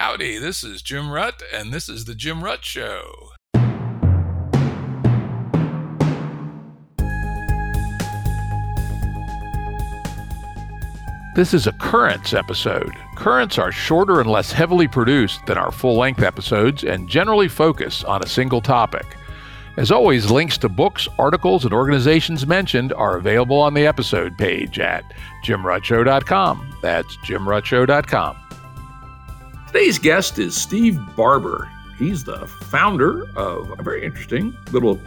Howdy, 0.00 0.38
this 0.38 0.62
is 0.62 0.80
Jim 0.80 1.06
Rutt, 1.06 1.42
and 1.52 1.72
this 1.72 1.88
is 1.88 2.04
The 2.04 2.14
Jim 2.14 2.40
Rutt 2.40 2.62
Show. 2.62 3.32
This 11.34 11.52
is 11.52 11.66
a 11.66 11.72
Currents 11.80 12.32
episode. 12.32 12.92
Currents 13.16 13.58
are 13.58 13.72
shorter 13.72 14.20
and 14.20 14.30
less 14.30 14.52
heavily 14.52 14.86
produced 14.86 15.44
than 15.46 15.58
our 15.58 15.72
full 15.72 15.96
length 15.96 16.22
episodes 16.22 16.84
and 16.84 17.08
generally 17.08 17.48
focus 17.48 18.04
on 18.04 18.22
a 18.22 18.28
single 18.28 18.60
topic. 18.60 19.16
As 19.76 19.90
always, 19.90 20.30
links 20.30 20.58
to 20.58 20.68
books, 20.68 21.08
articles, 21.18 21.64
and 21.64 21.74
organizations 21.74 22.46
mentioned 22.46 22.92
are 22.92 23.16
available 23.16 23.58
on 23.58 23.74
the 23.74 23.88
episode 23.88 24.38
page 24.38 24.78
at 24.78 25.02
jimruttshow.com. 25.44 26.76
That's 26.82 27.16
jimruttshow.com. 27.16 28.47
Today's 29.68 29.98
guest 29.98 30.38
is 30.38 30.56
Steve 30.56 30.98
Barbour. 31.14 31.70
He's 31.98 32.24
the 32.24 32.46
founder 32.46 33.28
of 33.36 33.78
a 33.78 33.82
very 33.82 34.02
interesting 34.02 34.56
little 34.72 34.98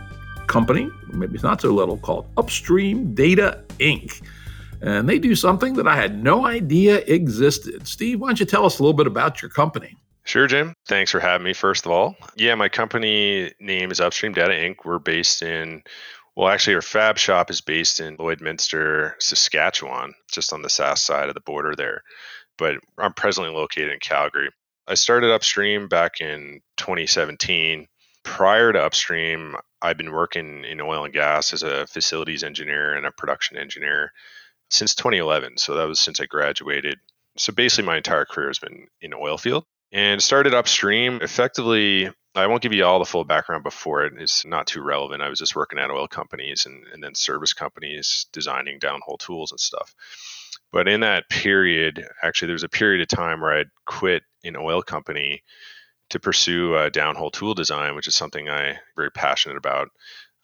company, 0.45 0.87
maybe 1.11 1.33
it's 1.33 1.43
not 1.43 1.59
so 1.61 1.71
little, 1.71 1.97
called 1.97 2.27
Upstream 2.37 3.15
Data 3.15 3.63
Inc. 3.79 4.21
And 4.81 5.09
they 5.09 5.17
do 5.17 5.33
something 5.33 5.73
that 5.73 5.87
I 5.87 5.95
had 5.95 6.23
no 6.23 6.45
idea 6.45 6.99
existed. 6.99 7.87
Steve, 7.87 8.21
why 8.21 8.27
don't 8.27 8.39
you 8.39 8.45
tell 8.45 8.63
us 8.63 8.77
a 8.77 8.83
little 8.83 8.93
bit 8.95 9.07
about 9.07 9.41
your 9.41 9.49
company? 9.49 9.97
Sure, 10.25 10.45
Jim. 10.45 10.75
Thanks 10.87 11.09
for 11.09 11.19
having 11.19 11.43
me, 11.43 11.53
first 11.53 11.87
of 11.87 11.91
all. 11.91 12.15
Yeah, 12.35 12.53
my 12.53 12.69
company 12.69 13.51
name 13.59 13.89
is 13.89 13.99
Upstream 13.99 14.31
Data 14.31 14.53
Inc. 14.53 14.85
We're 14.85 14.99
based 14.99 15.41
in, 15.41 15.81
well, 16.35 16.49
actually, 16.49 16.75
our 16.75 16.83
fab 16.83 17.17
shop 17.17 17.49
is 17.49 17.61
based 17.61 17.99
in 17.99 18.15
Lloydminster, 18.17 19.13
Saskatchewan, 19.19 20.13
just 20.31 20.53
on 20.53 20.61
the 20.61 20.69
south 20.69 20.99
side 20.99 21.29
of 21.29 21.33
the 21.33 21.41
border 21.41 21.73
there. 21.75 22.03
But 22.61 22.75
I'm 22.99 23.13
presently 23.13 23.49
located 23.49 23.89
in 23.89 23.97
Calgary. 23.99 24.51
I 24.87 24.93
started 24.93 25.31
Upstream 25.31 25.87
back 25.87 26.21
in 26.21 26.61
2017. 26.77 27.87
Prior 28.21 28.71
to 28.71 28.79
Upstream, 28.79 29.55
I've 29.81 29.97
been 29.97 30.11
working 30.11 30.63
in 30.65 30.79
oil 30.79 31.03
and 31.03 31.11
gas 31.11 31.53
as 31.53 31.63
a 31.63 31.87
facilities 31.87 32.43
engineer 32.43 32.93
and 32.93 33.07
a 33.07 33.11
production 33.11 33.57
engineer 33.57 34.13
since 34.69 34.93
2011. 34.93 35.57
So 35.57 35.73
that 35.73 35.87
was 35.87 35.99
since 35.99 36.19
I 36.19 36.25
graduated. 36.25 36.99
So 37.35 37.51
basically, 37.51 37.87
my 37.87 37.97
entire 37.97 38.25
career 38.25 38.49
has 38.49 38.59
been 38.59 38.85
in 39.01 39.15
oil 39.15 39.39
field 39.39 39.65
and 39.91 40.21
started 40.21 40.53
upstream. 40.53 41.19
Effectively, 41.23 42.11
I 42.35 42.45
won't 42.45 42.61
give 42.61 42.73
you 42.73 42.85
all 42.85 42.99
the 42.99 43.05
full 43.05 43.23
background 43.23 43.63
before 43.63 44.05
it. 44.05 44.13
It's 44.17 44.45
not 44.45 44.67
too 44.67 44.83
relevant. 44.83 45.23
I 45.23 45.29
was 45.29 45.39
just 45.39 45.55
working 45.55 45.79
at 45.79 45.89
oil 45.89 46.07
companies 46.07 46.67
and, 46.67 46.85
and 46.93 47.03
then 47.03 47.15
service 47.15 47.53
companies 47.53 48.27
designing 48.31 48.79
downhole 48.79 49.17
tools 49.17 49.51
and 49.51 49.59
stuff. 49.59 49.95
But 50.71 50.87
in 50.87 51.01
that 51.01 51.29
period, 51.29 52.07
actually, 52.23 52.47
there 52.47 52.53
was 52.53 52.63
a 52.63 52.69
period 52.69 53.01
of 53.01 53.07
time 53.07 53.41
where 53.41 53.53
I'd 53.53 53.71
quit 53.85 54.23
an 54.43 54.55
oil 54.55 54.81
company 54.81 55.43
to 56.09 56.19
pursue 56.19 56.75
a 56.75 56.91
downhole 56.91 57.31
tool 57.31 57.53
design, 57.53 57.95
which 57.95 58.07
is 58.07 58.15
something 58.15 58.49
I'm 58.49 58.75
very 58.95 59.11
passionate 59.11 59.57
about. 59.57 59.89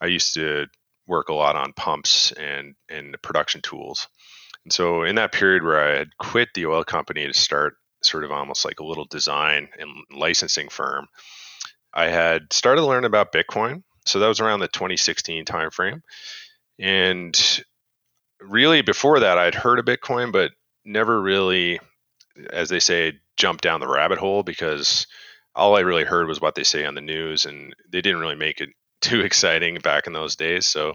I 0.01 0.07
used 0.07 0.33
to 0.35 0.67
work 1.07 1.29
a 1.29 1.33
lot 1.33 1.55
on 1.55 1.73
pumps 1.73 2.33
and 2.33 2.75
and 2.89 3.15
production 3.21 3.61
tools. 3.61 4.07
And 4.65 4.73
so 4.73 5.03
in 5.03 5.15
that 5.15 5.31
period 5.31 5.63
where 5.63 5.79
I 5.79 5.97
had 5.97 6.17
quit 6.17 6.49
the 6.53 6.65
oil 6.65 6.83
company 6.83 7.25
to 7.25 7.33
start 7.33 7.75
sort 8.03 8.23
of 8.23 8.31
almost 8.31 8.65
like 8.65 8.79
a 8.79 8.85
little 8.85 9.05
design 9.05 9.69
and 9.79 9.89
licensing 10.11 10.69
firm, 10.69 11.07
I 11.93 12.07
had 12.07 12.51
started 12.51 12.81
to 12.81 12.87
learn 12.87 13.05
about 13.05 13.31
Bitcoin. 13.31 13.83
So 14.05 14.19
that 14.19 14.27
was 14.27 14.39
around 14.39 14.59
the 14.59 14.67
2016 14.67 15.45
timeframe. 15.45 16.01
And 16.79 17.63
really 18.39 18.81
before 18.81 19.19
that 19.19 19.37
I'd 19.37 19.55
heard 19.55 19.79
of 19.79 19.85
Bitcoin, 19.85 20.31
but 20.31 20.51
never 20.85 21.21
really, 21.21 21.79
as 22.51 22.69
they 22.69 22.79
say, 22.79 23.13
jumped 23.35 23.63
down 23.63 23.79
the 23.79 23.87
rabbit 23.87 24.17
hole 24.17 24.43
because 24.43 25.07
all 25.55 25.75
I 25.75 25.81
really 25.81 26.03
heard 26.03 26.27
was 26.27 26.41
what 26.41 26.55
they 26.55 26.63
say 26.63 26.85
on 26.85 26.95
the 26.95 27.01
news 27.01 27.45
and 27.45 27.75
they 27.91 28.01
didn't 28.01 28.21
really 28.21 28.35
make 28.35 28.61
it 28.61 28.69
too 29.01 29.21
exciting 29.21 29.75
back 29.79 30.07
in 30.07 30.13
those 30.13 30.35
days. 30.35 30.67
So, 30.67 30.93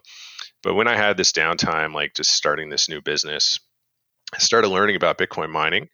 but 0.63 0.75
when 0.75 0.89
I 0.89 0.97
had 0.97 1.17
this 1.17 1.33
downtime, 1.33 1.95
like 1.95 2.15
just 2.15 2.31
starting 2.31 2.69
this 2.69 2.89
new 2.89 3.01
business, 3.01 3.61
I 4.35 4.39
started 4.39 4.69
learning 4.69 4.97
about 4.97 5.19
Bitcoin 5.19 5.51
mining. 5.51 5.89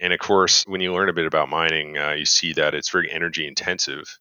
And 0.00 0.12
of 0.12 0.18
course, 0.18 0.66
when 0.66 0.80
you 0.80 0.92
learn 0.92 1.08
a 1.08 1.14
bit 1.14 1.26
about 1.26 1.48
mining, 1.48 1.98
uh, 1.98 2.12
you 2.12 2.24
see 2.24 2.52
that 2.54 2.74
it's 2.74 2.90
very 2.90 3.10
energy 3.10 3.46
intensive. 3.46 4.18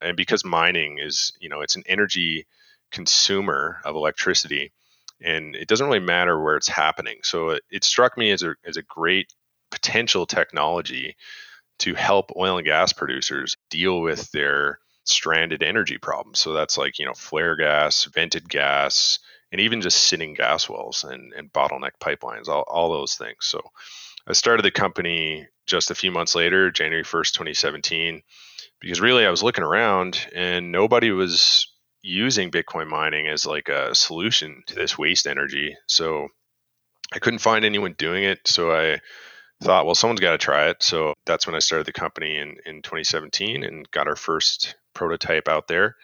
And 0.00 0.16
because 0.16 0.44
mining 0.44 0.98
is, 0.98 1.32
you 1.40 1.48
know, 1.48 1.60
it's 1.60 1.76
an 1.76 1.84
energy 1.86 2.46
consumer 2.90 3.80
of 3.84 3.96
electricity, 3.96 4.72
and 5.24 5.54
it 5.54 5.68
doesn't 5.68 5.86
really 5.86 6.00
matter 6.00 6.40
where 6.40 6.56
it's 6.56 6.68
happening. 6.68 7.18
So 7.22 7.50
it, 7.50 7.62
it 7.70 7.84
struck 7.84 8.16
me 8.16 8.30
as 8.30 8.42
a, 8.42 8.54
as 8.64 8.76
a 8.76 8.82
great 8.82 9.32
potential 9.70 10.26
technology 10.26 11.16
to 11.80 11.94
help 11.94 12.30
oil 12.36 12.58
and 12.58 12.66
gas 12.66 12.92
producers 12.92 13.56
deal 13.70 14.00
with 14.00 14.30
their 14.30 14.78
stranded 15.04 15.62
energy 15.62 15.98
problems. 15.98 16.38
So 16.38 16.52
that's 16.52 16.78
like, 16.78 16.98
you 16.98 17.06
know, 17.06 17.14
flare 17.14 17.56
gas, 17.56 18.04
vented 18.04 18.48
gas, 18.48 19.18
and 19.50 19.60
even 19.60 19.80
just 19.80 20.04
sitting 20.04 20.34
gas 20.34 20.68
wells 20.68 21.04
and, 21.04 21.32
and 21.32 21.52
bottleneck 21.52 21.92
pipelines, 22.00 22.48
all, 22.48 22.64
all 22.68 22.92
those 22.92 23.14
things. 23.14 23.38
So 23.40 23.60
I 24.26 24.32
started 24.32 24.64
the 24.64 24.70
company 24.70 25.48
just 25.66 25.90
a 25.90 25.94
few 25.94 26.10
months 26.10 26.34
later, 26.34 26.70
January 26.70 27.04
1st, 27.04 27.32
2017, 27.32 28.22
because 28.80 29.00
really 29.00 29.26
I 29.26 29.30
was 29.30 29.42
looking 29.42 29.64
around 29.64 30.26
and 30.34 30.72
nobody 30.72 31.10
was 31.10 31.71
using 32.02 32.50
Bitcoin 32.50 32.88
mining 32.88 33.28
as 33.28 33.46
like 33.46 33.68
a 33.68 33.94
solution 33.94 34.62
to 34.66 34.74
this 34.74 34.98
waste 34.98 35.26
energy. 35.26 35.76
So 35.86 36.28
I 37.12 37.18
couldn't 37.18 37.38
find 37.38 37.64
anyone 37.64 37.94
doing 37.96 38.24
it. 38.24 38.40
So 38.46 38.72
I 38.72 39.00
thought, 39.62 39.86
well, 39.86 39.94
someone's 39.94 40.20
got 40.20 40.32
to 40.32 40.38
try 40.38 40.68
it. 40.68 40.82
So 40.82 41.14
that's 41.26 41.46
when 41.46 41.54
I 41.54 41.60
started 41.60 41.86
the 41.86 41.92
company 41.92 42.36
in, 42.36 42.56
in 42.66 42.82
2017 42.82 43.62
and 43.62 43.90
got 43.90 44.08
our 44.08 44.16
first 44.16 44.74
prototype 44.94 45.48
out 45.48 45.68
there. 45.68 45.96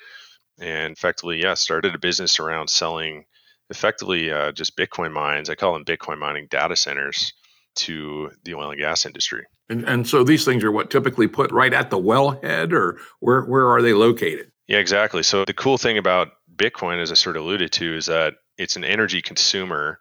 And 0.61 0.93
effectively, 0.93 1.43
yeah, 1.43 1.55
started 1.55 1.95
a 1.95 1.99
business 1.99 2.39
around 2.41 2.69
selling 2.69 3.25
effectively 3.71 4.31
uh, 4.31 4.53
just 4.53 4.77
Bitcoin 4.77 5.13
mines. 5.13 5.51
I 5.51 5.55
call 5.55 5.75
them 5.75 5.85
Bitcoin 5.85 6.19
mining 6.19 6.47
data 6.51 6.77
centers 6.77 7.33
to 7.77 8.31
the 8.45 8.55
oil 8.55 8.71
and 8.71 8.81
gas 8.81 9.07
industry. 9.07 9.45
And, 9.69 9.85
and 9.85 10.09
so 10.09 10.25
these 10.25 10.45
things 10.45 10.65
are 10.65 10.73
what 10.73 10.91
typically 10.91 11.29
put 11.29 11.53
right 11.53 11.73
at 11.73 11.91
the 11.91 11.99
wellhead, 11.99 12.73
or 12.73 12.99
where, 13.21 13.43
where 13.43 13.69
are 13.69 13.83
they 13.83 13.93
located? 13.93 14.51
Yeah, 14.69 14.79
exactly. 14.79 15.23
So 15.23 15.45
the 15.45 15.55
cool 15.55 15.79
thing 15.79 15.99
about 15.99 16.29
Bitcoin, 16.55 17.01
as 17.03 17.11
I 17.11 17.15
sort 17.15 17.37
of 17.37 17.43
alluded 17.43 17.73
to, 17.73 17.97
is 17.97 18.07
that 18.07 18.35
it's 18.59 18.77
an 18.77 18.85
energy 18.85 19.23
consumer 19.23 19.99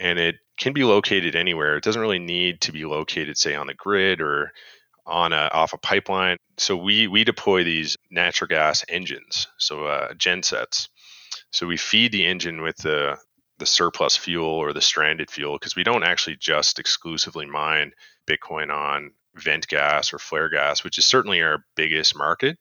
and 0.00 0.18
it 0.18 0.36
can 0.58 0.72
be 0.72 0.84
located 0.84 1.36
anywhere. 1.36 1.76
It 1.76 1.84
doesn't 1.84 2.02
really 2.02 2.18
need 2.18 2.60
to 2.62 2.72
be 2.72 2.84
located, 2.84 3.38
say, 3.38 3.54
on 3.54 3.68
the 3.68 3.74
grid 3.74 4.20
or 4.20 4.52
on 5.06 5.32
a 5.32 5.48
off 5.52 5.72
a 5.72 5.78
pipeline. 5.78 6.36
So 6.58 6.76
we 6.76 7.06
we 7.08 7.24
deploy 7.24 7.64
these 7.64 7.96
natural 8.10 8.48
gas 8.48 8.84
engines, 8.88 9.48
so 9.58 9.86
uh, 9.86 10.14
gensets. 10.14 10.88
So 11.52 11.66
we 11.66 11.76
feed 11.76 12.12
the 12.12 12.26
engine 12.26 12.62
with 12.62 12.78
the 12.78 13.18
the 13.58 13.66
surplus 13.66 14.16
fuel 14.16 14.48
or 14.48 14.72
the 14.72 14.80
stranded 14.80 15.30
fuel 15.30 15.56
because 15.58 15.76
we 15.76 15.84
don't 15.84 16.04
actually 16.04 16.36
just 16.36 16.78
exclusively 16.80 17.46
mine 17.46 17.92
Bitcoin 18.26 18.74
on 18.74 19.12
vent 19.36 19.68
gas 19.68 20.12
or 20.12 20.18
flare 20.18 20.48
gas, 20.48 20.82
which 20.82 20.98
is 20.98 21.06
certainly 21.06 21.40
our 21.42 21.64
biggest 21.76 22.16
market, 22.16 22.58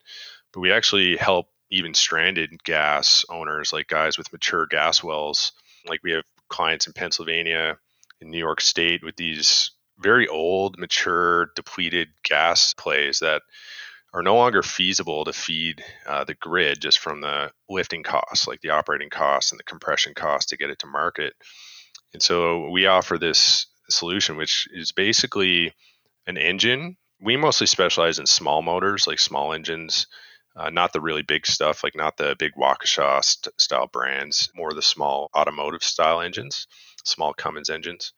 but 0.54 0.60
we 0.60 0.72
actually 0.72 1.18
help 1.18 1.48
even 1.70 1.94
stranded 1.94 2.64
gas 2.64 3.24
owners 3.30 3.72
like 3.72 3.88
guys 3.88 4.18
with 4.18 4.32
mature 4.32 4.66
gas 4.66 5.04
wells. 5.04 5.54
Like 5.88 6.02
we 6.04 6.12
have 6.12 6.24
clients 6.50 6.88
in 6.88 6.94
Pennsylvania, 6.94 7.78
in 8.20 8.30
New 8.30 8.38
York 8.38 8.62
State 8.62 9.04
with 9.04 9.16
these 9.16 9.72
very 10.00 10.28
old, 10.28 10.78
mature, 10.78 11.52
depleted 11.56 12.10
gas 12.24 12.74
plays 12.74 13.20
that 13.20 13.42
are 14.14 14.24
no 14.24 14.36
longer 14.36 14.62
feasible 14.62 15.24
to 15.24 15.32
feed 15.32 15.84
uh, 16.06 16.24
the 16.26 16.34
grid 16.36 16.82
just 16.82 17.00
from 17.00 17.22
the 17.22 17.52
lifting 17.70 18.04
costs, 18.04 18.48
like 18.48 18.60
the 18.62 18.72
operating 18.72 19.10
costs 19.10 19.52
and 19.52 19.60
the 19.60 19.64
compression 19.64 20.14
costs 20.14 20.50
to 20.50 20.58
get 20.58 20.70
it 20.70 20.80
to 20.80 20.88
market. 20.88 21.34
And 22.14 22.22
so 22.22 22.70
we 22.70 22.88
offer 22.88 23.18
this 23.18 23.68
solution, 23.90 24.36
which 24.36 24.68
is 24.74 24.92
basically 24.92 25.74
an 26.28 26.38
engine. 26.38 26.98
We 27.22 27.38
mostly 27.38 27.68
specialize 27.68 28.20
in 28.20 28.26
small 28.26 28.62
motors, 28.62 29.08
like 29.08 29.20
small 29.20 29.54
engines, 29.54 30.08
uh, 30.62 30.70
not 30.70 30.94
the 30.94 31.02
really 31.02 31.24
big 31.24 31.48
stuff, 31.48 31.84
like 31.84 31.96
not 31.96 32.18
the 32.18 32.36
big 32.38 32.54
Waukesha 32.54 33.24
st- 33.24 33.60
style 33.60 33.88
brands, 33.88 34.52
more 34.56 34.74
the 34.74 34.82
small 34.82 35.32
automotive 35.36 35.84
style 35.84 36.22
engines, 36.22 36.68
small 37.04 37.34
Cummins 37.34 37.70
engines. 37.70 38.14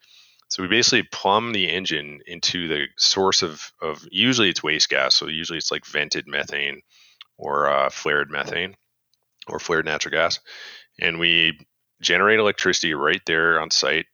So 0.50 0.62
we 0.62 0.68
basically 0.68 1.04
plumb 1.04 1.54
the 1.54 1.70
engine 1.70 2.20
into 2.28 2.68
the 2.68 2.88
source 2.98 3.44
of, 3.44 3.72
of 3.82 4.06
usually 4.12 4.50
it's 4.50 4.62
waste 4.62 4.90
gas. 4.90 5.16
So 5.16 5.28
usually 5.28 5.58
it's 5.58 5.72
like 5.72 5.86
vented 5.86 6.28
methane 6.28 6.82
or 7.38 7.68
uh, 7.68 7.90
flared 7.90 8.30
methane 8.30 8.76
or 9.48 9.60
flared 9.60 9.86
natural 9.86 10.12
gas. 10.12 10.40
And 11.00 11.20
we 11.20 11.60
generate 12.02 12.40
electricity 12.40 12.94
right 12.94 13.22
there 13.26 13.60
on 13.60 13.72
site. 13.72 14.06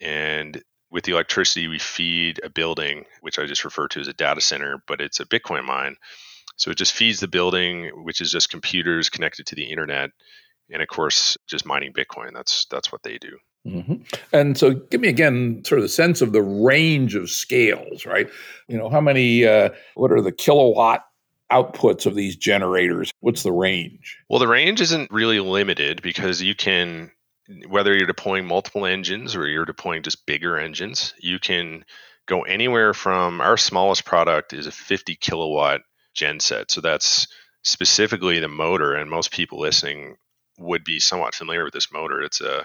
And 0.00 0.60
with 0.90 1.04
the 1.04 1.12
electricity, 1.12 1.68
we 1.68 1.78
feed 1.78 2.40
a 2.42 2.50
building, 2.50 3.04
which 3.20 3.38
I 3.38 3.46
just 3.46 3.64
refer 3.64 3.86
to 3.88 4.00
as 4.00 4.08
a 4.08 4.12
data 4.12 4.40
center, 4.40 4.82
but 4.88 5.00
it's 5.00 5.20
a 5.20 5.24
Bitcoin 5.24 5.64
mine. 5.64 5.96
So 6.56 6.70
it 6.70 6.78
just 6.78 6.92
feeds 6.92 7.20
the 7.20 7.28
building, 7.28 7.90
which 8.04 8.20
is 8.20 8.30
just 8.30 8.50
computers 8.50 9.10
connected 9.10 9.46
to 9.46 9.54
the 9.54 9.70
internet. 9.70 10.10
And 10.70 10.82
of 10.82 10.88
course, 10.88 11.36
just 11.46 11.66
mining 11.66 11.92
Bitcoin. 11.92 12.32
That's 12.34 12.66
that's 12.70 12.90
what 12.90 13.02
they 13.02 13.18
do. 13.18 13.36
Mm-hmm. 13.66 13.94
And 14.32 14.56
so, 14.56 14.74
give 14.74 15.00
me 15.00 15.08
again 15.08 15.62
sort 15.64 15.78
of 15.78 15.82
the 15.82 15.88
sense 15.88 16.20
of 16.22 16.32
the 16.32 16.42
range 16.42 17.14
of 17.14 17.30
scales, 17.30 18.06
right? 18.06 18.28
You 18.68 18.78
know, 18.78 18.88
how 18.88 19.00
many, 19.00 19.44
uh, 19.44 19.70
what 19.94 20.12
are 20.12 20.20
the 20.20 20.32
kilowatt 20.32 21.04
outputs 21.50 22.06
of 22.06 22.14
these 22.14 22.36
generators? 22.36 23.10
What's 23.20 23.42
the 23.42 23.52
range? 23.52 24.18
Well, 24.28 24.38
the 24.38 24.48
range 24.48 24.80
isn't 24.80 25.10
really 25.10 25.40
limited 25.40 26.00
because 26.02 26.42
you 26.42 26.54
can, 26.54 27.10
whether 27.68 27.96
you're 27.96 28.06
deploying 28.06 28.46
multiple 28.46 28.86
engines 28.86 29.34
or 29.34 29.48
you're 29.48 29.64
deploying 29.64 30.02
just 30.02 30.26
bigger 30.26 30.58
engines, 30.58 31.14
you 31.18 31.38
can 31.38 31.84
go 32.26 32.42
anywhere 32.42 32.92
from 32.94 33.40
our 33.40 33.56
smallest 33.56 34.04
product 34.04 34.52
is 34.52 34.66
a 34.66 34.72
50 34.72 35.14
kilowatt 35.16 35.82
genset. 36.16 36.70
So 36.70 36.80
that's 36.80 37.28
specifically 37.62 38.38
the 38.38 38.48
motor, 38.48 38.94
and 38.94 39.10
most 39.10 39.30
people 39.30 39.60
listening 39.60 40.16
would 40.58 40.84
be 40.84 41.00
somewhat 41.00 41.34
familiar 41.34 41.64
with 41.64 41.74
this 41.74 41.92
motor. 41.92 42.22
It's 42.22 42.40
a 42.40 42.64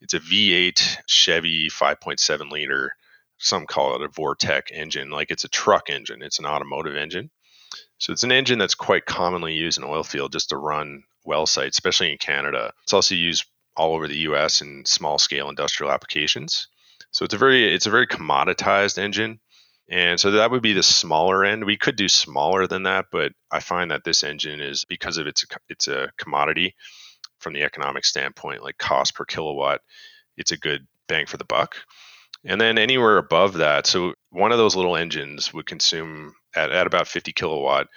it's 0.00 0.14
a 0.14 0.20
V8 0.20 0.98
Chevy 1.06 1.68
5.7 1.68 2.50
liter. 2.50 2.94
Some 3.38 3.66
call 3.66 3.96
it 3.96 4.02
a 4.02 4.08
Vortec 4.08 4.70
engine. 4.72 5.10
Like 5.10 5.30
it's 5.30 5.44
a 5.44 5.48
truck 5.48 5.90
engine. 5.90 6.22
It's 6.22 6.38
an 6.38 6.46
automotive 6.46 6.96
engine. 6.96 7.30
So 7.98 8.12
it's 8.12 8.22
an 8.22 8.32
engine 8.32 8.58
that's 8.58 8.74
quite 8.74 9.06
commonly 9.06 9.54
used 9.54 9.78
in 9.78 9.84
oil 9.84 10.04
field 10.04 10.32
just 10.32 10.50
to 10.50 10.56
run 10.56 11.02
well 11.24 11.46
sites, 11.46 11.76
especially 11.76 12.12
in 12.12 12.18
Canada. 12.18 12.72
It's 12.84 12.92
also 12.92 13.14
used 13.14 13.44
all 13.76 13.94
over 13.94 14.08
the 14.08 14.18
U.S. 14.18 14.60
in 14.60 14.84
small 14.84 15.18
scale 15.18 15.48
industrial 15.48 15.92
applications. 15.92 16.68
So 17.10 17.24
it's 17.24 17.34
a 17.34 17.38
very 17.38 17.72
it's 17.72 17.86
a 17.86 17.90
very 17.90 18.06
commoditized 18.06 18.98
engine. 18.98 19.40
And 19.90 20.20
so 20.20 20.32
that 20.32 20.50
would 20.50 20.62
be 20.62 20.74
the 20.74 20.82
smaller 20.82 21.44
end. 21.44 21.64
We 21.64 21.78
could 21.78 21.96
do 21.96 22.08
smaller 22.08 22.66
than 22.66 22.82
that, 22.82 23.06
but 23.10 23.32
I 23.50 23.60
find 23.60 23.90
that 23.90 24.04
this 24.04 24.22
engine 24.22 24.60
is 24.60 24.84
because 24.84 25.16
of 25.16 25.26
its 25.26 25.46
it's 25.68 25.88
a 25.88 26.10
commodity 26.18 26.74
from 27.38 27.54
the 27.54 27.62
economic 27.62 28.04
standpoint, 28.04 28.62
like 28.62 28.78
cost 28.78 29.14
per 29.14 29.24
kilowatt, 29.24 29.80
it's 30.36 30.52
a 30.52 30.56
good 30.56 30.86
bang 31.06 31.26
for 31.26 31.36
the 31.36 31.44
buck. 31.44 31.76
And 32.44 32.60
then 32.60 32.78
anywhere 32.78 33.18
above 33.18 33.54
that, 33.54 33.86
so 33.86 34.14
one 34.30 34.52
of 34.52 34.58
those 34.58 34.76
little 34.76 34.96
engines 34.96 35.52
would 35.52 35.66
consume 35.66 36.34
at, 36.54 36.70
at 36.70 36.86
about 36.86 37.08
50 37.08 37.32
kilowatt, 37.32 37.88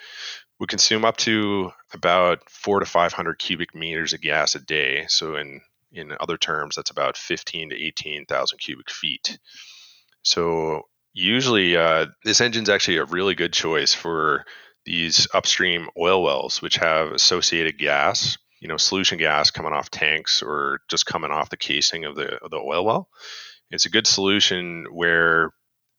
would 0.59 0.69
consume 0.69 1.05
up 1.05 1.17
to 1.17 1.71
about 1.93 2.49
four 2.49 2.79
to 2.79 2.85
500 2.85 3.37
cubic 3.37 3.75
meters 3.75 4.13
of 4.13 4.21
gas 4.21 4.55
a 4.55 4.59
day. 4.59 5.05
So 5.07 5.35
in 5.35 5.61
in 5.93 6.13
other 6.21 6.37
terms, 6.37 6.75
that's 6.75 6.89
about 6.89 7.17
15 7.17 7.71
to 7.71 7.75
18,000 7.75 8.57
cubic 8.59 8.89
feet. 8.89 9.37
So 10.23 10.83
usually, 11.13 11.75
uh, 11.77 12.07
this 12.23 12.41
engine's 12.41 12.69
actually 12.69 12.97
a 12.97 13.05
really 13.05 13.35
good 13.35 13.53
choice 13.53 13.93
for 13.93 14.45
these 14.85 15.27
upstream 15.33 15.89
oil 15.97 16.23
wells, 16.23 16.61
which 16.61 16.75
have 16.75 17.11
associated 17.11 17.77
gas 17.77 18.37
you 18.61 18.67
know 18.67 18.77
solution 18.77 19.17
gas 19.17 19.51
coming 19.51 19.73
off 19.73 19.89
tanks 19.89 20.41
or 20.41 20.79
just 20.87 21.05
coming 21.05 21.31
off 21.31 21.49
the 21.49 21.57
casing 21.57 22.05
of 22.05 22.15
the 22.15 22.37
of 22.37 22.51
the 22.51 22.57
oil 22.57 22.85
well. 22.85 23.09
It's 23.71 23.85
a 23.85 23.89
good 23.89 24.07
solution 24.07 24.85
where 24.91 25.51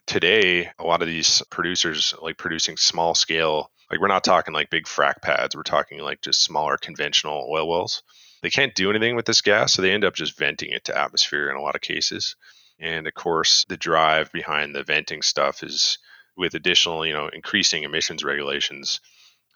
today 0.07 0.71
a 0.79 0.85
lot 0.85 1.03
of 1.03 1.09
these 1.09 1.43
producers 1.51 2.15
like 2.23 2.39
producing 2.39 2.77
small 2.77 3.15
scale 3.15 3.71
like 3.91 4.01
we're 4.01 4.09
not 4.09 4.25
talking 4.25 4.53
like 4.53 4.69
big 4.69 4.85
frac 4.85 5.23
pads 5.23 5.55
we're 5.55 5.63
talking 5.63 6.01
like 6.01 6.21
just 6.21 6.43
smaller 6.43 6.77
conventional 6.77 7.49
oil 7.49 7.69
wells 7.69 8.03
they 8.43 8.51
can't 8.51 8.75
do 8.75 8.91
anything 8.91 9.15
with 9.15 9.27
this 9.27 9.41
gas 9.41 9.73
so 9.73 9.81
they 9.81 9.93
end 9.93 10.05
up 10.05 10.15
just 10.15 10.37
venting 10.37 10.71
it 10.73 10.85
to 10.85 10.99
atmosphere 10.99 11.49
in 11.49 11.57
a 11.57 11.61
lot 11.61 11.77
of 11.77 11.81
cases 11.81 12.35
and 12.83 13.07
of 13.07 13.15
course 13.15 13.65
the 13.71 13.77
drive 13.79 14.31
behind 14.33 14.75
the 14.75 14.83
venting 14.83 15.23
stuff 15.23 15.63
is 15.63 15.99
with 16.37 16.55
additional 16.55 17.07
you 17.07 17.15
know 17.15 17.29
increasing 17.29 17.85
emissions 17.85 18.23
regulations 18.23 19.01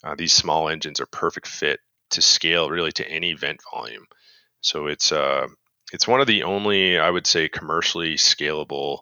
uh, 0.05 0.15
these 0.15 0.33
small 0.33 0.69
engines 0.69 1.01
are 1.01 1.07
perfect 1.07 1.47
fit 1.47 1.81
to 2.11 2.23
scale 2.23 2.71
really 2.71 2.93
to 2.93 3.11
any 3.11 3.33
vent 3.33 3.61
volume. 3.73 4.07
So 4.61 4.87
it's 4.87 5.13
uh, 5.13 5.49
it's 5.93 6.09
one 6.09 6.21
of 6.21 6.27
the 6.27 6.45
only 6.45 6.99
I 6.99 7.11
would 7.11 7.27
say 7.27 7.49
commercially 7.49 8.15
scalable. 8.15 9.01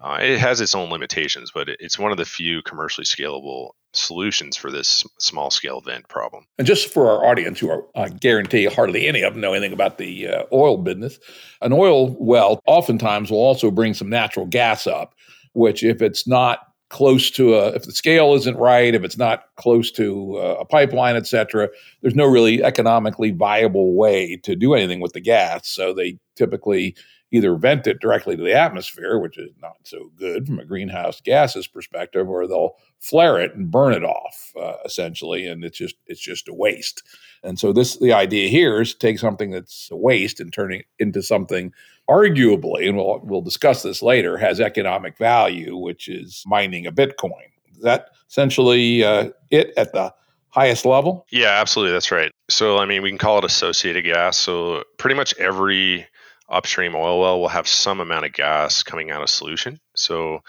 Uh, 0.00 0.18
it 0.20 0.38
has 0.38 0.60
its 0.60 0.74
own 0.74 0.90
limitations, 0.90 1.50
but 1.54 1.68
it's 1.68 1.98
one 1.98 2.12
of 2.12 2.18
the 2.18 2.24
few 2.24 2.60
commercially 2.62 3.04
scalable 3.04 3.70
solutions 3.94 4.56
for 4.56 4.70
this 4.70 5.04
small 5.18 5.50
scale 5.50 5.80
vent 5.80 6.06
problem. 6.08 6.44
And 6.58 6.66
just 6.66 6.92
for 6.92 7.10
our 7.10 7.24
audience, 7.24 7.58
who 7.58 7.70
are 7.70 7.84
I 7.94 8.10
guarantee 8.10 8.66
hardly 8.66 9.08
any 9.08 9.22
of 9.22 9.32
them 9.32 9.40
know 9.40 9.54
anything 9.54 9.72
about 9.72 9.96
the 9.96 10.28
uh, 10.28 10.42
oil 10.52 10.76
business, 10.76 11.18
an 11.62 11.72
oil 11.72 12.14
well 12.18 12.60
oftentimes 12.66 13.30
will 13.30 13.38
also 13.38 13.70
bring 13.70 13.94
some 13.94 14.10
natural 14.10 14.46
gas 14.46 14.86
up, 14.86 15.14
which 15.54 15.82
if 15.82 16.02
it's 16.02 16.26
not 16.26 16.60
close 16.88 17.30
to 17.32 17.54
a 17.54 17.68
if 17.68 17.82
the 17.82 17.92
scale 17.92 18.34
isn't 18.34 18.56
right 18.58 18.94
if 18.94 19.02
it's 19.02 19.18
not 19.18 19.46
close 19.56 19.90
to 19.90 20.36
a 20.36 20.64
pipeline 20.64 21.16
et 21.16 21.26
cetera 21.26 21.68
there's 22.00 22.14
no 22.14 22.24
really 22.24 22.62
economically 22.62 23.32
viable 23.32 23.94
way 23.94 24.36
to 24.36 24.54
do 24.54 24.72
anything 24.72 25.00
with 25.00 25.12
the 25.12 25.20
gas 25.20 25.68
so 25.68 25.92
they 25.92 26.16
typically 26.36 26.94
either 27.32 27.54
vent 27.56 27.86
it 27.86 28.00
directly 28.00 28.36
to 28.36 28.42
the 28.42 28.54
atmosphere 28.54 29.18
which 29.18 29.38
is 29.38 29.50
not 29.60 29.76
so 29.84 30.10
good 30.16 30.46
from 30.46 30.58
a 30.58 30.64
greenhouse 30.64 31.20
gases 31.20 31.66
perspective 31.66 32.28
or 32.28 32.46
they'll 32.46 32.76
flare 32.98 33.40
it 33.40 33.54
and 33.54 33.70
burn 33.70 33.92
it 33.92 34.04
off 34.04 34.52
uh, 34.60 34.76
essentially 34.84 35.46
and 35.46 35.64
it's 35.64 35.78
just 35.78 35.96
it's 36.06 36.20
just 36.20 36.48
a 36.48 36.54
waste 36.54 37.02
and 37.42 37.58
so 37.58 37.72
this 37.72 37.98
the 37.98 38.12
idea 38.12 38.48
here 38.48 38.80
is 38.80 38.92
to 38.92 38.98
take 38.98 39.18
something 39.18 39.50
that's 39.50 39.88
a 39.90 39.96
waste 39.96 40.40
and 40.40 40.52
turn 40.52 40.72
it 40.72 40.86
into 40.98 41.22
something 41.22 41.72
arguably, 42.08 42.88
and 42.88 42.96
we'll 42.96 43.20
we'll 43.22 43.42
discuss 43.42 43.82
this 43.82 44.02
later, 44.02 44.36
has 44.36 44.60
economic 44.60 45.18
value, 45.18 45.76
which 45.76 46.08
is 46.08 46.42
mining 46.46 46.86
a 46.86 46.92
Bitcoin. 46.92 47.50
Is 47.74 47.82
that 47.82 48.10
essentially 48.28 49.04
uh, 49.04 49.30
it 49.50 49.72
at 49.76 49.92
the 49.92 50.14
highest 50.48 50.86
level? 50.86 51.26
Yeah, 51.30 51.60
absolutely. 51.60 51.92
That's 51.92 52.10
right. 52.10 52.30
So, 52.48 52.78
I 52.78 52.86
mean, 52.86 53.02
we 53.02 53.10
can 53.10 53.18
call 53.18 53.38
it 53.38 53.44
associated 53.44 54.04
gas. 54.04 54.38
So, 54.38 54.84
pretty 54.98 55.16
much 55.16 55.34
every 55.38 56.06
upstream 56.48 56.94
oil 56.94 57.20
well 57.20 57.40
will 57.40 57.48
have 57.48 57.68
some 57.68 58.00
amount 58.00 58.26
of 58.26 58.32
gas 58.32 58.82
coming 58.82 59.10
out 59.10 59.22
of 59.22 59.30
solution. 59.30 59.80
So, 59.94 60.40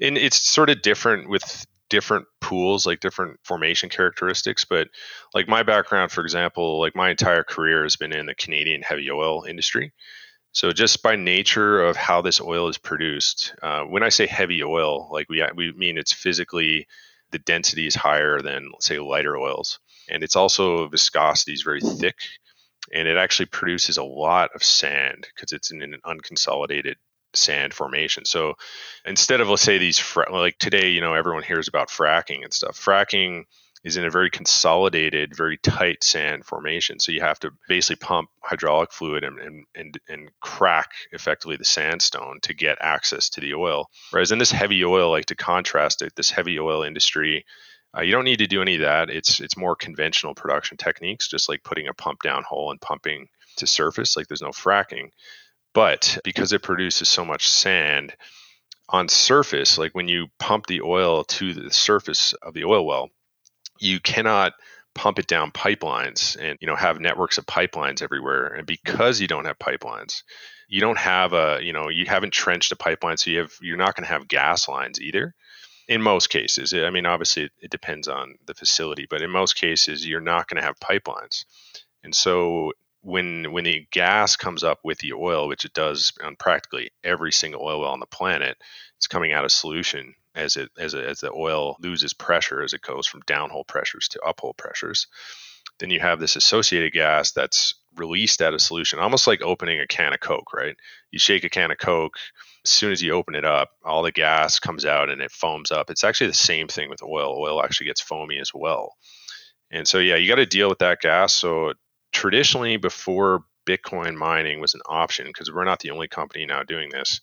and 0.00 0.16
it's 0.16 0.40
sort 0.40 0.70
of 0.70 0.82
different 0.82 1.28
with 1.28 1.66
different 1.90 2.26
pools, 2.40 2.86
like 2.86 3.00
different 3.00 3.38
formation 3.44 3.90
characteristics. 3.90 4.64
But 4.64 4.88
like 5.34 5.48
my 5.48 5.62
background, 5.62 6.10
for 6.10 6.22
example, 6.22 6.80
like 6.80 6.96
my 6.96 7.10
entire 7.10 7.44
career 7.44 7.82
has 7.82 7.96
been 7.96 8.12
in 8.12 8.26
the 8.26 8.34
Canadian 8.34 8.82
heavy 8.82 9.10
oil 9.10 9.44
industry. 9.44 9.92
So 10.52 10.70
just 10.70 11.02
by 11.02 11.16
nature 11.16 11.82
of 11.82 11.96
how 11.96 12.20
this 12.20 12.40
oil 12.40 12.68
is 12.68 12.78
produced, 12.78 13.54
uh, 13.62 13.84
when 13.84 14.02
I 14.02 14.10
say 14.10 14.26
heavy 14.26 14.62
oil, 14.62 15.08
like 15.10 15.28
we 15.28 15.42
we 15.54 15.72
mean 15.72 15.98
it's 15.98 16.12
physically 16.12 16.86
the 17.30 17.38
density 17.38 17.86
is 17.86 17.94
higher 17.94 18.40
than 18.40 18.70
say 18.78 18.98
lighter 18.98 19.36
oils, 19.36 19.78
and 20.10 20.22
it's 20.22 20.36
also 20.36 20.88
viscosity 20.88 21.52
is 21.52 21.62
very 21.62 21.80
thick, 21.80 22.16
and 22.92 23.06
it 23.06 23.16
actually 23.16 23.46
produces 23.46 23.96
a 23.96 24.04
lot 24.04 24.50
of 24.54 24.64
sand 24.64 25.26
because 25.34 25.52
it's 25.52 25.70
in 25.70 25.82
an 25.82 26.00
unconsolidated 26.04 26.96
sand 27.34 27.72
formation. 27.72 28.24
So 28.24 28.54
instead 29.04 29.40
of 29.40 29.48
let's 29.48 29.62
say 29.62 29.78
these 29.78 30.02
like 30.30 30.58
today, 30.58 30.90
you 30.90 31.00
know, 31.00 31.14
everyone 31.14 31.42
hears 31.42 31.68
about 31.68 31.88
fracking 31.88 32.44
and 32.44 32.52
stuff. 32.52 32.78
Fracking 32.78 33.44
is 33.84 33.96
in 33.96 34.04
a 34.04 34.10
very 34.10 34.30
consolidated, 34.30 35.36
very 35.36 35.58
tight 35.58 36.04
sand 36.04 36.44
formation. 36.44 37.00
So 37.00 37.10
you 37.10 37.20
have 37.20 37.40
to 37.40 37.50
basically 37.68 38.06
pump 38.06 38.30
hydraulic 38.40 38.92
fluid 38.92 39.24
and, 39.24 39.38
and, 39.40 39.64
and, 39.74 39.98
and, 40.08 40.30
crack 40.40 40.90
effectively 41.10 41.56
the 41.56 41.64
sandstone 41.64 42.38
to 42.42 42.54
get 42.54 42.78
access 42.80 43.28
to 43.30 43.40
the 43.40 43.54
oil. 43.54 43.90
Whereas 44.10 44.30
in 44.30 44.38
this 44.38 44.52
heavy 44.52 44.84
oil, 44.84 45.10
like 45.10 45.26
to 45.26 45.34
contrast 45.34 46.02
it, 46.02 46.14
this 46.14 46.30
heavy 46.30 46.60
oil 46.60 46.84
industry, 46.84 47.44
uh, 47.96 48.02
you 48.02 48.12
don't 48.12 48.24
need 48.24 48.38
to 48.38 48.46
do 48.46 48.62
any 48.62 48.76
of 48.76 48.80
that. 48.82 49.10
It's 49.10 49.40
it's 49.40 49.56
more 49.56 49.76
conventional 49.76 50.34
production 50.34 50.76
techniques, 50.76 51.28
just 51.28 51.48
like 51.48 51.62
putting 51.62 51.88
a 51.88 51.94
pump 51.94 52.22
down 52.22 52.42
hole 52.42 52.70
and 52.70 52.80
pumping 52.80 53.28
to 53.56 53.66
surface. 53.66 54.16
Like 54.16 54.28
there's 54.28 54.42
no 54.42 54.50
fracking, 54.50 55.10
but 55.74 56.18
because 56.24 56.52
it 56.52 56.62
produces 56.62 57.08
so 57.08 57.24
much 57.24 57.48
sand 57.48 58.14
on 58.88 59.08
surface, 59.08 59.78
like 59.78 59.94
when 59.94 60.08
you 60.08 60.28
pump 60.38 60.66
the 60.66 60.82
oil 60.82 61.24
to 61.24 61.54
the 61.54 61.70
surface 61.70 62.34
of 62.42 62.54
the 62.54 62.64
oil 62.64 62.86
well, 62.86 63.10
you 63.78 64.00
cannot 64.00 64.52
pump 64.94 65.18
it 65.18 65.26
down 65.26 65.50
pipelines 65.50 66.36
and 66.40 66.58
you 66.60 66.66
know 66.66 66.76
have 66.76 67.00
networks 67.00 67.38
of 67.38 67.46
pipelines 67.46 68.02
everywhere 68.02 68.48
and 68.48 68.66
because 68.66 69.20
you 69.20 69.26
don't 69.26 69.46
have 69.46 69.58
pipelines 69.58 70.22
you 70.68 70.80
don't 70.80 70.98
have 70.98 71.32
a 71.32 71.60
you 71.62 71.72
know 71.72 71.88
you 71.88 72.04
haven't 72.04 72.32
trenched 72.32 72.72
a 72.72 72.76
pipeline 72.76 73.16
so 73.16 73.30
you 73.30 73.38
have 73.38 73.52
you're 73.62 73.78
not 73.78 73.96
going 73.96 74.04
to 74.04 74.12
have 74.12 74.28
gas 74.28 74.68
lines 74.68 75.00
either 75.00 75.34
in 75.88 76.00
most 76.00 76.28
cases 76.28 76.72
i 76.74 76.90
mean 76.90 77.06
obviously 77.06 77.50
it, 77.60 77.70
depends 77.70 78.08
on 78.08 78.34
the 78.46 78.54
facility 78.54 79.06
but 79.08 79.22
in 79.22 79.30
most 79.30 79.56
cases 79.56 80.06
you're 80.06 80.20
not 80.20 80.48
going 80.48 80.60
to 80.60 80.66
have 80.66 80.78
pipelines. 80.78 81.44
And 82.04 82.14
so 82.14 82.72
when 83.02 83.52
when 83.52 83.64
the 83.64 83.86
gas 83.90 84.36
comes 84.36 84.62
up 84.62 84.78
with 84.84 84.98
the 84.98 85.12
oil 85.12 85.48
which 85.48 85.64
it 85.64 85.72
does 85.72 86.12
on 86.22 86.36
practically 86.36 86.90
every 87.02 87.32
single 87.32 87.62
oil 87.62 87.80
well 87.80 87.90
on 87.90 88.00
the 88.00 88.06
planet 88.06 88.56
it's 88.96 89.08
coming 89.08 89.32
out 89.32 89.44
of 89.44 89.52
solution 89.52 90.14
as 90.34 90.56
it 90.56 90.70
as, 90.78 90.94
it, 90.94 91.04
as 91.04 91.20
the 91.20 91.32
oil 91.32 91.76
loses 91.80 92.14
pressure 92.14 92.62
as 92.62 92.72
it 92.72 92.80
goes 92.80 93.06
from 93.06 93.22
downhole 93.22 93.66
pressures 93.66 94.08
to 94.08 94.20
uphole 94.20 94.56
pressures 94.56 95.08
then 95.78 95.90
you 95.90 95.98
have 95.98 96.20
this 96.20 96.36
associated 96.36 96.92
gas 96.92 97.32
that's 97.32 97.74
released 97.96 98.40
out 98.40 98.54
of 98.54 98.62
solution 98.62 99.00
almost 99.00 99.26
like 99.26 99.42
opening 99.42 99.80
a 99.80 99.86
can 99.86 100.12
of 100.12 100.20
coke 100.20 100.52
right? 100.52 100.76
You 101.10 101.18
shake 101.18 101.42
a 101.42 101.50
can 101.50 101.72
of 101.72 101.78
coke 101.78 102.18
as 102.64 102.70
soon 102.70 102.92
as 102.92 103.02
you 103.02 103.12
open 103.12 103.34
it 103.34 103.44
up 103.44 103.70
all 103.84 104.02
the 104.02 104.12
gas 104.12 104.58
comes 104.58 104.84
out 104.84 105.10
and 105.10 105.20
it 105.20 105.30
foams 105.30 105.70
up 105.70 105.90
it's 105.90 106.04
actually 106.04 106.28
the 106.28 106.34
same 106.34 106.68
thing 106.68 106.88
with 106.88 107.02
oil 107.02 107.36
oil 107.38 107.62
actually 107.62 107.86
gets 107.86 108.00
foamy 108.00 108.38
as 108.38 108.52
well 108.54 108.94
and 109.70 109.86
so 109.86 109.98
yeah 109.98 110.16
you 110.16 110.28
got 110.28 110.36
to 110.36 110.46
deal 110.46 110.68
with 110.68 110.78
that 110.78 111.00
gas 111.00 111.34
so 111.34 111.72
traditionally 112.12 112.76
before 112.76 113.44
Bitcoin 113.66 114.14
mining 114.14 114.60
was 114.60 114.74
an 114.74 114.80
option, 114.86 115.26
because 115.26 115.52
we're 115.52 115.64
not 115.64 115.80
the 115.80 115.90
only 115.90 116.08
company 116.08 116.46
now 116.46 116.62
doing 116.62 116.90
this, 116.90 117.20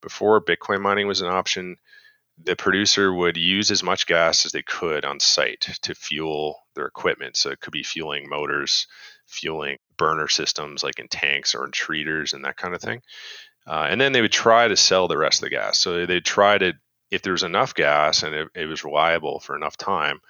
before 0.00 0.44
Bitcoin 0.44 0.80
mining 0.80 1.06
was 1.06 1.20
an 1.20 1.28
option, 1.28 1.76
the 2.40 2.54
producer 2.54 3.12
would 3.12 3.36
use 3.36 3.70
as 3.70 3.82
much 3.82 4.06
gas 4.06 4.46
as 4.46 4.52
they 4.52 4.62
could 4.62 5.04
on 5.04 5.18
site 5.18 5.68
to 5.82 5.94
fuel 5.94 6.60
their 6.74 6.86
equipment. 6.86 7.36
So 7.36 7.50
it 7.50 7.60
could 7.60 7.72
be 7.72 7.82
fueling 7.82 8.28
motors, 8.28 8.86
fueling 9.26 9.78
burner 9.96 10.28
systems 10.28 10.84
like 10.84 11.00
in 11.00 11.08
tanks 11.08 11.54
or 11.54 11.64
in 11.64 11.72
treaters 11.72 12.32
and 12.32 12.44
that 12.44 12.56
kind 12.56 12.74
of 12.74 12.80
thing. 12.80 13.02
Uh, 13.68 13.86
and 13.88 14.00
then 14.00 14.12
they 14.12 14.20
would 14.20 14.32
try 14.32 14.66
to 14.66 14.76
sell 14.76 15.08
the 15.08 15.18
rest 15.18 15.38
of 15.38 15.46
the 15.46 15.50
gas. 15.50 15.78
So 15.78 16.06
they'd 16.06 16.24
try 16.24 16.58
to, 16.58 16.72
if 17.10 17.22
there 17.22 17.32
was 17.32 17.42
enough 17.42 17.74
gas 17.74 18.22
and 18.22 18.34
it, 18.34 18.48
it 18.54 18.66
was 18.66 18.84
reliable 18.84 19.40
for 19.40 19.54
enough 19.54 19.76
time, 19.76 20.20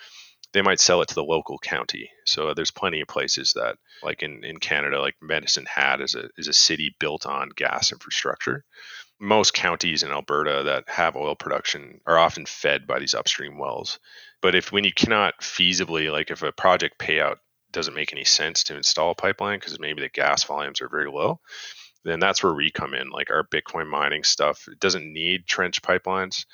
they 0.52 0.62
might 0.62 0.80
sell 0.80 1.02
it 1.02 1.08
to 1.08 1.14
the 1.14 1.22
local 1.24 1.58
county. 1.58 2.10
So 2.24 2.54
there's 2.54 2.70
plenty 2.70 3.00
of 3.00 3.08
places 3.08 3.52
that, 3.54 3.76
like 4.02 4.22
in, 4.22 4.44
in 4.44 4.58
Canada, 4.58 5.00
like 5.00 5.14
Medicine 5.20 5.66
Hat 5.66 6.00
is 6.00 6.14
a, 6.14 6.30
is 6.36 6.48
a 6.48 6.52
city 6.52 6.96
built 6.98 7.26
on 7.26 7.50
gas 7.54 7.92
infrastructure 7.92 8.64
most 9.20 9.54
counties 9.54 10.02
in 10.02 10.10
Alberta 10.10 10.62
that 10.64 10.88
have 10.88 11.16
oil 11.16 11.34
production 11.34 12.00
are 12.06 12.18
often 12.18 12.46
fed 12.46 12.86
by 12.86 12.98
these 12.98 13.14
upstream 13.14 13.58
wells. 13.58 13.98
But 14.40 14.54
if 14.54 14.70
when 14.70 14.84
you 14.84 14.92
cannot 14.92 15.40
feasibly, 15.40 16.12
like 16.12 16.30
if 16.30 16.42
a 16.42 16.52
project 16.52 16.98
payout 16.98 17.36
doesn't 17.72 17.94
make 17.94 18.12
any 18.12 18.24
sense 18.24 18.64
to 18.64 18.76
install 18.76 19.10
a 19.10 19.14
pipeline 19.14 19.58
because 19.58 19.78
maybe 19.80 20.00
the 20.00 20.08
gas 20.08 20.44
volumes 20.44 20.80
are 20.80 20.88
very 20.88 21.10
low, 21.10 21.40
then 22.04 22.20
that's 22.20 22.42
where 22.42 22.54
we 22.54 22.70
come 22.70 22.94
in. 22.94 23.10
Like 23.10 23.30
our 23.30 23.44
Bitcoin 23.44 23.88
mining 23.88 24.24
stuff, 24.24 24.68
it 24.70 24.80
doesn't 24.80 25.12
need 25.12 25.46
trench 25.46 25.82
pipelines 25.82 26.44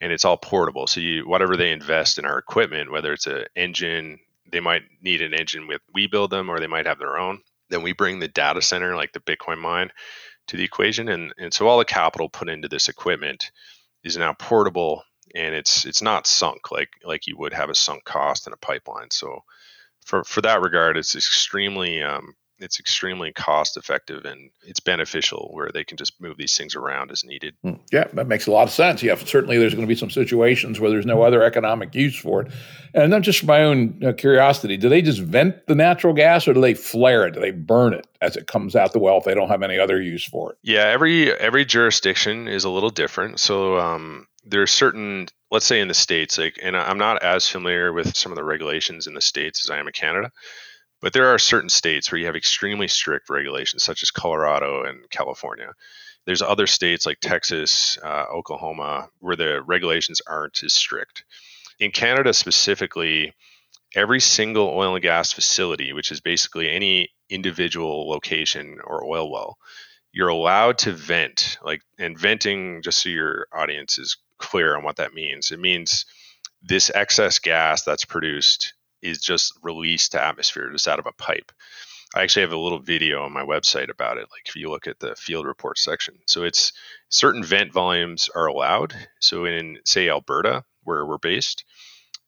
and 0.00 0.12
it's 0.12 0.24
all 0.24 0.36
portable. 0.36 0.86
So 0.86 1.00
you 1.00 1.26
whatever 1.26 1.56
they 1.56 1.72
invest 1.72 2.18
in 2.18 2.26
our 2.26 2.38
equipment, 2.38 2.90
whether 2.90 3.12
it's 3.12 3.26
an 3.26 3.44
engine, 3.56 4.18
they 4.50 4.60
might 4.60 4.82
need 5.00 5.22
an 5.22 5.34
engine 5.34 5.66
with 5.66 5.80
we 5.94 6.06
build 6.06 6.30
them 6.30 6.50
or 6.50 6.60
they 6.60 6.66
might 6.66 6.86
have 6.86 6.98
their 6.98 7.18
own. 7.18 7.40
Then 7.70 7.82
we 7.82 7.92
bring 7.92 8.18
the 8.18 8.28
data 8.28 8.60
center 8.60 8.94
like 8.94 9.12
the 9.12 9.20
Bitcoin 9.20 9.58
mine 9.58 9.90
to 10.48 10.56
the 10.56 10.64
equation. 10.64 11.08
And, 11.08 11.32
and 11.38 11.54
so 11.54 11.66
all 11.68 11.78
the 11.78 11.84
capital 11.84 12.28
put 12.28 12.48
into 12.48 12.68
this 12.68 12.88
equipment 12.88 13.50
is 14.04 14.16
now 14.16 14.34
portable 14.34 15.04
and 15.34 15.54
it's 15.54 15.86
it's 15.86 16.02
not 16.02 16.26
sunk 16.26 16.70
like 16.70 16.90
like 17.04 17.26
you 17.26 17.36
would 17.38 17.54
have 17.54 17.70
a 17.70 17.74
sunk 17.74 18.04
cost 18.04 18.46
in 18.46 18.52
a 18.52 18.58
pipeline. 18.58 19.10
So 19.10 19.44
for 20.04 20.24
for 20.24 20.40
that 20.42 20.62
regard, 20.62 20.96
it's 20.96 21.14
extremely 21.14 22.02
um, 22.02 22.34
it's 22.58 22.78
extremely 22.78 23.32
cost 23.32 23.76
effective 23.76 24.24
and 24.24 24.50
it's 24.62 24.80
beneficial 24.80 25.50
where 25.52 25.70
they 25.72 25.84
can 25.84 25.96
just 25.96 26.20
move 26.20 26.36
these 26.36 26.56
things 26.56 26.76
around 26.76 27.10
as 27.10 27.24
needed. 27.24 27.54
Hmm. 27.62 27.74
Yeah, 27.90 28.04
that 28.12 28.28
makes 28.28 28.46
a 28.46 28.50
lot 28.50 28.68
of 28.68 28.70
sense. 28.70 29.02
Yeah, 29.02 29.16
certainly 29.16 29.58
there's 29.58 29.74
going 29.74 29.86
to 29.86 29.92
be 29.92 29.98
some 29.98 30.10
situations 30.10 30.78
where 30.78 30.90
there's 30.90 31.06
no 31.06 31.22
other 31.22 31.42
economic 31.42 31.94
use 31.94 32.16
for 32.16 32.42
it. 32.42 32.52
And 32.94 33.12
then 33.12 33.22
just 33.22 33.40
for 33.40 33.46
my 33.46 33.62
own 33.62 34.00
uh, 34.04 34.12
curiosity, 34.12 34.76
do 34.76 34.88
they 34.88 35.02
just 35.02 35.20
vent 35.20 35.66
the 35.66 35.74
natural 35.74 36.12
gas 36.14 36.46
or 36.46 36.54
do 36.54 36.60
they 36.60 36.74
flare 36.74 37.26
it? 37.26 37.34
Do 37.34 37.40
they 37.40 37.50
burn 37.50 37.94
it 37.94 38.06
as 38.20 38.36
it 38.36 38.46
comes 38.46 38.76
out 38.76 38.92
the 38.92 38.98
well 38.98 39.18
if 39.18 39.24
they 39.24 39.34
don't 39.34 39.48
have 39.48 39.62
any 39.62 39.78
other 39.78 40.00
use 40.00 40.24
for 40.24 40.52
it? 40.52 40.58
Yeah, 40.62 40.84
every 40.84 41.32
every 41.32 41.64
jurisdiction 41.64 42.48
is 42.48 42.64
a 42.64 42.70
little 42.70 42.90
different. 42.90 43.40
So 43.40 43.78
um, 43.78 44.26
there 44.44 44.62
are 44.62 44.66
certain 44.66 45.28
let's 45.50 45.66
say 45.66 45.80
in 45.80 45.88
the 45.88 45.94
states 45.94 46.38
like 46.38 46.58
and 46.62 46.76
i'm 46.76 46.98
not 46.98 47.22
as 47.22 47.48
familiar 47.48 47.92
with 47.92 48.16
some 48.16 48.32
of 48.32 48.36
the 48.36 48.44
regulations 48.44 49.06
in 49.06 49.14
the 49.14 49.20
states 49.20 49.64
as 49.64 49.70
i 49.70 49.78
am 49.78 49.86
in 49.86 49.92
canada 49.92 50.30
but 51.02 51.12
there 51.12 51.34
are 51.34 51.38
certain 51.38 51.68
states 51.68 52.10
where 52.10 52.18
you 52.20 52.26
have 52.26 52.36
extremely 52.36 52.88
strict 52.88 53.28
regulations, 53.28 53.82
such 53.82 54.02
as 54.04 54.12
Colorado 54.12 54.84
and 54.84 55.10
California. 55.10 55.74
There's 56.24 56.40
other 56.40 56.68
states 56.68 57.04
like 57.04 57.18
Texas, 57.20 57.98
uh, 58.02 58.26
Oklahoma, 58.32 59.10
where 59.18 59.34
the 59.34 59.60
regulations 59.62 60.22
aren't 60.26 60.62
as 60.62 60.72
strict. 60.72 61.24
In 61.80 61.90
Canada 61.90 62.32
specifically, 62.32 63.34
every 63.96 64.20
single 64.20 64.68
oil 64.68 64.94
and 64.94 65.02
gas 65.02 65.32
facility, 65.32 65.92
which 65.92 66.12
is 66.12 66.20
basically 66.20 66.70
any 66.70 67.10
individual 67.28 68.08
location 68.08 68.78
or 68.84 69.04
oil 69.04 69.30
well, 69.30 69.58
you're 70.12 70.28
allowed 70.28 70.78
to 70.78 70.92
vent. 70.92 71.58
Like, 71.64 71.82
and 71.98 72.16
venting, 72.16 72.80
just 72.82 73.02
so 73.02 73.08
your 73.08 73.48
audience 73.52 73.98
is 73.98 74.16
clear 74.38 74.76
on 74.76 74.84
what 74.84 74.96
that 74.96 75.14
means, 75.14 75.50
it 75.50 75.58
means 75.58 76.06
this 76.62 76.92
excess 76.94 77.40
gas 77.40 77.82
that's 77.82 78.04
produced 78.04 78.74
is 79.02 79.20
just 79.20 79.58
released 79.62 80.12
to 80.12 80.24
atmosphere 80.24 80.70
just 80.70 80.88
out 80.88 80.98
of 80.98 81.06
a 81.06 81.12
pipe. 81.12 81.52
I 82.14 82.22
actually 82.22 82.42
have 82.42 82.52
a 82.52 82.58
little 82.58 82.78
video 82.78 83.22
on 83.22 83.32
my 83.32 83.42
website 83.42 83.90
about 83.90 84.18
it. 84.18 84.28
Like 84.30 84.46
if 84.46 84.56
you 84.56 84.68
look 84.68 84.86
at 84.86 85.00
the 85.00 85.16
field 85.16 85.46
report 85.46 85.78
section, 85.78 86.14
so 86.26 86.44
it's 86.44 86.72
certain 87.08 87.42
vent 87.42 87.72
volumes 87.72 88.28
are 88.34 88.46
allowed. 88.46 88.94
So 89.20 89.46
in 89.46 89.78
say 89.84 90.08
Alberta, 90.08 90.64
where 90.84 91.06
we're 91.06 91.18
based, 91.18 91.64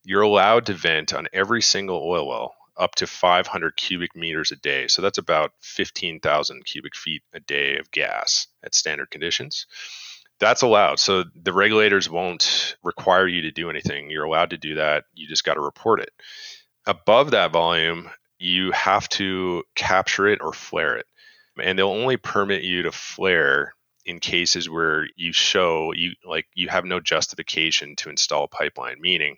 you're 0.03 0.23
allowed 0.23 0.67
to 0.67 0.75
vent 0.75 1.13
on 1.13 1.29
every 1.33 1.61
single 1.61 2.03
oil 2.03 2.27
well 2.27 2.55
up 2.77 2.95
to 2.97 3.07
500 3.07 3.77
cubic 3.77 4.17
meters 4.17 4.51
a 4.51 4.57
day. 4.57 4.89
So 4.89 5.03
that's 5.03 5.19
about 5.19 5.53
15,000 5.61 6.65
cubic 6.65 6.97
feet 6.97 7.23
a 7.33 7.41
day 7.41 7.77
of 7.77 7.91
gas 7.91 8.49
at 8.65 8.75
standard 8.75 9.11
conditions. 9.11 9.67
That's 10.41 10.63
allowed. 10.63 10.99
So 10.99 11.25
the 11.41 11.53
regulators 11.53 12.11
won't 12.11 12.77
require 12.83 13.29
you 13.29 13.43
to 13.43 13.53
do 13.53 13.71
anything. 13.71 14.11
You're 14.11 14.25
allowed 14.25 14.51
to 14.51 14.59
do 14.59 14.75
that. 14.77 15.05
You 15.15 15.29
just 15.29 15.45
got 15.45 15.55
to 15.55 15.61
report 15.61 16.01
it 16.01 16.11
above 16.87 17.31
that 17.33 17.53
volume, 17.53 18.11
you 18.39 18.73
have 18.73 19.09
to 19.11 19.65
capture 19.75 20.27
it 20.27 20.41
or 20.43 20.53
flare 20.53 20.97
it. 20.97 21.07
And 21.61 21.79
they'll 21.79 21.89
only 21.89 22.17
permit 22.17 22.63
you 22.63 22.83
to 22.83 22.93
flare 22.93 23.75
in 24.05 24.19
cases 24.19 24.69
where 24.69 25.07
you 25.17 25.33
show 25.33 25.93
you 25.95 26.13
like 26.27 26.47
you 26.55 26.69
have 26.69 26.85
no 26.85 27.01
justification 27.01 27.97
to 27.97 28.11
install 28.11 28.45
a 28.45 28.49
pipeline, 28.49 29.01
meaning 29.01 29.37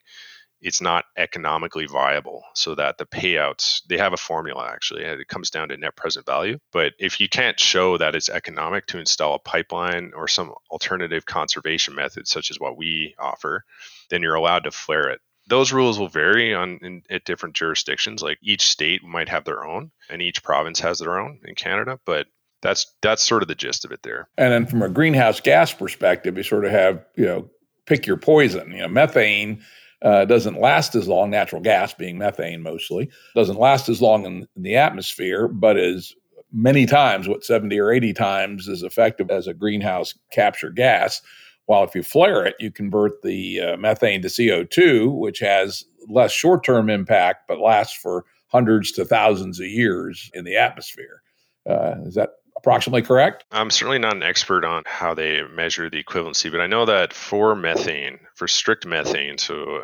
it's 0.61 0.81
not 0.81 1.05
economically 1.17 1.87
viable 1.87 2.43
so 2.55 2.75
that 2.75 2.99
the 2.99 3.07
payouts 3.07 3.83
they 3.89 3.99
have 3.99 4.13
a 4.13 4.17
formula 4.17 4.67
actually 4.67 5.05
and 5.05 5.21
it 5.21 5.29
comes 5.29 5.51
down 5.51 5.69
to 5.69 5.77
net 5.77 5.95
present 5.97 6.25
value 6.25 6.59
but 6.73 6.93
if 6.99 7.21
you 7.21 7.29
can't 7.29 7.61
show 7.61 7.99
that 7.99 8.17
it's 8.17 8.29
economic 8.29 8.87
to 8.87 8.99
install 8.99 9.35
a 9.35 9.39
pipeline 9.39 10.13
or 10.17 10.27
some 10.27 10.53
alternative 10.71 11.27
conservation 11.27 11.95
method 11.95 12.27
such 12.27 12.51
as 12.51 12.59
what 12.59 12.77
we 12.77 13.15
offer 13.19 13.65
then 14.11 14.23
you're 14.23 14.35
allowed 14.35 14.65
to 14.65 14.71
flare 14.71 15.09
it 15.11 15.21
those 15.47 15.73
rules 15.73 15.99
will 15.99 16.09
vary 16.09 16.55
on 16.55 16.79
in, 16.83 17.03
at 17.11 17.25
different 17.25 17.55
jurisdictions. 17.55 18.23
Like 18.23 18.39
each 18.43 18.67
state 18.69 19.05
might 19.05 19.29
have 19.29 19.45
their 19.45 19.65
own, 19.65 19.91
and 20.11 20.23
each 20.23 20.43
province 20.43 20.81
has 20.81 20.99
their 20.99 21.19
own 21.19 21.41
in 21.45 21.55
Canada. 21.55 21.99
But 22.05 22.27
that's 22.63 22.93
that's 23.03 23.23
sort 23.23 23.43
of 23.43 23.49
the 23.49 23.55
gist 23.55 23.85
of 23.85 23.93
it 23.93 24.03
there. 24.03 24.29
And 24.37 24.53
then 24.53 24.67
from 24.67 24.83
a 24.83 24.89
greenhouse 24.89 25.41
gas 25.41 25.73
perspective, 25.73 26.37
you 26.37 26.43
sort 26.43 26.65
of 26.65 26.73
have 26.73 27.05
you 27.17 27.27
know 27.27 27.49
pick 27.87 28.07
your 28.07 28.17
poison. 28.17 28.73
You 28.73 28.79
know, 28.79 28.89
methane 28.89 29.63
uh, 30.03 30.25
doesn't 30.25 30.61
last 30.61 30.95
as 30.95 31.09
long. 31.09 31.31
Natural 31.31 31.63
gas, 31.63 31.95
being 31.95 32.19
methane 32.19 32.63
mostly, 32.63 33.11
doesn't 33.35 33.59
last 33.59 33.89
as 33.89 34.03
long 34.03 34.25
in, 34.25 34.49
in 34.57 34.63
the 34.63 34.77
atmosphere, 34.77 35.49
but 35.49 35.79
is 35.79 36.15
many 36.53 36.87
times 36.87 37.29
what 37.29 37.45
70 37.45 37.79
or 37.79 37.93
80 37.93 38.13
times 38.15 38.69
as 38.69 38.83
effective 38.83 39.31
as 39.31 39.47
a 39.47 39.55
greenhouse 39.55 40.15
capture 40.31 40.71
gas 40.71 41.21
while 41.67 41.85
if 41.85 41.95
you 41.95 42.03
flare 42.03 42.45
it, 42.47 42.55
you 42.59 42.71
convert 42.71 43.23
the 43.23 43.61
uh, 43.61 43.77
methane 43.77 44.23
to 44.23 44.29
CO2, 44.29 45.17
which 45.17 45.41
has 45.41 45.85
less 46.09 46.33
short 46.33 46.65
term 46.65 46.89
impact, 46.89 47.47
but 47.49 47.61
lasts 47.61 47.97
for 47.97 48.25
hundreds 48.49 48.93
to 48.93 49.05
thousands 49.05 49.61
of 49.61 49.67
years 49.67 50.31
in 50.35 50.45
the 50.45 50.57
atmosphere. 50.57 51.23
Uh, 51.69 51.97
is 52.05 52.15
that 52.15 52.31
approximately 52.57 53.03
correct? 53.03 53.45
I'm 53.51 53.71
certainly 53.71 53.99
not 53.99 54.17
an 54.17 54.23
expert 54.23 54.65
on 54.65 54.85
how 54.87 55.15
they 55.15 55.43
measure 55.53 55.91
the 55.91 56.03
equivalency, 56.03 56.51
but 56.51 56.61
I 56.61 56.67
know 56.67 56.85
that 56.85 57.13
for 57.13 57.55
methane, 57.55 58.19
for 58.35 58.47
strict 58.49 58.87
methane, 58.87 59.39
so 59.39 59.83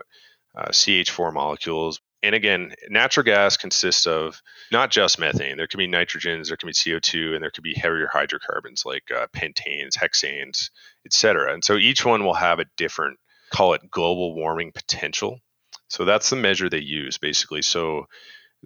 uh, 0.57 0.69
CH4 0.69 1.33
molecules, 1.33 2.01
and 2.23 2.35
again, 2.35 2.75
natural 2.88 3.25
gas 3.25 3.57
consists 3.57 4.07
of 4.07 4.41
not 4.71 4.91
just 4.91 5.19
methane. 5.19 5.57
There 5.57 5.67
can 5.67 5.79
be 5.79 5.88
nitrogens, 5.88 6.49
there 6.49 6.57
can 6.57 6.69
be 6.69 6.73
CO2, 6.73 7.35
and 7.35 7.43
there 7.43 7.50
can 7.50 7.62
be 7.62 7.75
heavier 7.75 8.09
hydrocarbons 8.12 8.85
like 8.87 9.11
uh, 9.11 9.26
pentanes, 9.35 9.97
hexanes, 9.97 10.71
etc. 11.05 11.52
And 11.52 11.64
so 11.64 11.76
each 11.76 12.05
one 12.05 12.25
will 12.25 12.35
have 12.35 12.61
a 12.61 12.67
different, 12.76 13.19
call 13.50 13.75
it 13.75 13.91
global 13.91 14.35
warming 14.35 14.73
potential. 14.73 15.41
So 15.88 16.05
that's 16.05 16.31
the 16.31 16.37
measure 16.37 16.69
they 16.69 16.79
use 16.79 17.19
basically. 17.19 17.62
So 17.62 18.07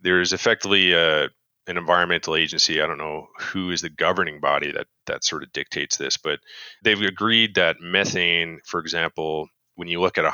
there's 0.00 0.32
effectively 0.32 0.92
a, 0.92 1.24
uh, 1.24 1.28
an 1.68 1.76
environmental 1.76 2.36
agency. 2.36 2.80
I 2.80 2.86
don't 2.86 2.98
know 2.98 3.26
who 3.40 3.72
is 3.72 3.80
the 3.80 3.90
governing 3.90 4.38
body 4.38 4.70
that 4.70 4.86
that 5.06 5.24
sort 5.24 5.42
of 5.42 5.52
dictates 5.52 5.96
this, 5.96 6.16
but 6.16 6.38
they've 6.84 7.00
agreed 7.00 7.56
that 7.56 7.80
methane, 7.80 8.60
for 8.64 8.78
example, 8.78 9.48
when 9.74 9.88
you 9.88 10.00
look 10.00 10.16
at 10.16 10.24
a 10.24 10.32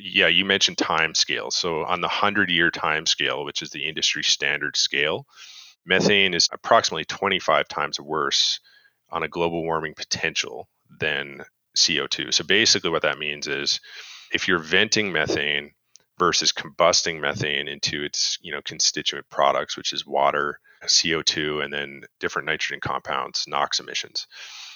yeah, 0.00 0.28
you 0.28 0.44
mentioned 0.44 0.78
time 0.78 1.14
scale. 1.14 1.50
So 1.50 1.84
on 1.84 2.00
the 2.00 2.08
100 2.08 2.50
year 2.50 2.70
time 2.70 3.06
scale, 3.06 3.44
which 3.44 3.62
is 3.62 3.70
the 3.70 3.86
industry 3.86 4.22
standard 4.22 4.76
scale, 4.76 5.26
methane 5.84 6.34
is 6.34 6.48
approximately 6.52 7.04
25 7.04 7.68
times 7.68 8.00
worse 8.00 8.60
on 9.10 9.22
a 9.22 9.28
global 9.28 9.62
warming 9.62 9.94
potential 9.94 10.68
than 10.98 11.44
CO2. 11.76 12.32
So 12.32 12.44
basically, 12.44 12.90
what 12.90 13.02
that 13.02 13.18
means 13.18 13.46
is 13.46 13.80
if 14.32 14.48
you're 14.48 14.58
venting 14.58 15.12
methane 15.12 15.72
versus 16.18 16.52
combusting 16.52 17.20
methane 17.20 17.68
into 17.68 18.04
its 18.04 18.38
you 18.42 18.52
know 18.52 18.62
constituent 18.62 19.28
products, 19.30 19.76
which 19.76 19.92
is 19.92 20.06
water, 20.06 20.58
CO2, 20.84 21.64
and 21.64 21.72
then 21.72 22.02
different 22.20 22.46
nitrogen 22.46 22.80
compounds, 22.80 23.44
NOx 23.48 23.80
emissions. 23.80 24.26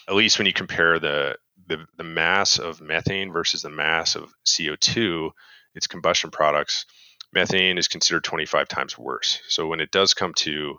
At 0.08 0.14
least 0.16 0.38
when 0.38 0.46
you 0.46 0.52
compare 0.54 0.98
the 0.98 1.36
the, 1.68 1.86
the 1.96 2.04
mass 2.04 2.58
of 2.58 2.80
methane 2.80 3.32
versus 3.32 3.62
the 3.62 3.70
mass 3.70 4.16
of 4.16 4.32
CO2, 4.46 5.30
its 5.74 5.86
combustion 5.88 6.30
products, 6.30 6.86
methane 7.34 7.78
is 7.78 7.88
considered 7.88 8.24
25 8.24 8.68
times 8.68 8.98
worse. 8.98 9.40
So 9.48 9.66
when 9.68 9.80
it 9.80 9.90
does 9.90 10.14
come 10.14 10.34
to 10.34 10.78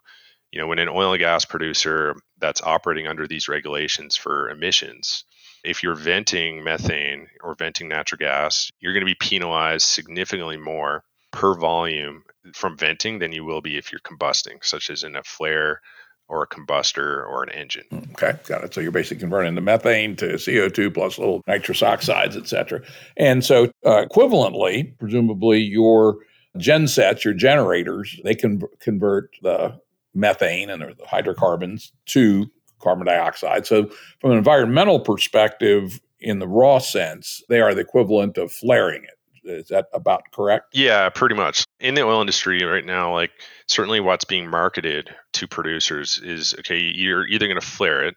You 0.52 0.62
know, 0.62 0.68
when 0.68 0.80
an 0.80 0.90
oil 0.90 1.14
and 1.14 1.20
gas 1.20 1.46
producer 1.46 2.16
that's 2.40 2.62
operating 2.64 3.08
under 3.08 3.28
these 3.28 3.50
regulations 3.50 4.18
for 4.18 4.50
emissions, 4.50 5.26
if 5.64 5.84
you're 5.84 5.96
venting 5.96 6.64
methane 6.64 7.28
or 7.44 7.56
venting 7.56 7.90
natural 7.90 8.20
gas, 8.20 8.72
you're 8.80 8.94
going 8.94 9.06
to 9.06 9.14
be 9.14 9.16
penalized 9.16 9.88
significantly 9.88 10.58
more 10.58 11.04
per 11.32 11.56
volume 11.56 12.24
from 12.54 12.78
venting 12.78 13.20
than 13.20 13.34
you 13.34 13.44
will 13.46 13.62
be 13.62 13.78
if 13.78 13.92
you're 13.92 14.02
combusting, 14.02 14.64
such 14.64 14.90
as 14.90 15.04
in 15.04 15.16
a 15.18 15.24
flare 15.24 15.82
or 16.30 16.44
a 16.44 16.48
combustor 16.48 17.28
or 17.28 17.44
an 17.44 17.50
engine. 17.50 17.86
Okay, 18.14 18.38
got 18.48 18.64
it. 18.64 18.74
So 18.74 18.82
you're 18.82 18.92
basically 18.92 19.22
converting 19.22 19.56
the 19.56 19.62
methane 19.62 20.16
to 20.18 20.34
CO2 20.34 20.94
plus 20.94 21.18
little 21.18 21.42
nitrous 21.48 21.82
oxides, 21.82 22.36
et 22.36 22.48
cetera. 22.48 22.82
And 23.16 23.46
so 23.46 23.66
uh, 23.86 24.06
equivalently, 24.06 24.98
presumably 24.98 25.60
your 25.60 26.18
gen 26.58 26.88
sets, 26.88 27.24
your 27.24 27.34
generators, 27.34 28.20
they 28.24 28.36
can 28.36 28.62
convert 28.80 29.30
the 29.42 29.80
methane 30.14 30.70
and 30.70 30.82
the 30.82 30.96
hydrocarbons 31.06 31.92
to 32.08 32.50
carbon 32.82 33.06
dioxide. 33.06 33.66
So 33.66 33.90
from 34.20 34.32
an 34.32 34.38
environmental 34.38 35.00
perspective, 35.00 36.00
in 36.20 36.40
the 36.40 36.48
raw 36.48 36.80
sense, 36.80 37.44
they 37.48 37.62
are 37.62 37.74
the 37.74 37.82
equivalent 37.82 38.38
of 38.38 38.52
flaring 38.52 39.04
it. 39.04 39.12
Is 39.44 39.68
that 39.68 39.88
about 39.94 40.24
correct? 40.34 40.66
Yeah, 40.74 41.10
pretty 41.10 41.36
much. 41.36 41.66
In 41.80 41.94
the 41.94 42.02
oil 42.02 42.22
industry 42.22 42.64
right 42.64 42.86
now, 42.86 43.14
like 43.14 43.32
certainly 43.68 44.00
what's 44.00 44.26
being 44.26 44.50
marketed 44.50 45.14
to 45.34 45.48
producers 45.48 46.18
is 46.18 46.56
okay, 46.60 46.80
you're 46.80 47.28
either 47.28 47.48
going 47.48 47.60
to 47.60 47.66
flare 47.66 48.06
it. 48.06 48.16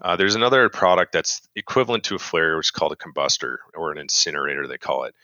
Uh, 0.00 0.16
there's 0.16 0.34
another 0.34 0.68
product 0.68 1.12
that's 1.12 1.40
equivalent 1.54 2.04
to 2.04 2.16
a 2.16 2.18
flare, 2.18 2.56
which 2.56 2.66
is 2.66 2.70
called 2.70 2.92
a 2.92 2.96
combustor 2.96 3.58
or 3.74 3.92
an 3.92 3.98
incinerator, 3.98 4.66
they 4.66 4.78
call 4.78 5.04
it. 5.04 5.14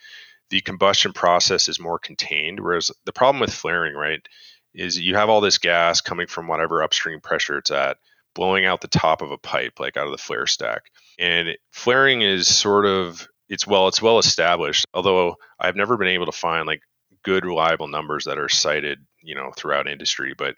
The 0.50 0.60
combustion 0.60 1.12
process 1.12 1.68
is 1.68 1.80
more 1.80 1.98
contained, 1.98 2.60
whereas 2.60 2.90
the 3.04 3.12
problem 3.12 3.40
with 3.40 3.52
flaring, 3.52 3.94
right, 3.94 4.26
is 4.72 4.98
you 4.98 5.16
have 5.16 5.28
all 5.28 5.40
this 5.40 5.58
gas 5.58 6.00
coming 6.00 6.26
from 6.26 6.46
whatever 6.46 6.82
upstream 6.82 7.20
pressure 7.20 7.58
it's 7.58 7.70
at, 7.70 7.98
blowing 8.34 8.64
out 8.64 8.80
the 8.80 8.88
top 8.88 9.20
of 9.20 9.30
a 9.30 9.38
pipe, 9.38 9.80
like 9.80 9.96
out 9.96 10.06
of 10.06 10.12
the 10.12 10.18
flare 10.18 10.46
stack. 10.46 10.84
And 11.18 11.58
flaring 11.72 12.22
is 12.22 12.54
sort 12.54 12.86
of 12.86 13.28
it's 13.48 13.66
well 13.66 13.88
it's 13.88 14.02
well 14.02 14.18
established 14.18 14.84
although 14.92 15.36
i've 15.58 15.74
never 15.74 15.96
been 15.96 16.08
able 16.08 16.26
to 16.26 16.32
find 16.32 16.66
like 16.66 16.82
good 17.22 17.44
reliable 17.44 17.88
numbers 17.88 18.24
that 18.24 18.38
are 18.38 18.48
cited 18.48 18.98
you 19.22 19.34
know 19.34 19.50
throughout 19.56 19.88
industry 19.88 20.34
but 20.36 20.54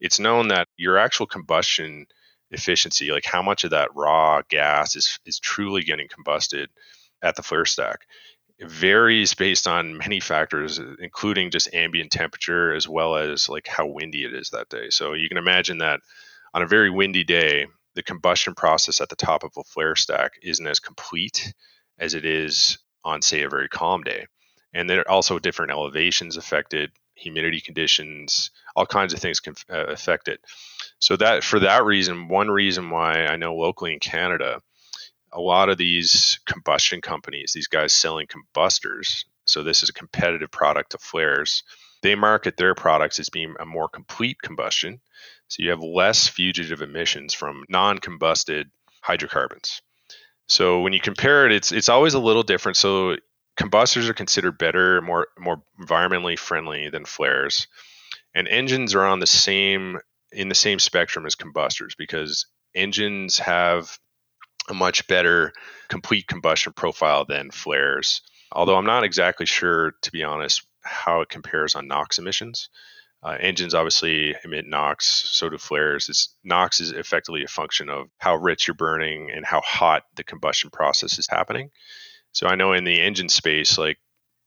it's 0.00 0.20
known 0.20 0.48
that 0.48 0.68
your 0.76 0.98
actual 0.98 1.26
combustion 1.26 2.06
efficiency 2.50 3.10
like 3.10 3.24
how 3.24 3.42
much 3.42 3.64
of 3.64 3.70
that 3.70 3.94
raw 3.94 4.40
gas 4.48 4.96
is 4.96 5.18
is 5.26 5.38
truly 5.38 5.82
getting 5.82 6.08
combusted 6.08 6.66
at 7.22 7.36
the 7.36 7.42
flare 7.42 7.64
stack 7.64 8.06
it 8.58 8.70
varies 8.70 9.34
based 9.34 9.68
on 9.68 9.98
many 9.98 10.20
factors 10.20 10.80
including 11.00 11.50
just 11.50 11.72
ambient 11.74 12.10
temperature 12.10 12.72
as 12.74 12.88
well 12.88 13.16
as 13.16 13.48
like 13.48 13.66
how 13.66 13.86
windy 13.86 14.24
it 14.24 14.34
is 14.34 14.50
that 14.50 14.68
day 14.68 14.88
so 14.90 15.12
you 15.12 15.28
can 15.28 15.38
imagine 15.38 15.78
that 15.78 16.00
on 16.54 16.62
a 16.62 16.66
very 16.66 16.90
windy 16.90 17.24
day 17.24 17.66
the 17.94 18.02
combustion 18.02 18.54
process 18.54 19.00
at 19.00 19.08
the 19.08 19.16
top 19.16 19.42
of 19.42 19.50
a 19.56 19.64
flare 19.64 19.96
stack 19.96 20.32
isn't 20.42 20.66
as 20.66 20.78
complete 20.78 21.52
as 21.98 22.14
it 22.14 22.24
is 22.24 22.78
on, 23.04 23.22
say, 23.22 23.42
a 23.42 23.48
very 23.48 23.68
calm 23.68 24.02
day. 24.02 24.26
And 24.78 24.88
there 24.88 25.00
are 25.00 25.10
also 25.10 25.40
different 25.40 25.72
elevations 25.72 26.36
affected, 26.36 26.92
humidity 27.16 27.60
conditions, 27.60 28.52
all 28.76 28.86
kinds 28.86 29.12
of 29.12 29.18
things 29.18 29.40
can 29.40 29.54
uh, 29.68 29.86
affect 29.86 30.28
it. 30.28 30.40
So 31.00 31.16
that 31.16 31.42
for 31.42 31.58
that 31.58 31.84
reason, 31.84 32.28
one 32.28 32.48
reason 32.48 32.88
why 32.88 33.26
I 33.26 33.34
know 33.34 33.56
locally 33.56 33.92
in 33.92 33.98
Canada, 33.98 34.60
a 35.32 35.40
lot 35.40 35.68
of 35.68 35.78
these 35.78 36.38
combustion 36.46 37.00
companies, 37.00 37.52
these 37.52 37.66
guys 37.66 37.92
selling 37.92 38.28
combustors, 38.28 39.24
so 39.44 39.64
this 39.64 39.82
is 39.82 39.88
a 39.88 39.92
competitive 39.94 40.52
product 40.52 40.92
to 40.92 40.98
flares, 40.98 41.64
they 42.02 42.14
market 42.14 42.56
their 42.56 42.76
products 42.76 43.18
as 43.18 43.30
being 43.30 43.56
a 43.58 43.66
more 43.66 43.88
complete 43.88 44.40
combustion. 44.40 45.00
So 45.48 45.64
you 45.64 45.70
have 45.70 45.82
less 45.82 46.28
fugitive 46.28 46.82
emissions 46.82 47.34
from 47.34 47.64
non-combusted 47.68 48.70
hydrocarbons. 49.00 49.82
So 50.46 50.82
when 50.82 50.92
you 50.92 51.00
compare 51.00 51.46
it, 51.46 51.52
it's 51.52 51.72
it's 51.72 51.88
always 51.88 52.14
a 52.14 52.20
little 52.20 52.44
different. 52.44 52.76
So 52.76 53.16
combustors 53.58 54.08
are 54.08 54.14
considered 54.14 54.58
better, 54.58 55.02
more 55.02 55.28
more 55.38 55.62
environmentally 55.80 56.38
friendly 56.38 56.88
than 56.90 57.04
flares, 57.04 57.66
and 58.34 58.48
engines 58.48 58.94
are 58.94 59.04
on 59.04 59.20
the 59.20 59.26
same 59.26 59.98
in 60.32 60.48
the 60.48 60.54
same 60.54 60.78
spectrum 60.78 61.26
as 61.26 61.34
combustors 61.34 61.96
because 61.96 62.46
engines 62.74 63.38
have 63.38 63.98
a 64.68 64.74
much 64.74 65.06
better 65.06 65.52
complete 65.88 66.26
combustion 66.26 66.72
profile 66.72 67.24
than 67.24 67.50
flares. 67.50 68.20
Although 68.52 68.76
I'm 68.76 68.86
not 68.86 69.04
exactly 69.04 69.46
sure, 69.46 69.92
to 70.02 70.12
be 70.12 70.22
honest, 70.22 70.66
how 70.82 71.22
it 71.22 71.28
compares 71.28 71.74
on 71.74 71.88
NOx 71.88 72.18
emissions. 72.18 72.68
Uh, 73.22 73.36
engines 73.40 73.74
obviously 73.74 74.36
emit 74.44 74.64
NOx, 74.66 75.06
so 75.06 75.48
do 75.48 75.58
flares. 75.58 76.08
It's, 76.08 76.34
NOx 76.44 76.80
is 76.80 76.92
effectively 76.92 77.42
a 77.42 77.48
function 77.48 77.90
of 77.90 78.08
how 78.18 78.36
rich 78.36 78.68
you're 78.68 78.74
burning 78.74 79.30
and 79.34 79.44
how 79.44 79.60
hot 79.60 80.04
the 80.14 80.22
combustion 80.22 80.70
process 80.70 81.18
is 81.18 81.26
happening. 81.28 81.70
So 82.38 82.46
I 82.46 82.54
know 82.54 82.72
in 82.72 82.84
the 82.84 83.00
engine 83.00 83.28
space, 83.28 83.78
like 83.78 83.98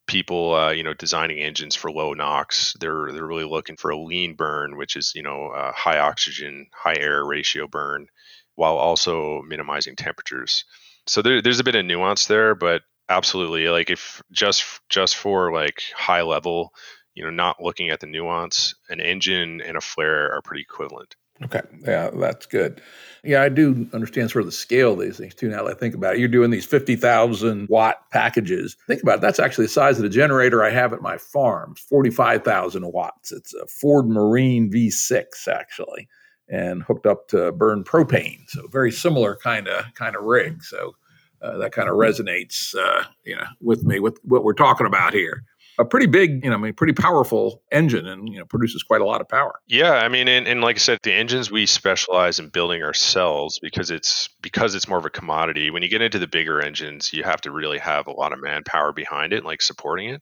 people, 0.08 0.56
uh, 0.56 0.72
you 0.72 0.82
know, 0.82 0.94
designing 0.94 1.40
engines 1.40 1.76
for 1.76 1.92
low 1.92 2.14
NOx, 2.14 2.74
they're 2.80 3.12
they're 3.12 3.28
really 3.28 3.44
looking 3.44 3.76
for 3.76 3.92
a 3.92 3.98
lean 3.98 4.36
burn, 4.36 4.78
which 4.78 4.96
is 4.96 5.12
you 5.14 5.24
know 5.24 5.52
high 5.76 6.00
oxygen, 6.00 6.68
high 6.74 6.96
air 6.98 7.26
ratio 7.26 7.68
burn, 7.68 8.08
while 8.56 8.78
also 8.78 9.42
minimizing 9.42 9.98
temperatures. 9.98 10.64
So 11.06 11.22
there, 11.22 11.42
there's 11.42 11.60
a 11.60 11.66
bit 11.66 11.76
of 11.76 11.84
nuance 11.84 12.28
there, 12.28 12.56
but 12.56 12.84
absolutely, 13.10 13.68
like 13.68 13.90
if 13.90 14.22
just 14.32 14.64
just 14.88 15.18
for 15.18 15.52
like 15.52 15.84
high 15.94 16.22
level 16.22 16.74
you 17.14 17.26
know, 17.26 17.30
not 17.30 17.62
looking 17.62 17.90
at 17.90 18.00
the 18.00 18.08
nuance, 18.08 18.74
an 18.88 19.02
engine 19.02 19.60
and 19.60 19.76
a 19.76 19.82
flare 19.82 20.34
are 20.34 20.42
pretty 20.42 20.62
equivalent. 20.62 21.18
Okay. 21.44 21.62
Yeah, 21.82 22.10
that's 22.14 22.46
good. 22.46 22.82
Yeah, 23.24 23.44
I 23.44 23.50
do 23.50 23.88
understand 23.94 24.32
sort 24.32 24.42
of 24.42 24.48
the 24.48 24.52
scale 24.52 24.94
of 24.94 25.00
these 25.00 25.18
things 25.18 25.36
too. 25.36 25.50
Now 25.50 25.64
that 25.64 25.76
I 25.76 25.80
think 25.80 25.94
about 25.94 26.16
it, 26.16 26.20
you're 26.20 26.28
doing 26.28 26.50
these 26.50 26.66
50,000 26.66 27.68
watt 27.70 28.10
packages. 28.12 28.76
Think 28.88 29.04
about 29.04 29.20
it. 29.20 29.22
That's 29.22 29.40
actually 29.40 29.66
the 29.66 29.74
size 29.74 29.98
of 29.98 30.04
the 30.04 30.10
generator 30.10 30.64
I 30.64 30.72
have 30.72 30.94
at 30.94 31.02
my 31.02 31.18
farm, 31.18 31.76
45,000 31.76 32.92
watts. 32.92 33.32
It's 33.32 33.54
a 33.54 33.68
Ford 33.68 34.08
Marine 34.08 34.72
V6, 34.72 35.48
actually, 35.48 36.08
and 36.50 36.84
hooked 36.84 37.06
up 37.06 37.28
to 37.30 37.52
burn 37.52 37.84
propane. 37.84 38.42
So 38.48 38.68
very 38.68 38.92
similar 38.92 39.36
kind 39.36 39.68
of 39.68 39.86
kind 39.94 40.16
of 40.16 40.24
rig. 40.24 40.64
So 40.64 40.96
uh, 41.42 41.58
that 41.58 41.72
kind 41.72 41.90
of 41.90 41.96
resonates, 41.96 42.76
uh, 42.76 43.04
you 43.24 43.36
know, 43.36 43.46
with 43.62 43.84
me 43.84 44.00
with 44.00 44.20
what 44.24 44.44
we're 44.44 44.54
talking 44.54 44.88
about 44.88 45.14
here 45.14 45.44
a 45.82 45.86
pretty 45.86 46.08
big, 46.08 46.44
you 46.44 46.50
know, 46.50 46.56
I 46.56 46.60
mean, 46.60 46.74
pretty 46.74 46.94
powerful 46.94 47.62
engine 47.72 48.08
and, 48.08 48.30
you 48.30 48.40
know, 48.40 48.46
produces 48.46 48.84
quite 48.84 49.02
a 49.02 49.06
lot 49.06 49.22
of 49.22 49.28
power. 49.28 49.60
Yeah. 49.68 49.94
I 49.94 50.08
mean, 50.08 50.28
and, 50.28 50.48
and 50.48 50.62
like 50.62 50.78
I 50.78 50.80
said, 50.80 51.00
the 51.04 51.14
engines 51.14 51.52
we 51.52 51.66
specialize 51.66 52.40
in 52.40 52.50
building 52.50 52.84
ourselves 52.84 53.60
because 53.60 53.92
it's, 53.92 54.30
because 54.42 54.76
it's 54.76 54.88
more 54.88 54.98
of 54.98 55.06
a 55.06 55.10
commodity. 55.10 55.70
When 55.70 55.84
you 55.84 55.90
get 55.90 56.02
into 56.02 56.20
the 56.20 56.28
bigger 56.28 56.62
engines, 56.62 57.12
you 57.12 57.24
have 57.24 57.42
to 57.42 57.52
really 57.52 57.80
have 57.80 58.08
a 58.08 58.12
lot 58.12 58.34
of 58.34 58.42
manpower 58.42 58.94
behind 58.94 59.34
it, 59.34 59.44
like 59.44 59.62
supporting 59.62 60.10
it. 60.10 60.22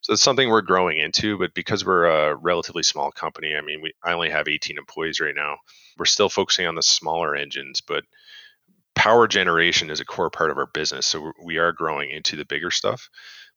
So 0.00 0.12
it's 0.12 0.22
something 0.22 0.48
we're 0.48 0.60
growing 0.60 0.98
into, 0.98 1.38
but 1.38 1.54
because 1.54 1.84
we're 1.84 2.04
a 2.04 2.36
relatively 2.36 2.82
small 2.82 3.10
company, 3.10 3.54
I 3.56 3.62
mean, 3.62 3.80
we, 3.80 3.94
I 4.02 4.12
only 4.12 4.30
have 4.30 4.48
18 4.48 4.76
employees 4.76 5.20
right 5.20 5.34
now. 5.34 5.56
We're 5.96 6.04
still 6.04 6.28
focusing 6.28 6.66
on 6.66 6.74
the 6.74 6.82
smaller 6.82 7.34
engines, 7.34 7.80
but 7.80 8.04
power 8.94 9.26
generation 9.26 9.90
is 9.90 10.00
a 10.00 10.04
core 10.04 10.30
part 10.30 10.50
of 10.50 10.58
our 10.58 10.66
business. 10.66 11.06
So 11.06 11.32
we 11.42 11.58
are 11.58 11.72
growing 11.72 12.10
into 12.10 12.36
the 12.36 12.44
bigger 12.44 12.70
stuff 12.70 13.08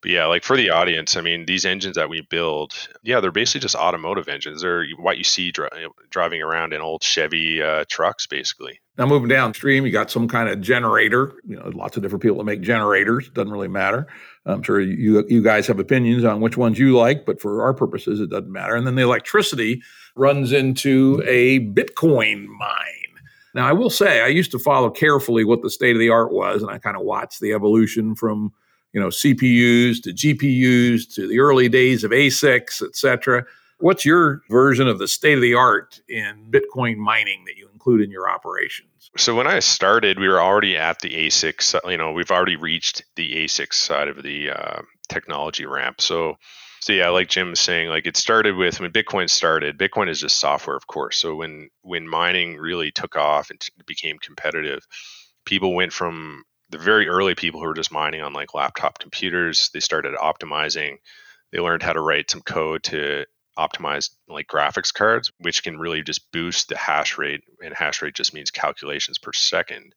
but 0.01 0.11
yeah, 0.11 0.25
like 0.25 0.43
for 0.43 0.55
the 0.55 0.69
audience, 0.69 1.17
I 1.17 1.21
mean, 1.21 1.45
these 1.45 1.65
engines 1.65 1.95
that 1.95 2.09
we 2.09 2.21
build, 2.21 2.73
yeah, 3.03 3.19
they're 3.19 3.31
basically 3.31 3.61
just 3.61 3.75
automotive 3.75 4.27
engines. 4.27 4.61
They're 4.61 4.85
what 4.99 5.17
you 5.17 5.23
see 5.23 5.51
dri- 5.51 5.69
driving 6.11 6.41
around 6.41 6.73
in 6.73 6.81
old 6.81 7.03
Chevy 7.03 7.61
uh, 7.61 7.85
trucks, 7.89 8.27
basically. 8.27 8.79
Now, 8.97 9.07
moving 9.07 9.27
downstream, 9.27 9.85
you 9.85 9.91
got 9.91 10.11
some 10.11 10.27
kind 10.27 10.49
of 10.49 10.61
generator. 10.61 11.33
You 11.47 11.57
know, 11.57 11.71
lots 11.73 11.97
of 11.97 12.03
different 12.03 12.21
people 12.21 12.37
that 12.37 12.43
make 12.43 12.61
generators. 12.61 13.29
Doesn't 13.29 13.51
really 13.51 13.67
matter. 13.67 14.07
I'm 14.45 14.61
sure 14.61 14.79
you 14.79 15.25
you 15.27 15.41
guys 15.41 15.67
have 15.67 15.79
opinions 15.79 16.23
on 16.23 16.41
which 16.41 16.57
ones 16.57 16.77
you 16.77 16.95
like, 16.95 17.25
but 17.25 17.41
for 17.41 17.63
our 17.63 17.73
purposes, 17.73 18.19
it 18.19 18.29
doesn't 18.29 18.51
matter. 18.51 18.75
And 18.75 18.85
then 18.85 18.95
the 18.95 19.01
electricity 19.03 19.81
runs 20.15 20.51
into 20.51 21.23
a 21.25 21.59
Bitcoin 21.59 22.45
mine. 22.47 22.93
Now, 23.53 23.67
I 23.67 23.73
will 23.73 23.89
say, 23.89 24.21
I 24.21 24.27
used 24.27 24.51
to 24.51 24.59
follow 24.59 24.91
carefully 24.91 25.43
what 25.43 25.63
the 25.63 25.69
state 25.71 25.95
of 25.95 25.99
the 25.99 26.09
art 26.09 26.31
was, 26.31 26.61
and 26.61 26.69
I 26.69 26.77
kind 26.77 26.95
of 26.95 27.03
watched 27.03 27.39
the 27.39 27.53
evolution 27.53 28.15
from 28.15 28.53
you 28.97 29.03
know 29.03 29.09
CPUs 29.09 30.01
to 30.01 30.09
GPUs 30.11 31.13
to 31.13 31.27
the 31.27 31.39
early 31.39 31.69
days 31.69 32.03
of 32.03 32.09
ASICs, 32.09 32.81
et 32.81 32.95
cetera. 32.95 33.45
What's 33.77 34.03
your 34.03 34.41
version 34.49 34.87
of 34.87 34.97
the 34.97 35.07
state 35.07 35.35
of 35.35 35.41
the 35.41 35.53
art 35.53 36.01
in 36.09 36.49
Bitcoin 36.49 36.97
mining 36.97 37.45
that 37.45 37.57
you 37.57 37.69
include 37.71 38.01
in 38.01 38.09
your 38.09 38.27
operations? 38.27 39.11
So 39.15 39.35
when 39.35 39.45
I 39.45 39.59
started, 39.59 40.17
we 40.17 40.27
were 40.27 40.41
already 40.41 40.75
at 40.75 40.97
the 40.97 41.11
ASICs. 41.11 41.79
You 41.87 41.97
know, 41.97 42.11
we've 42.11 42.31
already 42.31 42.55
reached 42.55 43.03
the 43.15 43.45
ASIC 43.45 43.71
side 43.71 44.07
of 44.07 44.23
the 44.23 44.49
uh, 44.49 44.81
technology 45.09 45.67
ramp. 45.67 46.01
So 46.01 46.37
so 46.79 46.91
yeah, 46.91 47.09
like 47.09 47.29
Jim 47.29 47.51
was 47.51 47.59
saying, 47.59 47.89
like 47.89 48.07
it 48.07 48.17
started 48.17 48.55
with 48.55 48.79
when 48.79 48.91
Bitcoin 48.91 49.29
started. 49.29 49.77
Bitcoin 49.77 50.09
is 50.09 50.21
just 50.21 50.39
software, 50.39 50.75
of 50.75 50.87
course. 50.87 51.19
So 51.19 51.35
when 51.35 51.69
when 51.83 52.07
mining 52.07 52.57
really 52.57 52.89
took 52.89 53.15
off 53.15 53.51
and 53.51 53.63
became 53.85 54.17
competitive, 54.17 54.87
people 55.45 55.75
went 55.75 55.93
from 55.93 56.45
the 56.69 56.77
very 56.77 57.07
early 57.07 57.35
people 57.35 57.59
who 57.59 57.67
were 57.67 57.73
just 57.73 57.91
mining 57.91 58.21
on 58.21 58.33
like 58.33 58.53
laptop 58.53 58.99
computers, 58.99 59.69
they 59.73 59.79
started 59.79 60.15
optimizing. 60.15 60.97
They 61.51 61.59
learned 61.59 61.83
how 61.83 61.93
to 61.93 62.01
write 62.01 62.29
some 62.29 62.41
code 62.41 62.83
to 62.85 63.25
optimize 63.57 64.11
like 64.27 64.47
graphics 64.47 64.93
cards, 64.93 65.31
which 65.39 65.63
can 65.63 65.79
really 65.79 66.03
just 66.03 66.31
boost 66.31 66.69
the 66.69 66.77
hash 66.77 67.17
rate. 67.17 67.41
And 67.63 67.73
hash 67.73 68.01
rate 68.01 68.15
just 68.15 68.33
means 68.33 68.51
calculations 68.51 69.17
per 69.17 69.33
second. 69.33 69.95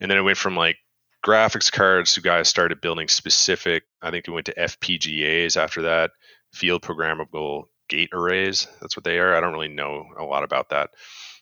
And 0.00 0.10
then 0.10 0.18
it 0.18 0.22
went 0.22 0.38
from 0.38 0.56
like 0.56 0.76
graphics 1.24 1.72
cards 1.72 2.14
to 2.14 2.20
guys 2.20 2.48
started 2.48 2.80
building 2.80 3.08
specific, 3.08 3.84
I 4.02 4.10
think 4.10 4.26
we 4.26 4.34
went 4.34 4.46
to 4.46 4.54
FPGAs 4.54 5.56
after 5.56 5.82
that, 5.82 6.10
field 6.52 6.82
programmable 6.82 7.64
gate 7.88 8.10
arrays. 8.12 8.66
That's 8.80 8.96
what 8.96 9.04
they 9.04 9.18
are. 9.18 9.34
I 9.34 9.40
don't 9.40 9.52
really 9.52 9.68
know 9.68 10.04
a 10.18 10.24
lot 10.24 10.44
about 10.44 10.68
that. 10.70 10.90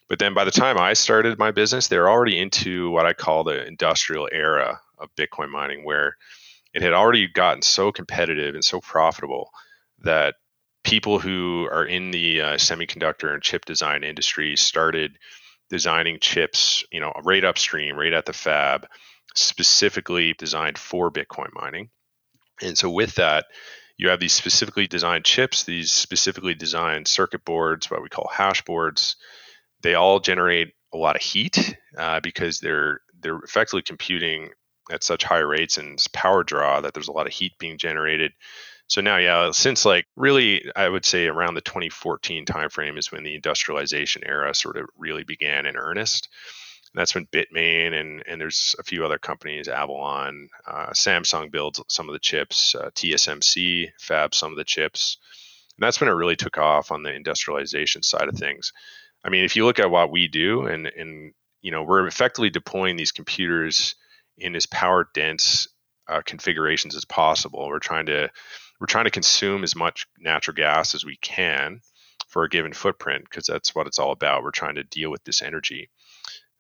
But 0.08 0.18
then 0.18 0.34
by 0.34 0.44
the 0.44 0.50
time 0.50 0.78
I 0.78 0.92
started 0.92 1.38
my 1.38 1.52
business, 1.52 1.88
they're 1.88 2.10
already 2.10 2.38
into 2.38 2.90
what 2.90 3.06
I 3.06 3.12
call 3.12 3.44
the 3.44 3.66
industrial 3.66 4.28
era 4.30 4.80
of 4.98 5.14
Bitcoin 5.16 5.48
mining, 5.48 5.84
where 5.84 6.16
it 6.74 6.82
had 6.82 6.92
already 6.92 7.28
gotten 7.28 7.62
so 7.62 7.92
competitive 7.92 8.54
and 8.54 8.64
so 8.64 8.80
profitable 8.80 9.50
that 10.00 10.34
people 10.84 11.18
who 11.18 11.68
are 11.70 11.84
in 11.84 12.10
the 12.10 12.40
uh, 12.40 12.54
semiconductor 12.54 13.32
and 13.32 13.42
chip 13.42 13.64
design 13.64 14.04
industry 14.04 14.56
started 14.56 15.18
designing 15.70 16.18
chips, 16.20 16.84
you 16.92 17.00
know, 17.00 17.12
right 17.24 17.44
upstream, 17.44 17.96
right 17.96 18.12
at 18.12 18.26
the 18.26 18.32
fab, 18.32 18.86
specifically 19.34 20.34
designed 20.34 20.76
for 20.76 21.10
Bitcoin 21.10 21.48
mining. 21.54 21.88
And 22.60 22.76
so 22.76 22.90
with 22.90 23.14
that, 23.14 23.46
you 23.96 24.08
have 24.08 24.20
these 24.20 24.32
specifically 24.32 24.86
designed 24.86 25.24
chips, 25.24 25.64
these 25.64 25.92
specifically 25.92 26.54
designed 26.54 27.08
circuit 27.08 27.44
boards, 27.44 27.90
what 27.90 28.02
we 28.02 28.08
call 28.08 28.28
hash 28.32 28.62
boards. 28.62 29.16
They 29.82 29.94
all 29.94 30.20
generate 30.20 30.72
a 30.92 30.96
lot 30.96 31.16
of 31.16 31.22
heat 31.22 31.76
uh, 31.96 32.20
because 32.20 32.60
they're 32.60 33.00
they're 33.20 33.38
effectively 33.38 33.82
computing 33.82 34.50
at 34.90 35.02
such 35.02 35.24
high 35.24 35.38
rates 35.38 35.78
and 35.78 35.98
power 36.12 36.42
draw 36.42 36.80
that 36.80 36.92
there's 36.92 37.08
a 37.08 37.12
lot 37.12 37.26
of 37.26 37.32
heat 37.32 37.52
being 37.58 37.78
generated. 37.78 38.32
So 38.88 39.00
now, 39.00 39.16
yeah, 39.16 39.50
since 39.52 39.84
like 39.84 40.06
really, 40.16 40.70
I 40.74 40.88
would 40.88 41.04
say 41.04 41.26
around 41.26 41.54
the 41.54 41.60
2014 41.60 42.44
timeframe 42.44 42.98
is 42.98 43.10
when 43.10 43.22
the 43.22 43.34
industrialization 43.34 44.22
era 44.26 44.54
sort 44.54 44.76
of 44.76 44.86
really 44.98 45.24
began 45.24 45.66
in 45.66 45.76
earnest. 45.76 46.28
And 46.92 47.00
that's 47.00 47.14
when 47.14 47.26
Bitmain 47.26 47.98
and 47.98 48.22
and 48.26 48.40
there's 48.40 48.76
a 48.78 48.82
few 48.82 49.04
other 49.04 49.18
companies, 49.18 49.68
Avalon, 49.68 50.48
uh, 50.66 50.90
Samsung 50.90 51.50
builds 51.50 51.80
some 51.88 52.08
of 52.08 52.12
the 52.12 52.18
chips, 52.18 52.74
uh, 52.74 52.90
TSMC 52.94 53.92
fabs 53.98 54.34
some 54.34 54.50
of 54.50 54.58
the 54.58 54.64
chips, 54.64 55.16
and 55.78 55.86
that's 55.86 56.00
when 56.00 56.10
it 56.10 56.14
really 56.14 56.36
took 56.36 56.58
off 56.58 56.92
on 56.92 57.02
the 57.02 57.14
industrialization 57.14 58.02
side 58.02 58.28
of 58.28 58.36
things. 58.36 58.72
I 59.24 59.30
mean, 59.30 59.44
if 59.44 59.56
you 59.56 59.64
look 59.64 59.78
at 59.78 59.90
what 59.90 60.10
we 60.10 60.28
do, 60.28 60.66
and 60.66 60.86
and 60.86 61.32
you 61.60 61.70
know, 61.70 61.82
we're 61.82 62.06
effectively 62.06 62.50
deploying 62.50 62.96
these 62.96 63.12
computers 63.12 63.94
in 64.36 64.56
as 64.56 64.66
power 64.66 65.08
dense 65.14 65.68
uh, 66.08 66.22
configurations 66.24 66.96
as 66.96 67.04
possible. 67.04 67.66
We're 67.68 67.78
trying 67.78 68.06
to 68.06 68.30
we're 68.80 68.86
trying 68.86 69.04
to 69.04 69.10
consume 69.10 69.62
as 69.62 69.76
much 69.76 70.06
natural 70.18 70.54
gas 70.54 70.94
as 70.94 71.04
we 71.04 71.16
can 71.16 71.80
for 72.28 72.44
a 72.44 72.48
given 72.48 72.72
footprint 72.72 73.24
because 73.24 73.46
that's 73.46 73.74
what 73.74 73.86
it's 73.86 73.98
all 73.98 74.10
about. 74.10 74.42
We're 74.42 74.50
trying 74.50 74.74
to 74.76 74.84
deal 74.84 75.10
with 75.10 75.22
this 75.24 75.42
energy. 75.42 75.90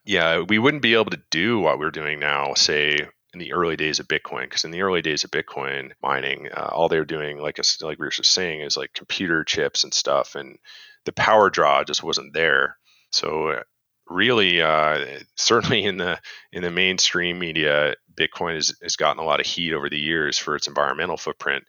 Yeah, 0.04 0.40
we 0.40 0.58
wouldn't 0.58 0.82
be 0.82 0.94
able 0.94 1.10
to 1.10 1.22
do 1.30 1.58
what 1.58 1.78
we're 1.78 1.90
doing 1.90 2.20
now, 2.20 2.54
say 2.54 2.96
in 3.32 3.40
the 3.40 3.52
early 3.52 3.76
days 3.76 3.98
of 3.98 4.08
Bitcoin, 4.08 4.42
because 4.42 4.64
in 4.64 4.70
the 4.70 4.82
early 4.82 5.00
days 5.00 5.24
of 5.24 5.30
Bitcoin 5.30 5.92
mining, 6.02 6.48
uh, 6.52 6.68
all 6.72 6.88
they 6.88 6.98
were 6.98 7.04
doing, 7.04 7.38
like 7.38 7.58
like 7.80 7.98
we 7.98 8.06
were 8.06 8.10
just 8.10 8.32
saying, 8.32 8.60
is 8.60 8.76
like 8.76 8.92
computer 8.92 9.42
chips 9.44 9.84
and 9.84 9.94
stuff, 9.94 10.34
and 10.34 10.58
the 11.04 11.12
power 11.12 11.50
draw 11.50 11.84
just 11.84 12.02
wasn't 12.02 12.34
there. 12.34 12.76
So 13.10 13.62
really, 14.08 14.60
uh, 14.60 15.04
certainly 15.36 15.84
in 15.84 15.96
the 15.96 16.20
in 16.52 16.62
the 16.62 16.70
mainstream 16.70 17.38
media, 17.38 17.94
Bitcoin 18.14 18.54
has, 18.54 18.74
has 18.82 18.96
gotten 18.96 19.22
a 19.22 19.26
lot 19.26 19.40
of 19.40 19.46
heat 19.46 19.72
over 19.72 19.88
the 19.88 19.98
years 19.98 20.38
for 20.38 20.56
its 20.56 20.66
environmental 20.66 21.16
footprint. 21.16 21.64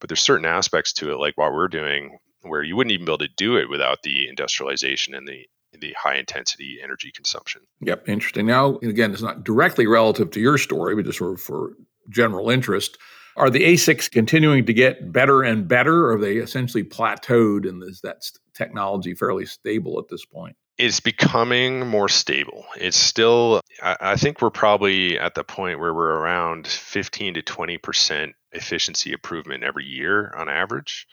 But 0.00 0.08
there's 0.08 0.20
certain 0.20 0.46
aspects 0.46 0.92
to 0.94 1.12
it, 1.12 1.18
like 1.18 1.38
what 1.38 1.52
we're 1.52 1.68
doing, 1.68 2.18
where 2.42 2.62
you 2.62 2.76
wouldn't 2.76 2.92
even 2.92 3.06
be 3.06 3.12
able 3.12 3.18
to 3.18 3.28
do 3.36 3.56
it 3.56 3.70
without 3.70 4.02
the 4.02 4.28
industrialization 4.28 5.14
and 5.14 5.26
the 5.26 5.46
the 5.80 5.94
high 5.98 6.16
intensity 6.16 6.78
energy 6.82 7.10
consumption. 7.14 7.62
Yep, 7.80 8.08
interesting. 8.08 8.46
Now, 8.46 8.76
again, 8.78 9.12
it's 9.12 9.22
not 9.22 9.44
directly 9.44 9.86
relative 9.86 10.30
to 10.32 10.40
your 10.40 10.56
story, 10.58 10.94
but 10.94 11.04
just 11.04 11.18
sort 11.18 11.34
of 11.34 11.40
for 11.40 11.72
general 12.08 12.50
interest. 12.50 12.96
Are 13.36 13.50
the 13.50 13.64
ASICs 13.64 14.10
continuing 14.10 14.64
to 14.64 14.72
get 14.72 15.12
better 15.12 15.42
and 15.42 15.68
better, 15.68 16.06
or 16.06 16.14
are 16.14 16.20
they 16.20 16.36
essentially 16.36 16.82
plateaued 16.82 17.68
and 17.68 17.82
is 17.82 18.00
that 18.00 18.30
technology 18.54 19.14
fairly 19.14 19.44
stable 19.44 19.98
at 19.98 20.08
this 20.08 20.24
point? 20.24 20.56
It's 20.78 21.00
becoming 21.00 21.86
more 21.86 22.08
stable. 22.08 22.64
It's 22.78 22.96
still, 22.96 23.60
I, 23.82 23.96
I 24.00 24.16
think 24.16 24.40
we're 24.40 24.50
probably 24.50 25.18
at 25.18 25.34
the 25.34 25.44
point 25.44 25.80
where 25.80 25.92
we're 25.92 26.16
around 26.18 26.66
15 26.66 27.34
to 27.34 27.42
20% 27.42 28.32
efficiency 28.52 29.12
improvement 29.12 29.64
every 29.64 29.84
year 29.84 30.32
on 30.34 30.48
average, 30.48 31.06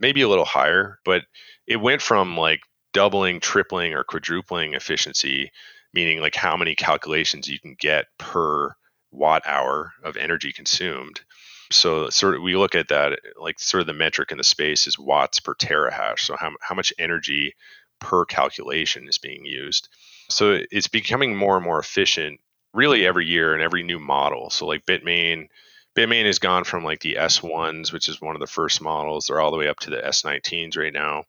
maybe 0.00 0.22
a 0.22 0.28
little 0.28 0.44
higher, 0.46 0.98
but 1.04 1.24
it 1.66 1.76
went 1.76 2.00
from 2.00 2.38
like 2.38 2.60
doubling, 2.94 3.40
tripling, 3.40 3.92
or 3.92 4.04
quadrupling 4.04 4.72
efficiency, 4.72 5.50
meaning 5.92 6.20
like 6.20 6.34
how 6.34 6.56
many 6.56 6.74
calculations 6.74 7.48
you 7.48 7.60
can 7.60 7.76
get 7.78 8.06
per 8.18 8.74
watt 9.10 9.42
hour 9.46 9.92
of 10.02 10.16
energy 10.16 10.52
consumed 10.52 11.20
so 11.70 12.08
sort 12.10 12.36
of 12.36 12.42
we 12.42 12.56
look 12.56 12.74
at 12.74 12.88
that 12.88 13.18
like 13.40 13.58
sort 13.58 13.80
of 13.80 13.86
the 13.86 13.92
metric 13.92 14.30
in 14.30 14.38
the 14.38 14.44
space 14.44 14.86
is 14.86 14.98
watts 14.98 15.40
per 15.40 15.54
terahash. 15.54 16.20
So 16.20 16.36
how 16.36 16.52
how 16.60 16.74
much 16.74 16.92
energy 16.98 17.54
per 18.00 18.24
calculation 18.24 19.08
is 19.08 19.18
being 19.18 19.44
used. 19.44 19.88
So 20.30 20.60
it's 20.70 20.88
becoming 20.88 21.36
more 21.36 21.56
and 21.56 21.64
more 21.64 21.78
efficient 21.78 22.40
really 22.72 23.06
every 23.06 23.26
year 23.26 23.54
and 23.54 23.62
every 23.62 23.82
new 23.82 23.98
model. 23.98 24.50
So 24.50 24.66
like 24.66 24.86
Bitmain 24.86 25.48
Bitmain 25.96 26.26
has 26.26 26.38
gone 26.38 26.64
from 26.64 26.84
like 26.84 27.00
the 27.00 27.16
S1s, 27.18 27.92
which 27.92 28.08
is 28.08 28.20
one 28.20 28.36
of 28.36 28.40
the 28.40 28.46
first 28.46 28.82
models, 28.82 29.26
they're 29.26 29.40
all 29.40 29.50
the 29.50 29.56
way 29.56 29.68
up 29.68 29.80
to 29.80 29.90
the 29.90 29.96
S19s 29.96 30.76
right 30.76 30.92
now. 30.92 31.24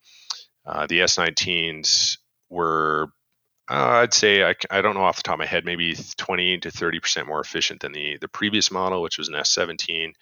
Uh, 0.66 0.86
the 0.88 1.00
S19s 1.00 2.18
were 2.50 3.08
uh, 3.70 4.02
I'd 4.04 4.14
say 4.14 4.44
I, 4.44 4.56
I 4.70 4.82
don't 4.82 4.96
know 4.96 5.04
off 5.04 5.18
the 5.18 5.24
top 5.24 5.36
of 5.36 5.40
my 5.40 5.46
head, 5.46 5.66
maybe 5.66 5.96
20 5.96 6.60
to 6.60 6.72
30 6.72 7.00
percent 7.00 7.28
more 7.28 7.42
efficient 7.42 7.82
than 7.82 7.92
the 7.92 8.18
the 8.18 8.28
previous 8.28 8.72
model, 8.72 9.02
which 9.02 9.18
was 9.18 9.28
an 9.28 9.36
S17, 9.36 10.14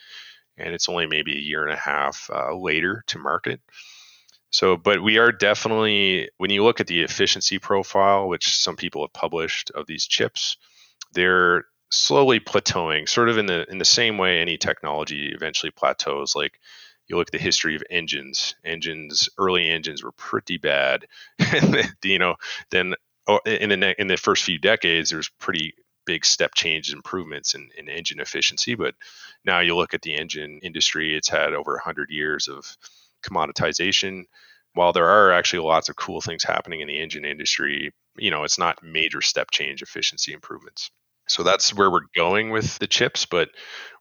and 0.58 0.73
it's 0.73 0.89
only 0.89 1.05
maybe 1.05 1.36
a 1.36 1.41
year 1.41 1.63
and 1.63 1.73
a 1.73 1.77
half 1.77 2.29
uh, 2.34 2.55
later 2.55 3.03
to 3.08 3.19
market. 3.19 3.62
So, 4.49 4.77
but 4.77 5.03
we 5.03 5.17
are 5.17 5.31
definitely 5.31 6.29
when 6.38 6.49
you 6.49 6.63
look 6.63 6.79
at 6.79 6.88
the 6.88 7.01
efficiency 7.01 7.60
profile, 7.60 8.27
which 8.27 8.55
some 8.55 8.75
people 8.77 9.03
have 9.03 9.13
published 9.13 9.71
of 9.71 9.86
these 9.86 10.05
chips, 10.08 10.58
they're 11.13 11.65
slowly 11.91 12.39
plateauing, 12.39 13.08
sort 13.08 13.29
of 13.29 13.38
in 13.38 13.45
the 13.45 13.69
in 13.69 13.77
the 13.77 13.86
same 13.86 14.17
way 14.17 14.39
any 14.39 14.58
technology 14.58 15.31
eventually 15.36 15.71
plateaus. 15.71 16.36
Like 16.36 16.60
you 17.08 17.17
look 17.17 17.27
at 17.27 17.31
the 17.31 17.38
history 17.38 17.75
of 17.75 17.84
engines 17.89 18.55
engines 18.63 19.29
early 19.38 19.69
engines 19.69 20.03
were 20.03 20.12
pretty 20.13 20.58
bad 20.58 21.05
you 22.03 22.19
know 22.19 22.36
then 22.71 22.95
Oh, 23.28 23.40
in 23.46 23.80
the 23.80 24.00
in 24.00 24.08
the 24.08 24.18
first 24.18 24.44
few 24.44 24.60
decades, 24.60 25.10
there's 25.10 25.30
pretty 25.40 25.74
big 26.06 26.24
step 26.26 26.54
change 26.54 26.94
improvements 26.94 27.56
in, 27.56 27.70
in 27.78 27.90
engine 27.90 28.20
efficiency. 28.20 28.76
But 28.76 28.94
now 29.44 29.60
you 29.62 29.76
look 29.76 29.94
at 29.96 30.04
the 30.04 30.16
engine 30.16 30.60
industry; 30.62 31.16
it's 31.16 31.30
had 31.30 31.54
over 31.54 31.74
100 31.74 32.12
years 32.12 32.48
of 32.48 32.78
commoditization. 33.24 34.26
While 34.74 34.94
there 34.94 35.08
are 35.10 35.32
actually 35.32 35.66
lots 35.66 35.90
of 35.90 35.96
cool 35.96 36.22
things 36.22 36.44
happening 36.44 36.82
in 36.82 36.88
the 36.88 37.00
engine 37.00 37.26
industry, 37.26 37.94
you 38.18 38.30
know, 38.30 38.44
it's 38.44 38.60
not 38.60 38.84
major 38.84 39.22
step 39.22 39.50
change 39.52 39.82
efficiency 39.82 40.34
improvements. 40.34 40.92
So 41.28 41.44
that's 41.44 41.74
where 41.74 41.90
we're 41.90 42.08
going 42.16 42.52
with 42.52 42.78
the 42.80 42.88
chips, 42.88 43.26
but 43.26 43.50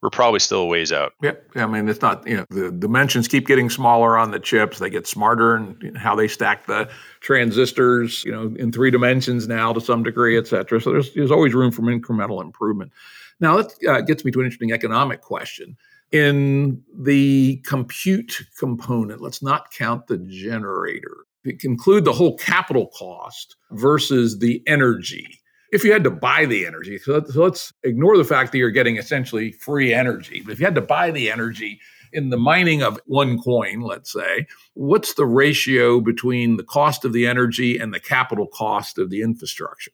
we're 0.02 0.10
probably 0.10 0.40
still 0.40 0.60
a 0.60 0.66
ways 0.66 0.92
out. 0.92 1.14
Yeah, 1.22 1.32
I 1.54 1.66
mean, 1.66 1.88
it's 1.88 2.02
not 2.02 2.26
you 2.26 2.36
know 2.36 2.44
the 2.50 2.70
dimensions 2.70 3.26
keep 3.26 3.46
getting 3.46 3.70
smaller 3.70 4.18
on 4.18 4.30
the 4.30 4.38
chips. 4.38 4.78
They 4.78 4.90
get 4.90 5.06
smarter 5.06 5.54
and 5.56 5.96
how 5.96 6.14
they 6.14 6.28
stack 6.28 6.66
the 6.66 6.90
transistors, 7.20 8.22
you 8.24 8.32
know, 8.32 8.54
in 8.58 8.70
three 8.70 8.90
dimensions 8.90 9.48
now 9.48 9.72
to 9.72 9.80
some 9.80 10.02
degree, 10.02 10.36
et 10.36 10.46
cetera. 10.46 10.80
So 10.80 10.92
there's 10.92 11.14
there's 11.14 11.30
always 11.30 11.54
room 11.54 11.72
for 11.72 11.82
incremental 11.82 12.42
improvement. 12.42 12.92
Now 13.40 13.56
that 13.56 13.72
uh, 13.88 14.00
gets 14.02 14.24
me 14.24 14.30
to 14.32 14.40
an 14.40 14.44
interesting 14.44 14.72
economic 14.72 15.22
question. 15.22 15.76
In 16.12 16.82
the 16.96 17.56
compute 17.66 18.46
component, 18.58 19.20
let's 19.20 19.42
not 19.42 19.72
count 19.72 20.06
the 20.06 20.18
generator. 20.18 21.24
Include 21.62 22.04
the 22.04 22.12
whole 22.12 22.36
capital 22.36 22.86
cost 22.88 23.56
versus 23.72 24.38
the 24.38 24.62
energy 24.66 25.40
if 25.72 25.84
you 25.84 25.92
had 25.92 26.04
to 26.04 26.10
buy 26.10 26.46
the 26.46 26.66
energy, 26.66 26.98
so 26.98 27.14
let's, 27.14 27.34
so 27.34 27.42
let's 27.42 27.72
ignore 27.82 28.16
the 28.16 28.24
fact 28.24 28.52
that 28.52 28.58
you're 28.58 28.70
getting 28.70 28.96
essentially 28.96 29.52
free 29.52 29.92
energy, 29.92 30.42
but 30.44 30.52
if 30.52 30.60
you 30.60 30.64
had 30.64 30.74
to 30.74 30.80
buy 30.80 31.10
the 31.10 31.30
energy 31.30 31.80
in 32.12 32.30
the 32.30 32.36
mining 32.36 32.82
of 32.82 33.00
one 33.06 33.40
coin, 33.42 33.80
let's 33.80 34.12
say, 34.12 34.46
what's 34.74 35.14
the 35.14 35.26
ratio 35.26 36.00
between 36.00 36.56
the 36.56 36.62
cost 36.62 37.04
of 37.04 37.12
the 37.12 37.26
energy 37.26 37.76
and 37.76 37.92
the 37.92 38.00
capital 38.00 38.46
cost 38.46 38.98
of 38.98 39.10
the 39.10 39.20
infrastructure? 39.20 39.90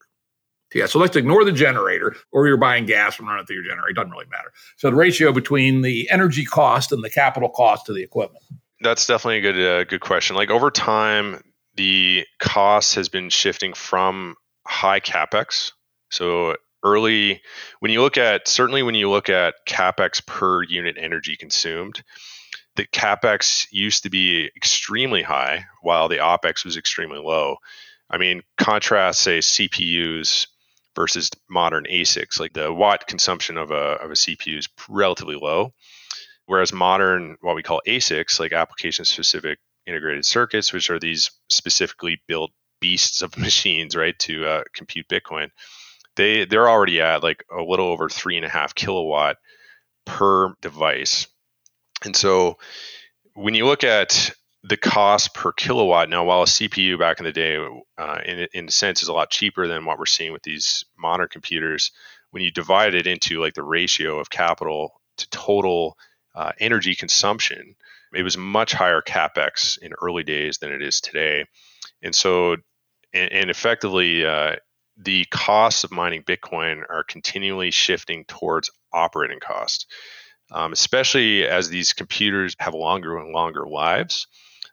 Yeah, 0.74 0.86
so 0.86 0.98
let's 1.00 1.16
ignore 1.16 1.44
the 1.44 1.52
generator, 1.52 2.14
or 2.30 2.46
you're 2.46 2.56
buying 2.56 2.86
gas 2.86 3.18
and 3.18 3.26
running 3.26 3.44
through 3.44 3.56
your 3.56 3.64
generator. 3.64 3.88
It 3.88 3.94
doesn't 3.94 4.10
really 4.12 4.26
matter. 4.30 4.52
So 4.76 4.90
the 4.90 4.96
ratio 4.96 5.32
between 5.32 5.82
the 5.82 6.08
energy 6.10 6.44
cost 6.44 6.92
and 6.92 7.02
the 7.02 7.10
capital 7.10 7.48
cost 7.48 7.88
of 7.88 7.96
the 7.96 8.02
equipment. 8.02 8.44
That's 8.80 9.04
definitely 9.04 9.38
a 9.38 9.52
good 9.52 9.60
uh, 9.60 9.84
good 9.84 10.00
question. 10.00 10.36
Like 10.36 10.50
over 10.50 10.70
time, 10.70 11.42
the 11.74 12.24
cost 12.38 12.94
has 12.94 13.08
been 13.08 13.30
shifting 13.30 13.72
from 13.74 14.36
high 14.66 15.00
capex. 15.00 15.72
So 16.10 16.56
early, 16.82 17.42
when 17.80 17.90
you 17.90 18.02
look 18.02 18.16
at 18.16 18.48
certainly 18.48 18.82
when 18.82 18.94
you 18.94 19.10
look 19.10 19.28
at 19.28 19.54
capex 19.66 20.24
per 20.24 20.62
unit 20.62 20.96
energy 20.98 21.36
consumed, 21.36 22.02
the 22.76 22.86
capex 22.86 23.66
used 23.70 24.04
to 24.04 24.10
be 24.10 24.50
extremely 24.56 25.22
high 25.22 25.64
while 25.82 26.08
the 26.08 26.18
opex 26.18 26.64
was 26.64 26.76
extremely 26.76 27.18
low. 27.18 27.56
I 28.08 28.18
mean, 28.18 28.42
contrast 28.58 29.20
say 29.20 29.38
CPUs 29.38 30.46
versus 30.96 31.30
modern 31.48 31.84
ASICs. 31.84 32.40
Like 32.40 32.52
the 32.52 32.72
watt 32.72 33.06
consumption 33.06 33.56
of 33.56 33.70
a 33.70 33.98
of 34.02 34.10
a 34.10 34.14
CPU 34.14 34.58
is 34.58 34.68
relatively 34.88 35.36
low, 35.36 35.72
whereas 36.46 36.72
modern 36.72 37.36
what 37.40 37.56
we 37.56 37.62
call 37.62 37.80
ASICs, 37.86 38.40
like 38.40 38.52
application 38.52 39.04
specific 39.04 39.58
integrated 39.86 40.24
circuits, 40.24 40.72
which 40.72 40.90
are 40.90 40.98
these 40.98 41.30
specifically 41.48 42.22
built 42.26 42.50
beasts 42.80 43.22
of 43.22 43.36
machines, 43.38 43.96
right, 43.96 44.18
to 44.20 44.46
uh, 44.46 44.62
compute 44.74 45.08
Bitcoin, 45.08 45.50
they 46.16 46.44
they're 46.44 46.68
already 46.68 47.00
at 47.00 47.22
like 47.22 47.44
a 47.50 47.62
little 47.62 47.86
over 47.86 48.08
three 48.08 48.36
and 48.36 48.46
a 48.46 48.50
half 48.50 48.74
kilowatt 48.74 49.36
per 50.04 50.54
device, 50.60 51.26
and 52.04 52.16
so 52.16 52.58
when 53.34 53.54
you 53.54 53.66
look 53.66 53.84
at 53.84 54.32
the 54.62 54.76
cost 54.76 55.34
per 55.34 55.52
kilowatt 55.52 56.08
now, 56.08 56.24
while 56.24 56.42
a 56.42 56.46
CPU 56.46 56.98
back 56.98 57.18
in 57.18 57.24
the 57.24 57.32
day, 57.32 57.56
uh, 57.98 58.18
in 58.24 58.46
in 58.52 58.68
a 58.68 58.70
sense, 58.70 59.02
is 59.02 59.08
a 59.08 59.12
lot 59.12 59.30
cheaper 59.30 59.66
than 59.66 59.84
what 59.84 59.98
we're 59.98 60.06
seeing 60.06 60.32
with 60.32 60.42
these 60.42 60.84
modern 60.98 61.28
computers, 61.28 61.92
when 62.30 62.42
you 62.42 62.50
divide 62.50 62.94
it 62.94 63.06
into 63.06 63.40
like 63.40 63.54
the 63.54 63.62
ratio 63.62 64.18
of 64.18 64.30
capital 64.30 65.00
to 65.16 65.28
total 65.30 65.96
uh, 66.34 66.52
energy 66.60 66.94
consumption, 66.94 67.74
it 68.14 68.22
was 68.22 68.36
much 68.36 68.72
higher 68.72 69.00
capex 69.00 69.78
in 69.78 69.92
early 70.02 70.22
days 70.22 70.58
than 70.58 70.72
it 70.72 70.82
is 70.82 71.00
today, 71.00 71.46
and 72.02 72.14
so 72.14 72.56
and, 73.14 73.32
and 73.32 73.50
effectively. 73.50 74.24
Uh, 74.24 74.56
the 75.02 75.24
costs 75.30 75.82
of 75.82 75.90
mining 75.90 76.22
Bitcoin 76.22 76.82
are 76.90 77.04
continually 77.04 77.70
shifting 77.70 78.24
towards 78.26 78.70
operating 78.92 79.40
cost, 79.40 79.86
um, 80.52 80.72
especially 80.72 81.46
as 81.46 81.68
these 81.70 81.94
computers 81.94 82.54
have 82.58 82.74
longer 82.74 83.16
and 83.16 83.32
longer 83.32 83.66
lives. 83.66 84.26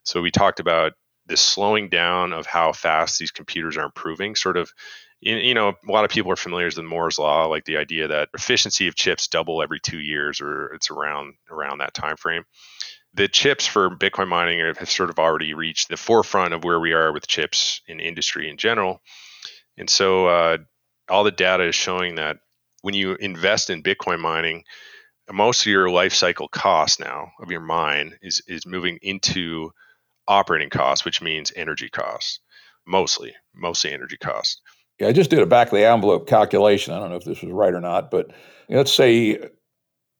So 0.03 0.21
we 0.21 0.31
talked 0.31 0.59
about 0.59 0.93
the 1.27 1.37
slowing 1.37 1.89
down 1.89 2.33
of 2.33 2.45
how 2.45 2.73
fast 2.73 3.19
these 3.19 3.31
computers 3.31 3.77
are 3.77 3.85
improving, 3.85 4.35
sort 4.35 4.57
of 4.57 4.71
you 5.19 5.55
know, 5.55 5.69
a 5.69 5.91
lot 5.91 6.05
of 6.05 6.11
people 6.11 6.31
are 6.31 6.35
familiar 6.35 6.67
with 6.67 6.77
Moore's 6.77 7.17
law, 7.17 7.45
like 7.47 7.65
the 7.65 7.77
idea 7.77 8.07
that 8.07 8.29
efficiency 8.35 8.87
of 8.87 8.95
chips 8.95 9.27
double 9.27 9.63
every 9.63 9.79
two 9.79 9.99
years, 9.99 10.41
or 10.41 10.67
it's 10.75 10.91
around 10.91 11.33
around 11.49 11.79
that 11.79 11.95
time 11.95 12.17
frame. 12.17 12.43
The 13.13 13.27
chips 13.27 13.65
for 13.65 13.89
Bitcoin 13.89 14.27
mining 14.27 14.59
have 14.59 14.89
sort 14.89 15.09
of 15.09 15.17
already 15.17 15.53
reached 15.53 15.89
the 15.89 15.97
forefront 15.97 16.53
of 16.53 16.63
where 16.63 16.79
we 16.79 16.93
are 16.93 17.11
with 17.11 17.27
chips 17.27 17.81
in 17.87 17.99
industry 17.99 18.49
in 18.49 18.57
general. 18.57 19.01
And 19.77 19.89
so, 19.89 20.27
uh, 20.27 20.57
all 21.09 21.23
the 21.23 21.31
data 21.31 21.63
is 21.63 21.75
showing 21.75 22.15
that 22.15 22.37
when 22.81 22.93
you 22.93 23.15
invest 23.15 23.69
in 23.69 23.81
Bitcoin 23.81 24.19
mining, 24.19 24.63
most 25.31 25.61
of 25.61 25.67
your 25.67 25.89
life 25.89 26.13
cycle 26.13 26.47
cost 26.47 26.99
now 26.99 27.31
of 27.39 27.51
your 27.51 27.61
mine 27.61 28.17
is 28.21 28.41
is 28.47 28.65
moving 28.65 28.99
into 29.01 29.71
operating 30.27 30.69
costs, 30.69 31.05
which 31.05 31.21
means 31.21 31.51
energy 31.55 31.89
costs, 31.89 32.39
mostly, 32.85 33.33
mostly 33.53 33.93
energy 33.93 34.17
costs. 34.17 34.61
Yeah, 34.99 35.07
I 35.07 35.11
just 35.11 35.29
did 35.29 35.39
a 35.39 35.45
back 35.45 35.67
of 35.67 35.73
the 35.73 35.85
envelope 35.85 36.27
calculation. 36.27 36.93
I 36.93 36.99
don't 36.99 37.09
know 37.09 37.17
if 37.17 37.23
this 37.23 37.41
was 37.41 37.51
right 37.51 37.73
or 37.73 37.81
not, 37.81 38.09
but 38.09 38.31
let's 38.69 38.93
say 38.93 39.39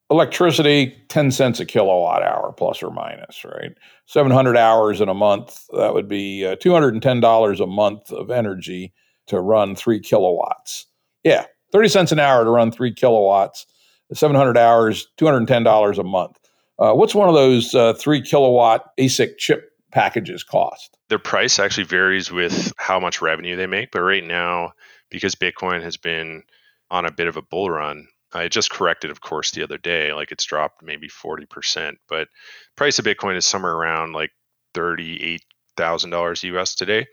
electricity, 0.09 0.95
10 1.09 1.31
cents 1.31 1.59
a 1.59 1.65
kilowatt 1.65 2.23
hour, 2.23 2.53
plus 2.55 2.81
or 2.81 2.91
minus, 2.91 3.43
right? 3.43 3.71
700 4.05 4.57
hours 4.57 5.01
in 5.01 5.09
a 5.09 5.13
month, 5.13 5.65
that 5.73 5.93
would 5.93 6.07
be 6.07 6.45
uh, 6.45 6.55
$210 6.55 7.59
a 7.59 7.67
month 7.67 8.11
of 8.11 8.31
energy 8.31 8.93
to 9.27 9.39
run 9.41 9.75
three 9.75 9.99
kilowatts. 9.99 10.85
Yeah, 11.23 11.45
30 11.73 11.89
cents 11.89 12.11
an 12.11 12.19
hour 12.19 12.43
to 12.43 12.49
run 12.49 12.71
three 12.71 12.93
kilowatts, 12.93 13.65
700 14.13 14.57
hours, 14.57 15.07
$210 15.17 15.97
a 15.97 16.03
month. 16.03 16.37
Uh, 16.79 16.93
what's 16.93 17.15
one 17.15 17.27
of 17.27 17.35
those 17.35 17.73
uh, 17.75 17.93
three 17.93 18.21
kilowatt 18.21 18.95
ASIC 18.97 19.37
chip 19.37 19.71
packages 19.91 20.43
cost? 20.43 20.97
Their 21.09 21.19
price 21.19 21.59
actually 21.59 21.85
varies 21.85 22.31
with 22.31 22.71
how 22.77 22.99
much 22.99 23.21
revenue 23.21 23.55
they 23.55 23.67
make, 23.67 23.91
but 23.91 24.01
right 24.01 24.23
now, 24.23 24.73
because 25.09 25.35
Bitcoin 25.35 25.81
has 25.81 25.97
been 25.97 26.43
on 26.89 27.05
a 27.05 27.11
bit 27.11 27.27
of 27.27 27.35
a 27.35 27.41
bull 27.41 27.69
run, 27.69 28.07
I 28.33 28.47
just 28.47 28.69
corrected, 28.69 29.11
of 29.11 29.21
course, 29.21 29.51
the 29.51 29.63
other 29.63 29.77
day. 29.77 30.13
Like 30.13 30.31
it's 30.31 30.45
dropped 30.45 30.83
maybe 30.83 31.07
forty 31.07 31.45
percent, 31.45 31.97
but 32.07 32.27
price 32.75 32.99
of 32.99 33.05
Bitcoin 33.05 33.37
is 33.37 33.45
somewhere 33.45 33.73
around 33.73 34.13
like 34.13 34.31
thirty-eight 34.73 35.43
thousand 35.75 36.09
dollars 36.09 36.43
US 36.43 36.75
today. 36.75 37.07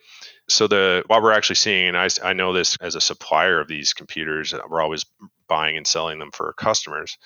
So 0.48 0.66
the 0.66 1.04
what 1.06 1.22
we're 1.22 1.32
actually 1.32 1.56
seeing, 1.56 1.88
and 1.88 1.96
I, 1.96 2.08
I 2.22 2.32
know 2.32 2.52
this 2.52 2.76
as 2.80 2.94
a 2.94 3.00
supplier 3.00 3.60
of 3.60 3.68
these 3.68 3.92
computers, 3.92 4.52
uh, 4.54 4.60
we're 4.68 4.82
always 4.82 5.04
buying 5.48 5.76
and 5.76 5.86
selling 5.86 6.18
them 6.18 6.30
for 6.32 6.52
customers 6.54 7.16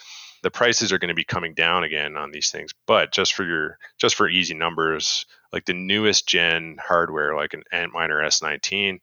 the 0.42 0.50
prices 0.50 0.92
are 0.92 0.98
going 0.98 1.08
to 1.08 1.14
be 1.14 1.24
coming 1.24 1.54
down 1.54 1.84
again 1.84 2.16
on 2.16 2.30
these 2.30 2.50
things. 2.50 2.72
But 2.86 3.12
just 3.12 3.34
for 3.34 3.44
your 3.44 3.78
just 3.98 4.14
for 4.14 4.28
easy 4.28 4.54
numbers, 4.54 5.26
like 5.52 5.64
the 5.64 5.74
newest 5.74 6.28
gen 6.28 6.76
hardware, 6.80 7.34
like 7.34 7.54
an 7.54 7.64
Antminer 7.72 8.24
S19, 8.24 8.98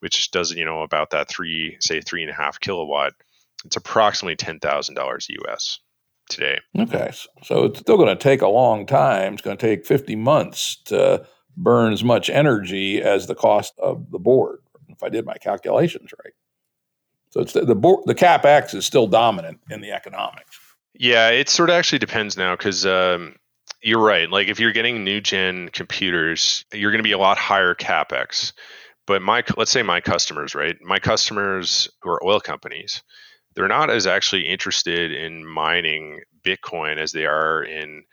which 0.00 0.30
does 0.30 0.52
you 0.52 0.64
know 0.64 0.82
about 0.82 1.10
that 1.10 1.28
three 1.28 1.76
say 1.80 2.00
three 2.00 2.22
and 2.22 2.30
a 2.30 2.34
half 2.34 2.60
kilowatt, 2.60 3.12
it's 3.64 3.76
approximately 3.76 4.36
ten 4.36 4.58
thousand 4.60 4.94
dollars 4.94 5.28
US 5.46 5.80
today. 6.28 6.58
Okay, 6.78 7.10
so 7.42 7.64
it's 7.64 7.80
still 7.80 7.96
going 7.96 8.16
to 8.16 8.22
take 8.22 8.42
a 8.42 8.48
long 8.48 8.86
time. 8.86 9.34
It's 9.34 9.42
going 9.42 9.56
to 9.56 9.66
take 9.66 9.86
fifty 9.86 10.16
months 10.16 10.76
to 10.86 11.26
burn 11.56 11.92
as 11.92 12.02
much 12.02 12.30
energy 12.30 13.00
as 13.00 13.26
the 13.26 13.34
cost 13.34 13.74
of 13.78 14.10
the 14.10 14.18
board, 14.18 14.58
if 14.88 15.02
I 15.02 15.08
did 15.08 15.24
my 15.24 15.36
calculations 15.36 16.10
right. 16.24 16.34
So 17.30 17.40
it's 17.40 17.52
the 17.52 17.64
the, 17.64 17.74
board, 17.74 18.04
the 18.06 18.14
capex 18.14 18.74
is 18.74 18.86
still 18.86 19.06
dominant 19.06 19.60
in 19.70 19.80
the 19.80 19.92
economics. 19.92 20.58
Yeah, 20.94 21.30
it 21.30 21.48
sort 21.48 21.70
of 21.70 21.74
actually 21.74 21.98
depends 21.98 22.36
now 22.36 22.54
because 22.54 22.86
um, 22.86 23.34
you're 23.82 24.02
right. 24.02 24.30
Like 24.30 24.48
if 24.48 24.60
you're 24.60 24.72
getting 24.72 25.02
new 25.02 25.20
gen 25.20 25.68
computers, 25.72 26.64
you're 26.72 26.92
going 26.92 27.00
to 27.00 27.04
be 27.08 27.12
a 27.12 27.18
lot 27.18 27.36
higher 27.36 27.74
capex. 27.74 28.52
But 29.06 29.20
my 29.20 29.42
let's 29.56 29.70
say 29.70 29.82
my 29.82 30.00
customers, 30.00 30.54
right? 30.54 30.76
My 30.82 30.98
customers 30.98 31.88
who 32.00 32.10
are 32.10 32.24
oil 32.24 32.40
companies, 32.40 33.02
they're 33.54 33.68
not 33.68 33.90
as 33.90 34.06
actually 34.06 34.48
interested 34.48 35.12
in 35.12 35.46
mining 35.46 36.20
Bitcoin 36.42 36.98
as 36.98 37.12
they 37.12 37.26
are 37.26 37.62
in 37.62 38.04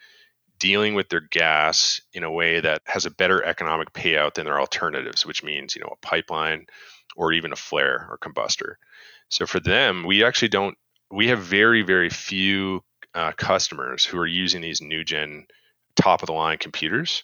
dealing 0.59 0.93
with 0.93 1.09
their 1.09 1.21
gas 1.21 2.01
in 2.13 2.23
a 2.23 2.31
way 2.31 2.59
that 2.59 2.81
has 2.85 3.05
a 3.05 3.11
better 3.11 3.43
economic 3.43 3.91
payout 3.93 4.35
than 4.35 4.45
their 4.45 4.59
alternatives, 4.59 5.25
which 5.25 5.43
means 5.43 5.75
you 5.75 5.81
know 5.81 5.89
a 5.91 6.05
pipeline 6.05 6.67
or 7.15 7.33
even 7.33 7.51
a 7.51 7.57
flare 7.57 8.07
or 8.09 8.17
combustor. 8.17 8.75
So 9.29 9.45
for 9.45 9.59
them, 9.59 10.05
we 10.05 10.23
actually 10.23 10.49
don't 10.49 10.77
we 11.09 11.27
have 11.27 11.39
very 11.39 11.81
very 11.81 12.09
few 12.09 12.83
uh, 13.13 13.31
customers 13.33 14.05
who 14.05 14.17
are 14.17 14.27
using 14.27 14.61
these 14.61 14.81
new 14.81 15.03
gen 15.03 15.47
top 15.95 16.21
of 16.21 16.27
the 16.27 16.33
line 16.33 16.57
computers 16.57 17.23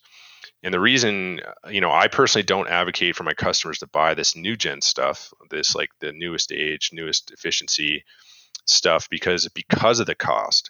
and 0.64 0.74
the 0.74 0.80
reason 0.80 1.40
uh, 1.46 1.70
you 1.70 1.82
know 1.82 1.92
i 1.92 2.08
personally 2.08 2.44
don't 2.44 2.70
advocate 2.70 3.16
for 3.16 3.24
my 3.24 3.34
customers 3.34 3.80
to 3.80 3.88
buy 3.88 4.14
this 4.14 4.36
new 4.36 4.56
gen 4.56 4.82
stuff 4.82 5.34
this 5.50 5.76
like 5.76 5.90
the 6.00 6.12
newest 6.12 6.52
age 6.52 6.92
newest 6.94 7.32
efficiency 7.32 8.04
stuff 8.68 9.10
because 9.10 9.48
because 9.50 10.00
of 10.00 10.06
the 10.06 10.16
cost. 10.16 10.70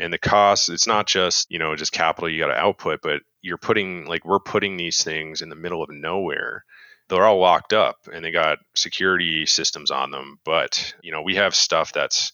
And 0.00 0.12
the 0.12 0.18
cost 0.18 0.68
it's 0.68 0.86
not 0.86 1.08
just 1.08 1.50
you 1.50 1.58
know 1.58 1.74
just 1.74 1.90
capital 1.90 2.30
you 2.30 2.38
got 2.38 2.48
to 2.48 2.54
output 2.54 3.00
but 3.02 3.22
you're 3.42 3.58
putting 3.58 4.06
like 4.06 4.24
we're 4.24 4.38
putting 4.38 4.76
these 4.76 5.02
things 5.02 5.42
in 5.42 5.48
the 5.48 5.56
middle 5.56 5.82
of 5.82 5.90
nowhere. 5.90 6.64
They're 7.08 7.24
all 7.24 7.40
locked 7.40 7.72
up 7.72 7.96
and 8.12 8.24
they 8.24 8.30
got 8.30 8.58
security 8.76 9.44
systems 9.46 9.90
on 9.90 10.12
them 10.12 10.38
but 10.44 10.94
you 11.02 11.10
know 11.10 11.22
we 11.22 11.34
have 11.34 11.54
stuff 11.54 11.92
that's 11.92 12.32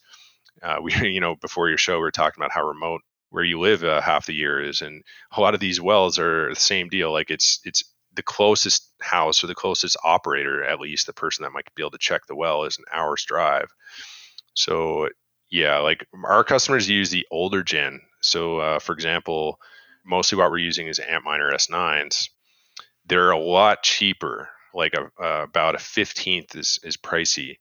uh, 0.62 0.76
we, 0.82 0.92
you 1.08 1.20
know, 1.20 1.36
before 1.36 1.68
your 1.68 1.78
show, 1.78 1.94
we 1.94 2.00
were 2.00 2.10
talking 2.10 2.40
about 2.40 2.52
how 2.52 2.66
remote 2.66 3.02
where 3.34 3.42
you 3.42 3.58
live 3.58 3.82
uh, 3.82 4.00
half 4.00 4.26
the 4.26 4.32
year 4.32 4.62
is, 4.62 4.80
and 4.80 5.02
a 5.36 5.40
lot 5.40 5.54
of 5.54 5.60
these 5.60 5.80
wells 5.80 6.20
are 6.20 6.50
the 6.50 6.60
same 6.60 6.88
deal. 6.88 7.10
Like 7.10 7.30
it's 7.30 7.58
it's 7.64 7.82
the 8.14 8.22
closest 8.22 8.88
house 9.00 9.42
or 9.42 9.48
the 9.48 9.56
closest 9.56 9.96
operator, 10.04 10.62
at 10.62 10.78
least 10.78 11.08
the 11.08 11.12
person 11.12 11.42
that 11.42 11.50
might 11.50 11.66
be 11.74 11.82
able 11.82 11.90
to 11.90 11.98
check 11.98 12.24
the 12.28 12.36
well, 12.36 12.62
is 12.62 12.78
an 12.78 12.84
hour's 12.92 13.24
drive. 13.24 13.74
So 14.54 15.08
yeah, 15.50 15.78
like 15.78 16.06
our 16.22 16.44
customers 16.44 16.88
use 16.88 17.10
the 17.10 17.26
older 17.28 17.64
gen. 17.64 18.02
So 18.22 18.58
uh, 18.58 18.78
for 18.78 18.92
example, 18.92 19.58
mostly 20.06 20.38
what 20.38 20.52
we're 20.52 20.58
using 20.58 20.86
is 20.86 21.00
Antminer 21.00 21.52
S9s. 21.52 22.28
They're 23.04 23.32
a 23.32 23.38
lot 23.38 23.82
cheaper, 23.82 24.48
like 24.72 24.94
a, 24.94 25.10
uh, 25.20 25.42
about 25.42 25.74
a 25.74 25.78
fifteenth 25.78 26.54
is 26.54 26.78
is 26.84 26.96
pricey 26.96 27.58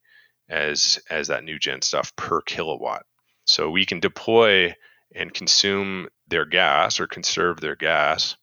as 0.47 0.99
as 1.09 1.29
that 1.29 1.43
new 1.43 1.57
gen 1.57 1.81
stuff 1.81 2.15
per 2.15 2.41
kilowatt. 2.41 3.07
So 3.45 3.71
we 3.71 3.87
can 3.87 3.99
deploy 3.99 4.75
and 5.15 5.33
consume 5.33 6.07
their 6.27 6.45
gas 6.45 6.99
or 6.99 7.07
conserve 7.07 7.61
their 7.61 7.75
gas 7.75 8.35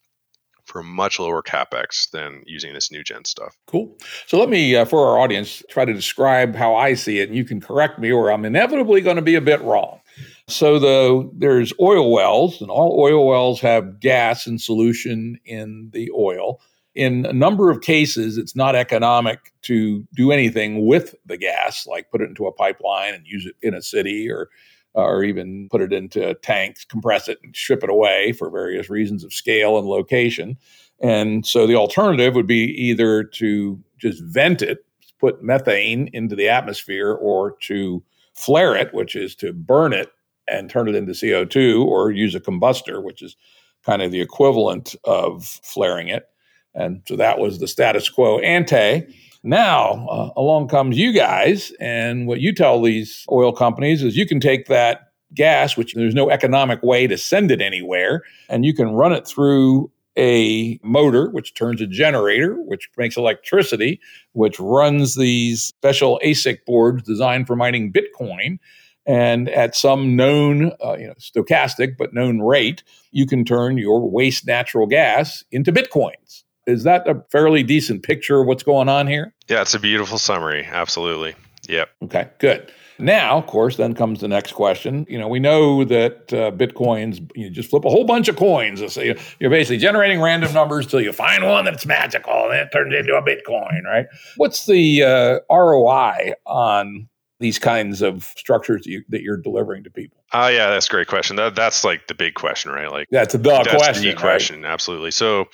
for 0.65 0.83
much 0.83 1.19
lower 1.19 1.43
capex 1.43 2.09
than 2.11 2.43
using 2.47 2.73
this 2.73 2.93
new 2.93 3.03
gen 3.03 3.25
stuff. 3.25 3.57
Cool. 3.67 3.97
So 4.27 4.39
let 4.39 4.49
me, 4.49 4.77
uh, 4.77 4.85
for 4.85 5.09
our 5.09 5.19
audience, 5.19 5.65
try 5.69 5.85
to 5.85 5.93
describe 5.93 6.55
how 6.55 6.77
I 6.77 6.95
see 6.95 7.19
it, 7.19 7.29
and 7.29 7.37
you 7.37 7.45
can 7.45 7.61
correct 7.61 7.99
me, 7.99 8.13
or 8.13 8.31
I'm 8.31 8.45
inevitably 8.45 9.01
going 9.01 9.17
to 9.17 9.23
be 9.23 9.35
a 9.35 9.41
bit 9.41 9.61
wrong. 9.63 10.01
So 10.47 10.79
the 10.79 11.29
there's 11.37 11.73
oil 11.81 12.13
wells, 12.13 12.61
and 12.61 12.71
all 12.71 12.97
oil 13.01 13.27
wells 13.27 13.61
have 13.61 13.99
gas 13.99 14.47
in 14.47 14.59
solution 14.59 15.39
in 15.45 15.91
the 15.93 16.11
oil 16.17 16.61
in 16.95 17.25
a 17.27 17.33
number 17.33 17.71
of 17.71 17.83
cases, 17.83 18.37
it's 18.37 18.57
not 18.57 18.75
economic 18.75 19.53
to 19.63 20.07
do 20.15 20.33
anything 20.33 20.87
with 20.87 21.15
the 21.25 21.37
gas, 21.37 21.87
like 21.87 22.11
put 22.11 22.21
it 22.21 22.29
into 22.29 22.47
a 22.47 22.53
pipeline 22.53 23.15
and 23.15 23.27
use 23.27 23.47
it 23.47 23.55
in 23.63 23.75
a 23.75 23.83
city 23.83 24.29
or 24.29 24.49
or 24.95 25.23
even 25.25 25.69
put 25.71 25.83
it 25.83 25.93
into 25.93 26.35
tanks, 26.43 26.85
compress 26.85 27.29
it, 27.29 27.39
and 27.43 27.55
ship 27.55 27.83
it 27.83 27.91
away 27.91 28.33
for 28.33 28.51
various 28.51 28.91
reasons 28.91 29.25
of 29.25 29.33
scale 29.33 29.79
and 29.79 29.87
location. 29.87 30.57
And 31.01 31.47
so 31.47 31.67
the 31.67 31.77
alternative 31.77 32.35
would 32.35 32.47
be 32.47 32.65
either 32.65 33.25
to 33.25 33.81
just 33.99 34.23
vent 34.25 34.63
it, 34.63 34.85
put 35.19 35.43
methane 35.43 36.11
into 36.13 36.35
the 36.35 36.49
atmosphere, 36.49 37.13
or 37.13 37.57
to 37.63 38.03
flare 38.35 38.75
it, 38.75 38.93
which 38.93 39.15
is 39.15 39.35
to 39.37 39.53
burn 39.53 39.93
it 39.93 40.11
and 40.49 40.69
turn 40.69 40.89
it 40.89 40.95
into 40.95 41.13
CO2, 41.13 41.85
or 41.85 42.11
use 42.11 42.35
a 42.35 42.41
combustor, 42.41 43.03
which 43.03 43.23
is 43.23 43.37
kind 43.85 44.03
of 44.03 44.11
the 44.11 44.21
equivalent 44.21 44.97
of 45.05 45.45
flaring 45.45 46.09
it. 46.09 46.29
And 46.75 47.03
so 47.07 47.17
that 47.17 47.39
was 47.39 47.59
the 47.59 47.69
status 47.69 48.09
quo 48.09 48.39
ante. 48.41 49.07
Now, 49.43 50.07
uh, 50.09 50.31
along 50.37 50.69
comes 50.69 50.99
you 50.99 51.13
guys, 51.13 51.73
and 51.81 52.27
what 52.27 52.41
you 52.41 52.55
tell 52.55 52.83
these 52.83 53.25
oil 53.31 53.53
companies 53.53 54.03
is 54.03 54.17
you 54.17 54.27
can 54.27 54.41
take 54.41 54.67
that 54.67 55.13
gas, 55.35 55.77
which 55.77 55.95
there's 55.95 56.15
no 56.15 56.31
economic 56.31 56.83
way 56.83 57.07
to 57.07 57.17
send 57.17 57.51
it 57.51 57.63
anywhere, 57.63 58.23
and 58.49 58.65
you 58.65 58.75
can 58.75 58.91
run 58.91 59.13
it 59.13 59.27
through 59.27 59.91
a 60.19 60.79
motor, 60.83 61.31
which 61.31 61.55
turns 61.55 61.81
a 61.81 61.87
generator, 61.87 62.57
which 62.65 62.91
makes 62.99 63.17
electricity, 63.17 64.01
which 64.33 64.59
runs 64.61 65.15
these 65.15 65.65
special 65.65 66.21
ASIC 66.23 66.65
boards 66.67 67.03
designed 67.05 67.47
for 67.47 67.57
mining 67.57 67.93
Bitcoin. 67.93 68.59
And 69.07 69.49
at 69.49 69.75
some 69.75 70.15
known, 70.15 70.73
uh, 70.85 70.97
you 70.99 71.07
know, 71.07 71.15
stochastic 71.15 71.97
but 71.97 72.13
known 72.13 72.41
rate, 72.41 72.83
you 73.13 73.27
can 73.27 73.45
turn 73.45 73.79
your 73.79 74.09
waste 74.09 74.47
natural 74.47 74.87
gas 74.87 75.43
into 75.51 75.73
Bitcoins. 75.73 76.45
Is 76.71 76.85
that 76.85 77.09
a 77.09 77.23
fairly 77.31 77.63
decent 77.63 78.03
picture 78.03 78.41
of 78.41 78.47
what's 78.47 78.63
going 78.63 78.89
on 78.89 79.07
here? 79.07 79.35
Yeah, 79.49 79.63
it's 79.63 79.75
a 79.75 79.81
beautiful 79.81 80.19
summary. 80.19 80.65
Absolutely. 80.71 81.35
Yep. 81.69 81.91
Okay, 82.05 82.29
good. 82.39 82.73
Now, 83.01 83.39
of 83.39 83.47
course, 83.47 83.77
then 83.77 83.95
comes 83.95 84.21
the 84.21 84.29
next 84.29 84.53
question. 84.53 85.07
You 85.09 85.19
know, 85.19 85.27
we 85.27 85.41
know 85.41 85.85
that 85.85 86.33
uh, 86.33 86.51
bitcoins, 86.53 87.31
you 87.35 87.49
just 87.49 87.71
flip 87.71 87.85
a 87.85 87.91
whole 87.91 88.05
bunch 88.05 88.29
of 88.29 88.37
coins. 88.37 88.93
So 88.93 89.01
you're 89.01 89.51
basically 89.51 89.79
generating 89.79 90.21
random 90.21 90.53
numbers 90.53 90.87
till 90.87 91.01
you 91.01 91.13
find 91.13 91.45
one 91.45 91.65
that's 91.65 91.87
magical 91.87 92.51
and 92.51 92.61
it 92.61 92.69
turns 92.73 92.95
into 92.95 93.15
a 93.15 93.23
bitcoin, 93.23 93.85
right? 93.85 94.07
What's 94.37 94.67
the 94.67 95.03
uh, 95.03 95.55
ROI 95.55 96.35
on 96.47 97.09
these 97.39 97.59
kinds 97.59 98.03
of 98.03 98.25
structures 98.37 98.83
that, 98.85 99.23
you, 99.23 99.33
are 99.33 99.39
delivering 99.39 99.83
to 99.85 99.91
people? 99.91 100.23
Oh, 100.33 100.43
uh, 100.43 100.49
yeah, 100.49 100.69
that's 100.69 100.87
a 100.87 100.91
great 100.91 101.09
question. 101.09 101.37
That, 101.37 101.55
that's 101.55 101.85
like 101.85 102.07
the 102.07 102.15
big 102.15 102.35
question, 102.35 102.71
right? 102.71 102.91
Like 102.91 103.09
that's 103.11 103.35
a 103.35 103.39
the 103.39 103.51
that's 103.51 103.69
question. 103.69 104.05
The 104.05 104.15
question, 104.15 104.63
right? 104.63 104.71
absolutely. 104.71 105.11
So, 105.11 105.47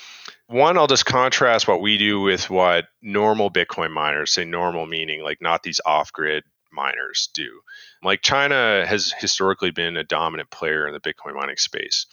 one, 0.49 0.79
I'll 0.79 0.87
just 0.87 1.07
contrast 1.07 1.67
what 1.67 1.81
we 1.81 1.99
do 1.99 2.21
with 2.21 2.49
what 2.49 2.87
normal 3.03 3.51
Bitcoin 3.51 3.91
miners 3.91 4.33
say. 4.33 4.45
Normal 4.45 4.87
meaning 4.87 5.23
like 5.23 5.41
not 5.41 5.63
these 5.63 5.81
off-grid 5.85 6.45
miners 6.73 7.29
do. 7.35 7.61
Like 8.03 8.23
China 8.23 8.85
has 8.87 9.13
historically 9.19 9.71
been 9.71 9.97
a 9.97 10.05
dominant 10.05 10.51
player 10.51 10.87
in 10.87 10.95
the 10.95 11.01
Bitcoin 11.01 11.35
mining 11.35 11.57
space. 11.57 12.07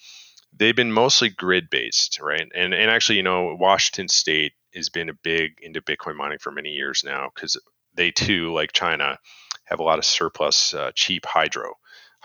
They've 0.55 0.75
been 0.75 0.91
mostly 0.91 1.29
grid 1.29 1.69
based, 1.69 2.19
right? 2.21 2.47
And 2.55 2.73
and 2.73 2.91
actually, 2.91 3.17
you 3.17 3.23
know, 3.23 3.55
Washington 3.59 4.07
State 4.07 4.53
has 4.73 4.89
been 4.89 5.09
a 5.09 5.13
big 5.13 5.59
into 5.61 5.81
Bitcoin 5.81 6.15
mining 6.15 6.39
for 6.39 6.51
many 6.51 6.69
years 6.69 7.03
now 7.05 7.29
because 7.33 7.59
they 7.95 8.11
too, 8.11 8.53
like 8.53 8.71
China, 8.71 9.19
have 9.65 9.79
a 9.79 9.83
lot 9.83 9.99
of 9.99 10.05
surplus 10.05 10.73
uh, 10.73 10.91
cheap 10.95 11.25
hydro, 11.25 11.73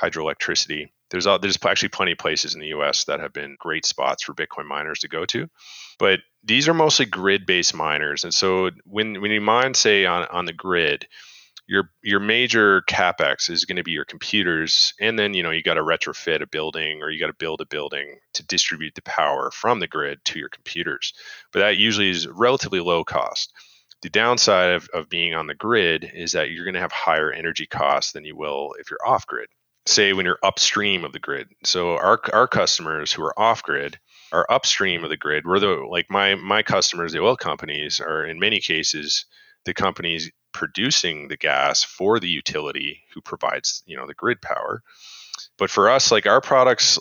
hydroelectricity. 0.00 0.88
There's 1.10 1.24
there's 1.24 1.58
actually 1.64 1.88
plenty 1.88 2.12
of 2.12 2.18
places 2.18 2.54
in 2.54 2.60
the 2.60 2.68
U.S. 2.68 3.04
that 3.04 3.20
have 3.20 3.32
been 3.32 3.56
great 3.58 3.86
spots 3.86 4.22
for 4.22 4.34
Bitcoin 4.34 4.66
miners 4.66 5.00
to 5.00 5.08
go 5.08 5.24
to, 5.26 5.48
but 5.98 6.20
these 6.44 6.68
are 6.68 6.74
mostly 6.74 7.06
grid-based 7.06 7.74
miners. 7.74 8.24
And 8.24 8.34
so 8.34 8.70
when 8.84 9.20
when 9.20 9.30
you 9.30 9.40
mine, 9.40 9.74
say 9.74 10.06
on 10.06 10.26
on 10.26 10.44
the 10.44 10.52
grid, 10.52 11.06
your 11.68 11.90
your 12.02 12.18
major 12.18 12.82
capex 12.88 13.50
is 13.50 13.66
going 13.66 13.76
to 13.76 13.84
be 13.84 13.92
your 13.92 14.06
computers 14.06 14.94
and 14.98 15.18
then 15.18 15.34
you 15.34 15.42
know 15.42 15.50
you 15.50 15.62
got 15.62 15.74
to 15.74 15.82
retrofit 15.82 16.42
a 16.42 16.46
building 16.46 17.02
or 17.02 17.10
you 17.10 17.20
got 17.20 17.26
to 17.28 17.34
build 17.34 17.60
a 17.60 17.66
building 17.66 18.18
to 18.32 18.44
distribute 18.46 18.94
the 18.94 19.02
power 19.02 19.50
from 19.52 19.78
the 19.78 19.86
grid 19.86 20.18
to 20.24 20.38
your 20.38 20.48
computers 20.48 21.12
but 21.52 21.60
that 21.60 21.76
usually 21.76 22.08
is 22.08 22.26
relatively 22.26 22.80
low 22.80 23.04
cost 23.04 23.52
the 24.00 24.08
downside 24.08 24.72
of, 24.72 24.88
of 24.94 25.08
being 25.08 25.34
on 25.34 25.46
the 25.46 25.54
grid 25.54 26.10
is 26.14 26.32
that 26.32 26.50
you're 26.50 26.64
going 26.64 26.74
to 26.74 26.80
have 26.80 26.92
higher 26.92 27.30
energy 27.30 27.66
costs 27.66 28.12
than 28.12 28.24
you 28.24 28.36
will 28.36 28.74
if 28.80 28.90
you're 28.90 29.06
off 29.06 29.26
grid 29.26 29.48
say 29.88 30.12
when 30.12 30.26
you're 30.26 30.38
upstream 30.42 31.04
of 31.04 31.12
the 31.12 31.18
grid. 31.18 31.48
So 31.64 31.96
our, 31.96 32.20
our 32.32 32.48
customers 32.48 33.12
who 33.12 33.22
are 33.22 33.38
off 33.38 33.62
grid 33.62 33.98
are 34.32 34.46
upstream 34.50 35.04
of 35.04 35.10
the 35.10 35.16
grid. 35.16 35.46
We're 35.46 35.58
the 35.58 35.86
like 35.88 36.10
my 36.10 36.34
my 36.34 36.62
customers 36.62 37.12
the 37.12 37.22
oil 37.22 37.36
companies 37.36 38.00
are 38.00 38.24
in 38.24 38.38
many 38.38 38.60
cases 38.60 39.24
the 39.64 39.74
companies 39.74 40.30
producing 40.52 41.28
the 41.28 41.36
gas 41.36 41.82
for 41.84 42.20
the 42.20 42.28
utility 42.28 43.02
who 43.14 43.20
provides 43.20 43.82
you 43.86 43.96
know 43.96 44.06
the 44.06 44.14
grid 44.14 44.42
power. 44.42 44.82
But 45.56 45.70
for 45.70 45.88
us 45.88 46.12
like 46.12 46.26
our 46.26 46.40
products 46.40 46.98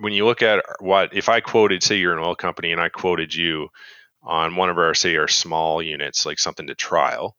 when 0.00 0.12
you 0.12 0.24
look 0.24 0.42
at 0.42 0.64
what 0.80 1.14
if 1.14 1.28
i 1.28 1.40
quoted 1.40 1.82
say 1.82 1.96
you're 1.96 2.16
an 2.16 2.24
oil 2.24 2.34
company 2.34 2.72
and 2.72 2.80
i 2.80 2.88
quoted 2.88 3.34
you 3.34 3.68
on 4.22 4.56
one 4.56 4.70
of 4.70 4.78
our 4.78 4.94
say 4.94 5.16
our 5.16 5.28
small 5.28 5.82
units 5.82 6.24
like 6.26 6.38
something 6.38 6.66
to 6.66 6.74
trial 6.74 7.36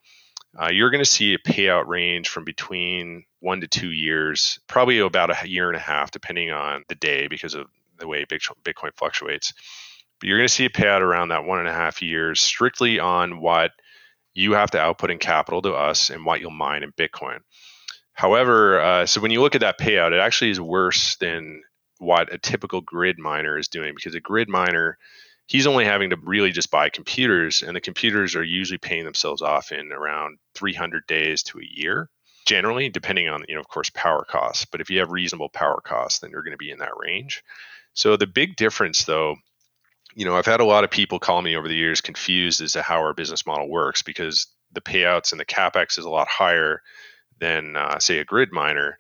uh, 0.62 0.70
you're 0.70 0.90
going 0.90 1.04
to 1.04 1.10
see 1.10 1.34
a 1.34 1.40
payout 1.40 1.88
range 1.88 2.30
from 2.30 2.44
between 2.44 3.24
one 3.42 3.60
to 3.62 3.68
two 3.68 3.92
years 3.92 4.60
probably 4.68 5.00
about 5.00 5.30
a 5.30 5.48
year 5.48 5.68
and 5.68 5.78
a 5.78 5.82
half 5.82 6.12
depending 6.12 6.52
on 6.52 6.84
the 6.88 6.96
day 6.96 7.28
because 7.28 7.54
of 7.54 7.68
the 8.00 8.08
way 8.08 8.26
bitcoin 8.26 8.92
fluctuates 8.96 9.54
but 10.22 10.28
you're 10.28 10.38
going 10.38 10.48
to 10.48 10.54
see 10.54 10.66
a 10.66 10.70
payout 10.70 11.02
around 11.02 11.30
that 11.30 11.46
one 11.46 11.60
and 11.60 11.68
a 11.68 11.74
half 11.74 12.02
years 12.02 12.40
strictly 12.40 13.00
on 13.00 13.42
what 13.42 13.72
you 14.34 14.54
have 14.54 14.72
to 14.72 14.80
output 14.80 15.12
in 15.12 15.18
capital 15.18 15.62
to 15.64 15.74
us 15.74 16.12
and 16.12 16.24
what 16.24 16.40
you'll 16.40 16.52
mine 16.52 16.84
in 16.84 16.92
Bitcoin. 16.92 17.40
However, 18.14 18.80
uh, 18.80 19.06
so 19.08 19.20
when 19.20 19.32
you 19.32 19.42
look 19.42 19.56
at 19.56 19.62
that 19.62 19.80
payout, 19.80 20.12
it 20.12 20.20
actually 20.20 20.52
is 20.52 20.62
worse 20.62 21.16
than 21.18 21.64
what 21.98 22.34
a 22.34 22.38
typical 22.38 22.82
grid 22.82 23.18
miner 23.18 23.58
is 23.58 23.68
doing 23.68 23.94
because 23.96 24.14
a 24.14 24.20
grid 24.20 24.48
miner, 24.48 24.98
he's 25.48 25.68
only 25.68 25.86
having 25.86 26.12
to 26.12 26.18
really 26.22 26.52
just 26.52 26.72
buy 26.72 26.90
computers, 26.90 27.64
and 27.64 27.76
the 27.76 27.82
computers 27.82 28.36
are 28.36 28.44
usually 28.44 28.78
paying 28.78 29.06
themselves 29.06 29.42
off 29.42 29.72
in 29.72 29.92
around 29.92 30.38
300 30.56 31.06
days 31.08 31.44
to 31.44 31.60
a 31.60 31.68
year, 31.68 32.10
generally, 32.46 32.90
depending 32.90 33.30
on, 33.30 33.44
you 33.48 33.56
know, 33.56 33.62
of 33.62 33.68
course, 33.68 33.90
power 33.90 34.26
costs. 34.28 34.66
But 34.66 34.82
if 34.82 34.90
you 34.90 35.00
have 35.00 35.12
reasonable 35.12 35.50
power 35.50 35.82
costs, 35.84 36.20
then 36.20 36.32
you're 36.32 36.44
going 36.44 36.54
to 36.54 36.58
be 36.58 36.72
in 36.72 36.80
that 36.80 36.98
range. 36.98 37.44
So 37.94 38.18
the 38.18 38.28
big 38.28 38.56
difference, 38.56 39.06
though, 39.06 39.36
you 40.16 40.26
know, 40.26 40.36
I've 40.36 40.46
had 40.46 40.60
a 40.60 40.66
lot 40.66 40.84
of 40.84 40.92
people 40.92 41.20
call 41.20 41.42
me 41.42 41.56
over 41.56 41.68
the 41.68 41.76
years 41.76 42.02
confused 42.02 42.62
as 42.62 42.74
to 42.74 42.82
how 42.82 42.98
our 42.98 43.14
business 43.14 43.46
model 43.46 43.70
works 43.70 44.02
because 44.02 44.48
the 44.74 44.82
payouts 44.82 45.32
and 45.32 45.40
the 45.40 45.46
capex 45.46 45.98
is 45.98 46.06
a 46.06 46.10
lot 46.10 46.28
higher 46.28 46.82
than, 47.40 47.76
uh, 47.76 48.00
say, 48.00 48.20
a 48.20 48.26
grid 48.26 48.50
miner. 48.52 48.98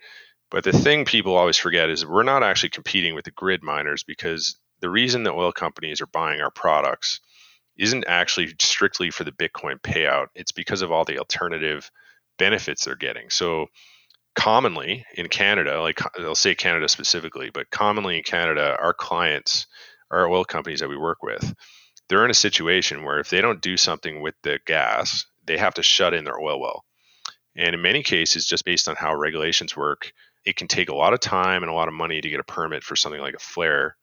But 0.50 0.64
the 0.64 0.74
thing 0.74 1.06
people 1.06 1.36
always 1.36 1.58
forget 1.58 1.90
is 1.90 2.06
we're 2.06 2.24
not 2.24 2.44
actually 2.44 2.70
competing 2.70 3.16
with 3.16 3.26
the 3.26 3.32
grid 3.32 3.64
miners 3.64 4.04
because 4.04 4.58
the 4.82 4.90
reason 4.90 5.24
the 5.24 5.32
oil 5.32 5.52
companies 5.52 6.02
are 6.02 6.08
buying 6.08 6.42
our 6.42 6.52
products 6.52 7.22
isn't 7.78 8.06
actually 8.08 8.54
strictly 8.60 9.12
for 9.12 9.24
the 9.24 9.32
Bitcoin 9.32 9.80
payout. 9.82 10.28
It's 10.36 10.52
because 10.52 10.82
of 10.82 10.92
all 10.92 11.06
the 11.06 11.20
alternative 11.20 11.90
benefits 12.42 12.86
they're 12.86 12.96
getting. 12.96 13.30
So, 13.30 13.68
commonly 14.36 15.06
in 15.16 15.28
Canada, 15.28 15.82
like 15.82 16.00
I'll 16.20 16.36
say 16.36 16.56
Canada 16.56 16.90
specifically, 16.90 17.52
but 17.54 17.70
commonly 17.70 18.18
in 18.18 18.24
Canada, 18.24 18.76
our 18.80 18.94
clients 18.94 19.68
our 20.12 20.28
oil 20.28 20.44
companies 20.44 20.82
that 20.82 20.90
we 20.90 20.98
work 20.98 21.24
with, 21.24 21.54
they're 22.10 22.26
in 22.26 22.32
a 22.32 22.36
situation 22.36 23.04
where 23.04 23.20
if 23.20 23.30
they 23.30 23.42
don't 23.42 23.62
do 23.62 23.78
something 23.78 24.22
with 24.22 24.36
the 24.44 24.60
gas, 24.66 25.26
they 25.46 25.58
have 25.58 25.76
to 25.76 25.84
shut 25.84 26.14
in 26.14 26.26
their 26.26 26.40
oil 26.40 26.60
well. 26.60 26.84
And 27.56 27.74
in 27.74 27.82
many 27.82 28.04
cases, 28.04 28.46
just 28.46 28.66
based 28.66 28.90
on 28.90 28.96
how 28.96 29.16
regulations 29.16 29.76
work, 29.76 30.12
it 30.46 30.56
can 30.56 30.68
take 30.68 30.90
a 30.90 30.96
lot 30.96 31.14
of 31.14 31.20
time 31.20 31.64
and 31.64 31.72
a 31.72 31.76
lot 31.76 31.88
of 31.88 31.94
money 31.94 32.20
to 32.20 32.30
get 32.30 32.40
a 32.40 32.44
permit 32.44 32.84
for 32.84 32.96
something 32.96 33.22
like 33.22 33.36
a 33.36 33.40
flare. 33.40 33.96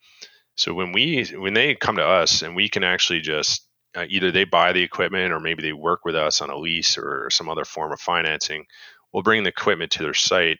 So 0.57 0.75
when 0.75 0.93
we 0.93 1.25
when 1.35 1.55
they 1.55 1.75
come 1.75 1.97
to 1.97 2.05
us 2.05 2.43
and 2.43 2.57
we 2.57 2.69
can 2.69 2.85
actually 2.85 3.21
just 3.21 3.68
uh, 3.99 4.07
either 4.09 4.31
they 4.31 4.45
buy 4.45 4.73
the 4.73 4.83
equipment 4.83 5.33
or 5.33 5.41
maybe 5.41 5.63
they 5.63 5.73
work 5.73 6.05
with 6.05 6.15
us 6.15 6.41
on 6.41 6.51
a 6.51 6.57
lease 6.57 6.97
or 6.97 7.29
some 7.31 7.49
other 7.49 7.65
form 7.65 7.93
of 7.93 8.01
financing, 8.01 8.65
we'll 9.13 9.23
bring 9.23 9.43
the 9.43 9.49
equipment 9.49 9.91
to 9.91 10.03
their 10.03 10.15
site, 10.15 10.59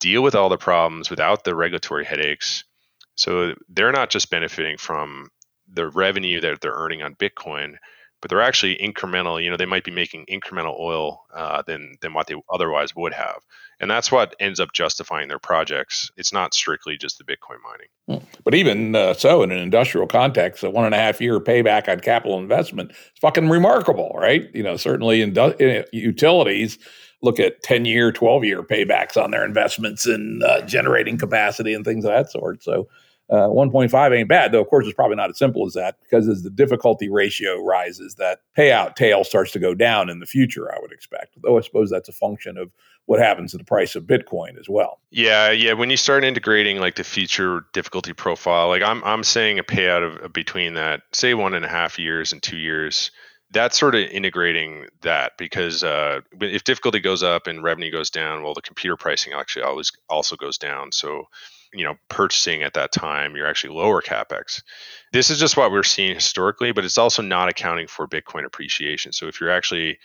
deal 0.00 0.22
with 0.22 0.34
all 0.34 0.48
the 0.48 0.58
problems 0.58 1.08
without 1.08 1.44
the 1.44 1.54
regulatory 1.54 2.04
headaches, 2.04 2.64
so 3.14 3.54
they're 3.68 3.92
not 3.92 4.10
just 4.10 4.30
benefiting 4.30 4.76
from 4.76 5.28
the 5.72 5.88
revenue 5.88 6.40
that 6.40 6.60
they're 6.60 6.72
earning 6.72 7.02
on 7.02 7.14
Bitcoin, 7.14 7.76
but 8.24 8.30
they're 8.30 8.40
actually 8.40 8.78
incremental. 8.78 9.42
You 9.44 9.50
know, 9.50 9.58
they 9.58 9.66
might 9.66 9.84
be 9.84 9.90
making 9.90 10.24
incremental 10.30 10.80
oil 10.80 11.26
uh, 11.34 11.60
than 11.60 11.96
than 12.00 12.14
what 12.14 12.26
they 12.26 12.34
otherwise 12.50 12.96
would 12.96 13.12
have, 13.12 13.42
and 13.80 13.90
that's 13.90 14.10
what 14.10 14.34
ends 14.40 14.58
up 14.58 14.72
justifying 14.72 15.28
their 15.28 15.38
projects. 15.38 16.10
It's 16.16 16.32
not 16.32 16.54
strictly 16.54 16.96
just 16.96 17.18
the 17.18 17.24
Bitcoin 17.24 17.58
mining. 17.62 17.88
Hmm. 18.22 18.26
But 18.42 18.54
even 18.54 18.96
uh, 18.96 19.12
so, 19.12 19.42
in 19.42 19.52
an 19.52 19.58
industrial 19.58 20.06
context, 20.06 20.64
a 20.64 20.70
one 20.70 20.86
and 20.86 20.94
a 20.94 20.96
half 20.96 21.20
year 21.20 21.38
payback 21.38 21.86
on 21.86 22.00
capital 22.00 22.38
investment 22.38 22.92
is 22.92 22.96
fucking 23.20 23.50
remarkable, 23.50 24.16
right? 24.16 24.48
You 24.54 24.62
know, 24.62 24.78
certainly 24.78 25.20
in 25.20 25.84
utilities 25.92 26.78
look 27.20 27.38
at 27.38 27.62
10 27.62 27.84
year, 27.84 28.10
12 28.10 28.44
year 28.44 28.62
paybacks 28.62 29.22
on 29.22 29.32
their 29.32 29.44
investments 29.44 30.06
in 30.06 30.40
uh, 30.46 30.62
generating 30.62 31.18
capacity 31.18 31.74
and 31.74 31.84
things 31.84 32.06
of 32.06 32.10
that 32.10 32.30
sort. 32.30 32.62
So 32.62 32.88
uh, 33.30 33.48
1.5 33.48 34.16
ain't 34.16 34.28
bad, 34.28 34.52
though. 34.52 34.60
Of 34.60 34.68
course, 34.68 34.86
it's 34.86 34.94
probably 34.94 35.16
not 35.16 35.30
as 35.30 35.38
simple 35.38 35.66
as 35.66 35.72
that 35.72 35.96
because 36.02 36.28
as 36.28 36.42
the 36.42 36.50
difficulty 36.50 37.08
ratio 37.08 37.62
rises, 37.62 38.16
that 38.16 38.40
payout 38.56 38.96
tail 38.96 39.24
starts 39.24 39.50
to 39.52 39.58
go 39.58 39.74
down 39.74 40.10
in 40.10 40.20
the 40.20 40.26
future. 40.26 40.72
I 40.72 40.78
would 40.80 40.92
expect, 40.92 41.36
though. 41.42 41.56
I 41.56 41.62
suppose 41.62 41.90
that's 41.90 42.08
a 42.08 42.12
function 42.12 42.58
of 42.58 42.70
what 43.06 43.20
happens 43.20 43.52
to 43.52 43.58
the 43.58 43.64
price 43.64 43.96
of 43.96 44.04
Bitcoin 44.04 44.58
as 44.58 44.68
well. 44.68 45.00
Yeah, 45.10 45.50
yeah. 45.50 45.72
When 45.72 45.90
you 45.90 45.96
start 45.96 46.24
integrating 46.24 46.78
like 46.78 46.96
the 46.96 47.04
future 47.04 47.64
difficulty 47.72 48.12
profile, 48.12 48.68
like 48.68 48.82
I'm 48.82 49.02
I'm 49.04 49.24
saying 49.24 49.58
a 49.58 49.64
payout 49.64 50.24
of, 50.24 50.32
between 50.32 50.74
that, 50.74 51.02
say 51.12 51.32
one 51.34 51.54
and 51.54 51.64
a 51.64 51.68
half 51.68 51.98
years 51.98 52.32
and 52.32 52.42
two 52.42 52.58
years 52.58 53.10
that's 53.50 53.78
sort 53.78 53.94
of 53.94 54.02
integrating 54.10 54.86
that 55.02 55.32
because 55.38 55.84
uh, 55.84 56.20
if 56.40 56.64
difficulty 56.64 56.98
goes 56.98 57.22
up 57.22 57.46
and 57.46 57.62
revenue 57.62 57.90
goes 57.90 58.10
down, 58.10 58.42
well, 58.42 58.52
the 58.52 58.60
computer 58.60 58.96
pricing 58.96 59.32
actually 59.32 59.62
always 59.62 59.92
also 60.10 60.34
goes 60.34 60.58
down. 60.58 60.90
So 60.90 61.28
you 61.74 61.84
know 61.84 61.94
purchasing 62.08 62.62
at 62.62 62.74
that 62.74 62.92
time 62.92 63.36
you're 63.36 63.46
actually 63.46 63.74
lower 63.74 64.00
capex. 64.00 64.62
This 65.12 65.30
is 65.30 65.38
just 65.38 65.56
what 65.56 65.70
we're 65.70 65.82
seeing 65.82 66.14
historically 66.14 66.72
but 66.72 66.84
it's 66.84 66.98
also 66.98 67.22
not 67.22 67.48
accounting 67.48 67.86
for 67.86 68.06
bitcoin 68.06 68.44
appreciation. 68.44 69.12
So 69.12 69.26
if 69.26 69.40
you're 69.40 69.50
actually 69.50 69.98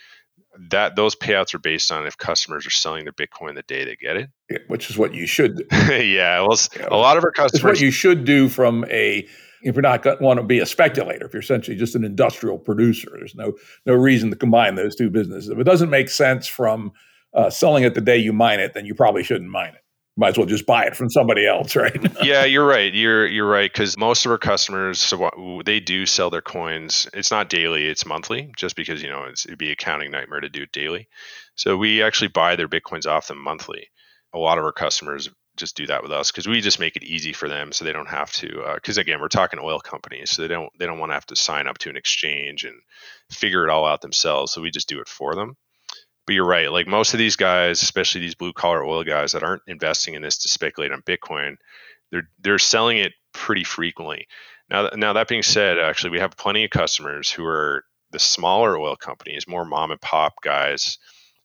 that 0.71 0.95
those 0.95 1.15
payouts 1.15 1.53
are 1.53 1.59
based 1.59 1.91
on 1.91 2.07
if 2.07 2.17
customers 2.17 2.65
are 2.65 2.71
selling 2.71 3.05
their 3.05 3.13
bitcoin 3.13 3.55
the 3.55 3.63
day 3.63 3.85
they 3.85 3.95
get 3.95 4.17
it. 4.17 4.29
Yeah, 4.49 4.59
which 4.67 4.89
is 4.89 4.97
what 4.97 5.13
you 5.13 5.27
should 5.27 5.57
do. 5.57 5.65
Yeah 6.03 6.41
well 6.41 6.57
yeah, 6.75 6.87
a 6.89 6.97
lot 6.97 7.17
of 7.17 7.23
our 7.23 7.31
customers 7.31 7.63
what 7.63 7.81
you 7.81 7.91
should 7.91 8.25
do 8.25 8.49
from 8.49 8.85
a 8.89 9.27
if 9.61 9.75
you're 9.75 9.81
not 9.81 10.01
going 10.03 10.17
to 10.17 10.23
want 10.23 10.39
to 10.39 10.45
be 10.45 10.59
a 10.59 10.65
speculator 10.65 11.25
if 11.25 11.33
you're 11.33 11.41
essentially 11.41 11.75
just 11.75 11.95
an 11.95 12.03
industrial 12.03 12.57
producer 12.57 13.09
there's 13.13 13.35
no 13.35 13.53
no 13.85 13.93
reason 13.93 14.29
to 14.29 14.35
combine 14.35 14.75
those 14.75 14.95
two 14.95 15.09
businesses. 15.09 15.49
If 15.49 15.59
it 15.59 15.65
doesn't 15.65 15.89
make 15.89 16.09
sense 16.09 16.47
from 16.47 16.91
uh, 17.33 17.49
selling 17.49 17.83
it 17.83 17.93
the 17.93 18.01
day 18.01 18.17
you 18.17 18.33
mine 18.33 18.59
it 18.59 18.73
then 18.73 18.85
you 18.85 18.95
probably 18.95 19.23
shouldn't 19.23 19.51
mine 19.51 19.73
it 19.75 19.83
might 20.19 20.29
as 20.29 20.37
well 20.37 20.45
just 20.45 20.65
buy 20.65 20.83
it 20.83 20.95
from 20.95 21.09
somebody 21.09 21.47
else, 21.47 21.75
right? 21.75 21.97
yeah, 22.23 22.43
you're 22.43 22.65
right. 22.65 22.93
You're 22.93 23.25
you're 23.25 23.49
right 23.49 23.71
because 23.71 23.97
most 23.97 24.25
of 24.25 24.31
our 24.31 24.37
customers, 24.37 25.01
so 25.01 25.61
they 25.65 25.79
do 25.79 26.05
sell 26.05 26.29
their 26.29 26.41
coins. 26.41 27.09
It's 27.13 27.31
not 27.31 27.49
daily; 27.49 27.87
it's 27.87 28.05
monthly. 28.05 28.51
Just 28.57 28.75
because 28.75 29.01
you 29.01 29.09
know 29.09 29.25
it'd 29.25 29.57
be 29.57 29.71
accounting 29.71 30.11
nightmare 30.11 30.41
to 30.41 30.49
do 30.49 30.63
it 30.63 30.71
daily. 30.73 31.07
So 31.55 31.77
we 31.77 32.03
actually 32.03 32.27
buy 32.27 32.57
their 32.57 32.67
bitcoins 32.67 33.07
off 33.07 33.27
them 33.27 33.41
monthly. 33.41 33.87
A 34.33 34.37
lot 34.37 34.57
of 34.57 34.65
our 34.65 34.73
customers 34.73 35.29
just 35.55 35.75
do 35.75 35.87
that 35.87 36.03
with 36.03 36.11
us 36.11 36.31
because 36.31 36.47
we 36.47 36.61
just 36.61 36.79
make 36.79 36.95
it 36.95 37.03
easy 37.03 37.33
for 37.33 37.47
them, 37.47 37.71
so 37.71 37.85
they 37.85 37.93
don't 37.93 38.09
have 38.09 38.31
to. 38.33 38.73
Because 38.75 38.97
uh, 38.97 39.01
again, 39.01 39.21
we're 39.21 39.29
talking 39.29 39.59
oil 39.61 39.79
companies, 39.79 40.31
so 40.31 40.41
they 40.41 40.49
don't 40.49 40.69
they 40.77 40.85
don't 40.85 40.99
want 40.99 41.11
to 41.11 41.15
have 41.15 41.25
to 41.27 41.35
sign 41.37 41.65
up 41.65 41.77
to 41.79 41.89
an 41.89 41.97
exchange 41.97 42.65
and 42.65 42.75
figure 43.31 43.65
it 43.65 43.71
all 43.71 43.85
out 43.85 44.01
themselves. 44.01 44.51
So 44.51 44.61
we 44.61 44.69
just 44.69 44.89
do 44.89 44.99
it 44.99 45.07
for 45.07 45.33
them 45.33 45.55
but 46.29 46.35
you're 46.35 46.45
right. 46.45 46.71
Like 46.71 46.85
most 46.85 47.15
of 47.15 47.17
these 47.17 47.35
guys, 47.35 47.81
especially 47.81 48.21
these 48.21 48.35
blue 48.35 48.53
collar 48.53 48.85
oil 48.85 49.03
guys 49.03 49.31
that 49.31 49.41
aren't 49.41 49.63
investing 49.65 50.13
in 50.13 50.21
this 50.21 50.37
to 50.37 50.47
speculate 50.47 50.91
on 50.91 51.01
Bitcoin, 51.01 51.55
they're 52.11 52.29
they're 52.39 52.59
selling 52.59 52.99
it 52.99 53.13
pretty 53.33 53.63
frequently. 53.63 54.27
Now, 54.69 54.89
now 54.93 55.13
that 55.13 55.27
being 55.27 55.41
said, 55.41 55.79
actually, 55.79 56.11
we 56.11 56.19
have 56.19 56.37
plenty 56.37 56.63
of 56.65 56.69
customers 56.69 57.31
who 57.31 57.43
are 57.45 57.83
the 58.11 58.19
smaller 58.19 58.77
oil 58.77 58.95
companies, 58.95 59.47
more 59.47 59.65
mom 59.65 59.89
and 59.89 59.99
pop 60.01 60.35
guys 60.43 60.99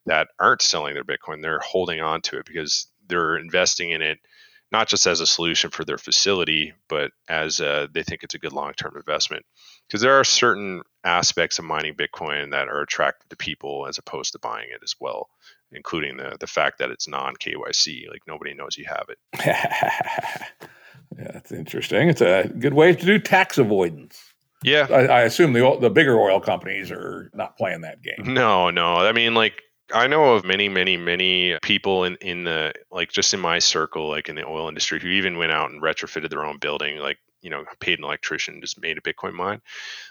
that 0.05 0.29
aren't 0.39 0.61
selling 0.61 0.93
their 0.93 1.03
Bitcoin. 1.03 1.41
They're 1.41 1.61
holding 1.61 2.03
on 2.03 2.21
to 2.21 2.37
it 2.41 2.45
because 2.45 2.87
they're 3.09 3.39
investing 3.39 3.89
in 3.89 4.03
it 4.03 4.19
not 4.71 4.87
just 4.87 5.07
as 5.07 5.21
a 5.21 5.27
solution 5.27 5.71
for 5.71 5.87
their 5.87 5.97
facility, 5.97 6.75
but 6.91 7.11
as 7.27 7.61
a, 7.61 7.89
they 7.95 8.03
think 8.03 8.23
it's 8.23 8.35
a 8.35 8.39
good 8.39 8.53
long 8.53 8.75
term 8.75 8.97
investment. 8.99 9.47
Because 9.87 10.01
there 10.01 10.19
are 10.19 10.25
certain 10.25 10.83
aspects 11.05 11.59
of 11.59 11.65
mining 11.65 11.95
Bitcoin 11.95 12.51
that 12.51 12.69
are 12.69 12.81
attractive 12.81 13.29
to 13.29 13.37
people 13.37 13.87
as 13.87 13.99
opposed 13.99 14.33
to 14.33 14.39
buying 14.39 14.69
it 14.71 14.81
as 14.83 14.95
well, 15.01 15.29
including 15.73 16.17
the 16.17 16.37
the 16.41 16.47
fact 16.47 16.79
that 16.79 16.91
it's 16.91 17.09
non 17.09 17.35
KYC. 17.37 18.09
Like 18.09 18.23
nobody 18.27 18.55
knows 18.55 18.77
you 18.77 18.87
have 18.87 19.07
it. 19.09 19.19
yeah, 21.19 21.31
that's 21.33 21.53
interesting. 21.53 22.09
It's 22.09 22.23
a 22.23 22.51
good 22.59 22.75
way 22.75 22.95
to 22.95 23.07
do 23.07 23.19
tax 23.19 23.59
avoidance. 23.59 24.23
Yeah, 24.63 24.87
I, 24.91 25.05
I 25.07 25.21
assume 25.23 25.53
the 25.53 25.77
the 25.81 25.91
bigger 25.91 26.19
oil 26.19 26.41
companies 26.41 26.91
are 26.91 27.31
not 27.35 27.57
playing 27.57 27.83
that 27.83 28.03
game. 28.03 28.33
No, 28.33 28.71
no. 28.71 28.95
I 28.95 29.13
mean, 29.13 29.35
like 29.35 29.61
I 29.93 30.07
know 30.07 30.35
of 30.35 30.45
many, 30.45 30.69
many, 30.69 30.97
many 30.97 31.59
people 31.63 32.05
in, 32.05 32.17
in 32.17 32.45
the 32.45 32.73
like 32.91 33.13
just 33.13 33.35
in 33.35 33.41
my 33.41 33.59
circle, 33.59 34.09
like 34.09 34.29
in 34.29 34.37
the 34.37 34.47
oil 34.47 34.69
industry, 34.69 35.01
who 35.01 35.09
even 35.09 35.37
went 35.37 35.53
out 35.53 35.71
and 35.71 35.83
retrofitted 35.83 36.31
their 36.31 36.45
own 36.45 36.59
building, 36.59 36.99
like 36.99 37.19
you 37.45 37.51
know, 37.51 37.63
paid 37.79 37.99
an 37.99 38.07
electrician, 38.07 38.63
just 38.63 38.81
made 38.81 38.97
a 38.97 39.03
Bitcoin 39.03 39.35
mine. 39.35 39.61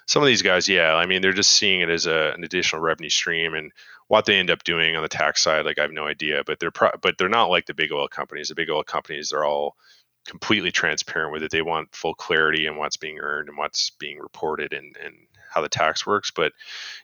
Some 0.05 0.21
of 0.21 0.27
these 0.27 0.43
guys, 0.43 0.69
yeah, 0.69 0.93
I 0.93 1.07
mean, 1.07 1.23
they're 1.23 1.33
just 1.33 1.49
seeing 1.49 1.81
it 1.81 1.89
as 1.89 2.05
a, 2.05 2.31
an 2.35 2.43
additional 2.43 2.81
revenue 2.81 3.09
stream, 3.09 3.55
and 3.55 3.71
what 4.07 4.25
they 4.25 4.37
end 4.37 4.51
up 4.51 4.63
doing 4.63 4.95
on 4.95 5.01
the 5.01 5.09
tax 5.09 5.41
side, 5.41 5.65
like 5.65 5.79
I 5.79 5.81
have 5.81 5.91
no 5.91 6.05
idea. 6.05 6.43
But 6.45 6.59
they're 6.59 6.71
pro- 6.71 6.97
but 7.01 7.17
they're 7.17 7.29
not 7.29 7.49
like 7.49 7.65
the 7.65 7.73
big 7.73 7.91
oil 7.91 8.07
companies. 8.07 8.49
The 8.49 8.55
big 8.55 8.69
oil 8.69 8.83
companies, 8.83 9.29
they're 9.29 9.45
all 9.45 9.75
completely 10.27 10.71
transparent 10.71 11.33
with 11.33 11.41
it. 11.41 11.49
They 11.49 11.63
want 11.63 11.95
full 11.95 12.13
clarity 12.13 12.67
in 12.67 12.77
what's 12.77 12.97
being 12.97 13.19
earned 13.19 13.49
and 13.49 13.57
what's 13.57 13.89
being 13.99 14.19
reported 14.19 14.71
and 14.71 14.95
and 15.03 15.15
how 15.49 15.61
the 15.61 15.69
tax 15.69 16.05
works. 16.05 16.29
But 16.29 16.53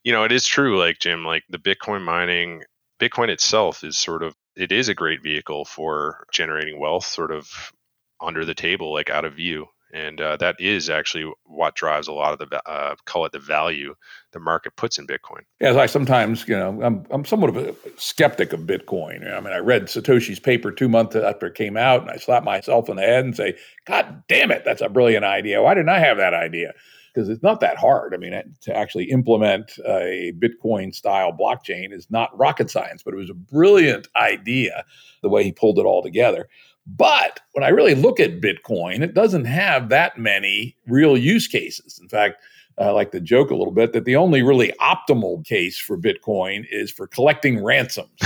you 0.03 0.11
know, 0.11 0.25
it 0.25 0.31
is 0.31 0.45
true, 0.45 0.77
like 0.77 0.99
Jim, 0.99 1.25
like 1.25 1.43
the 1.49 1.57
Bitcoin 1.57 2.03
mining, 2.03 2.63
Bitcoin 2.99 3.29
itself 3.29 3.83
is 3.83 3.97
sort 3.97 4.21
of 4.21 4.35
it 4.55 4.71
is 4.71 4.89
a 4.89 4.93
great 4.93 5.23
vehicle 5.23 5.65
for 5.65 6.27
generating 6.31 6.79
wealth, 6.79 7.05
sort 7.05 7.31
of 7.31 7.73
under 8.21 8.45
the 8.45 8.53
table, 8.53 8.93
like 8.93 9.09
out 9.09 9.25
of 9.25 9.33
view. 9.33 9.67
And 9.91 10.21
uh, 10.21 10.37
that 10.37 10.55
is 10.59 10.89
actually 10.89 11.31
what 11.45 11.75
drives 11.75 12.07
a 12.07 12.11
lot 12.11 12.33
of 12.33 12.49
the 12.49 12.69
uh, 12.69 12.95
call 13.05 13.25
it 13.25 13.31
the 13.31 13.39
value 13.39 13.95
the 14.31 14.39
market 14.39 14.75
puts 14.75 14.99
in 14.99 15.07
Bitcoin. 15.07 15.41
Yeah, 15.59 15.75
I 15.75 15.87
sometimes, 15.87 16.47
you 16.47 16.55
know, 16.55 16.79
I'm 16.83 17.05
I'm 17.09 17.25
somewhat 17.25 17.49
of 17.49 17.57
a 17.57 17.75
skeptic 17.97 18.53
of 18.53 18.61
Bitcoin. 18.61 19.31
I 19.31 19.39
mean, 19.39 19.53
I 19.53 19.57
read 19.57 19.85
Satoshi's 19.85 20.39
paper 20.39 20.71
two 20.71 20.89
months 20.89 21.15
after 21.15 21.47
it 21.47 21.55
came 21.55 21.75
out, 21.75 22.01
and 22.01 22.11
I 22.11 22.17
slap 22.17 22.43
myself 22.43 22.87
in 22.89 22.97
the 22.97 23.01
head 23.01 23.25
and 23.25 23.35
say, 23.35 23.55
"God 23.85 24.23
damn 24.27 24.51
it, 24.51 24.63
that's 24.63 24.81
a 24.81 24.89
brilliant 24.89 25.25
idea! 25.25 25.61
Why 25.61 25.73
didn't 25.73 25.89
I 25.89 25.99
have 25.99 26.17
that 26.17 26.33
idea?" 26.33 26.73
because 27.13 27.29
it's 27.29 27.43
not 27.43 27.59
that 27.59 27.77
hard. 27.77 28.13
I 28.13 28.17
mean, 28.17 28.55
to 28.61 28.75
actually 28.75 29.05
implement 29.05 29.77
a 29.85 30.33
Bitcoin 30.37 30.93
style 30.93 31.31
blockchain 31.33 31.91
is 31.91 32.07
not 32.09 32.37
rocket 32.37 32.69
science, 32.69 33.03
but 33.03 33.13
it 33.13 33.17
was 33.17 33.29
a 33.29 33.33
brilliant 33.33 34.07
idea 34.15 34.85
the 35.21 35.29
way 35.29 35.43
he 35.43 35.51
pulled 35.51 35.79
it 35.79 35.85
all 35.85 36.03
together. 36.03 36.47
But 36.95 37.39
when 37.51 37.63
I 37.63 37.69
really 37.69 37.95
look 37.95 38.19
at 38.19 38.41
Bitcoin, 38.41 39.01
it 39.01 39.13
doesn't 39.13 39.45
have 39.45 39.89
that 39.89 40.17
many 40.17 40.75
real 40.87 41.17
use 41.17 41.47
cases. 41.47 41.99
In 42.01 42.09
fact, 42.09 42.41
I 42.79 42.91
like 42.91 43.11
to 43.11 43.19
joke 43.19 43.51
a 43.51 43.55
little 43.55 43.73
bit 43.73 43.91
that 43.93 44.05
the 44.05 44.15
only 44.15 44.41
really 44.41 44.71
optimal 44.79 45.45
case 45.45 45.77
for 45.77 45.97
Bitcoin 45.97 46.65
is 46.71 46.89
for 46.91 47.07
collecting 47.07 47.61
ransoms, 47.63 48.09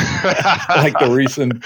like 0.70 0.97
the 0.99 1.09
recent. 1.11 1.66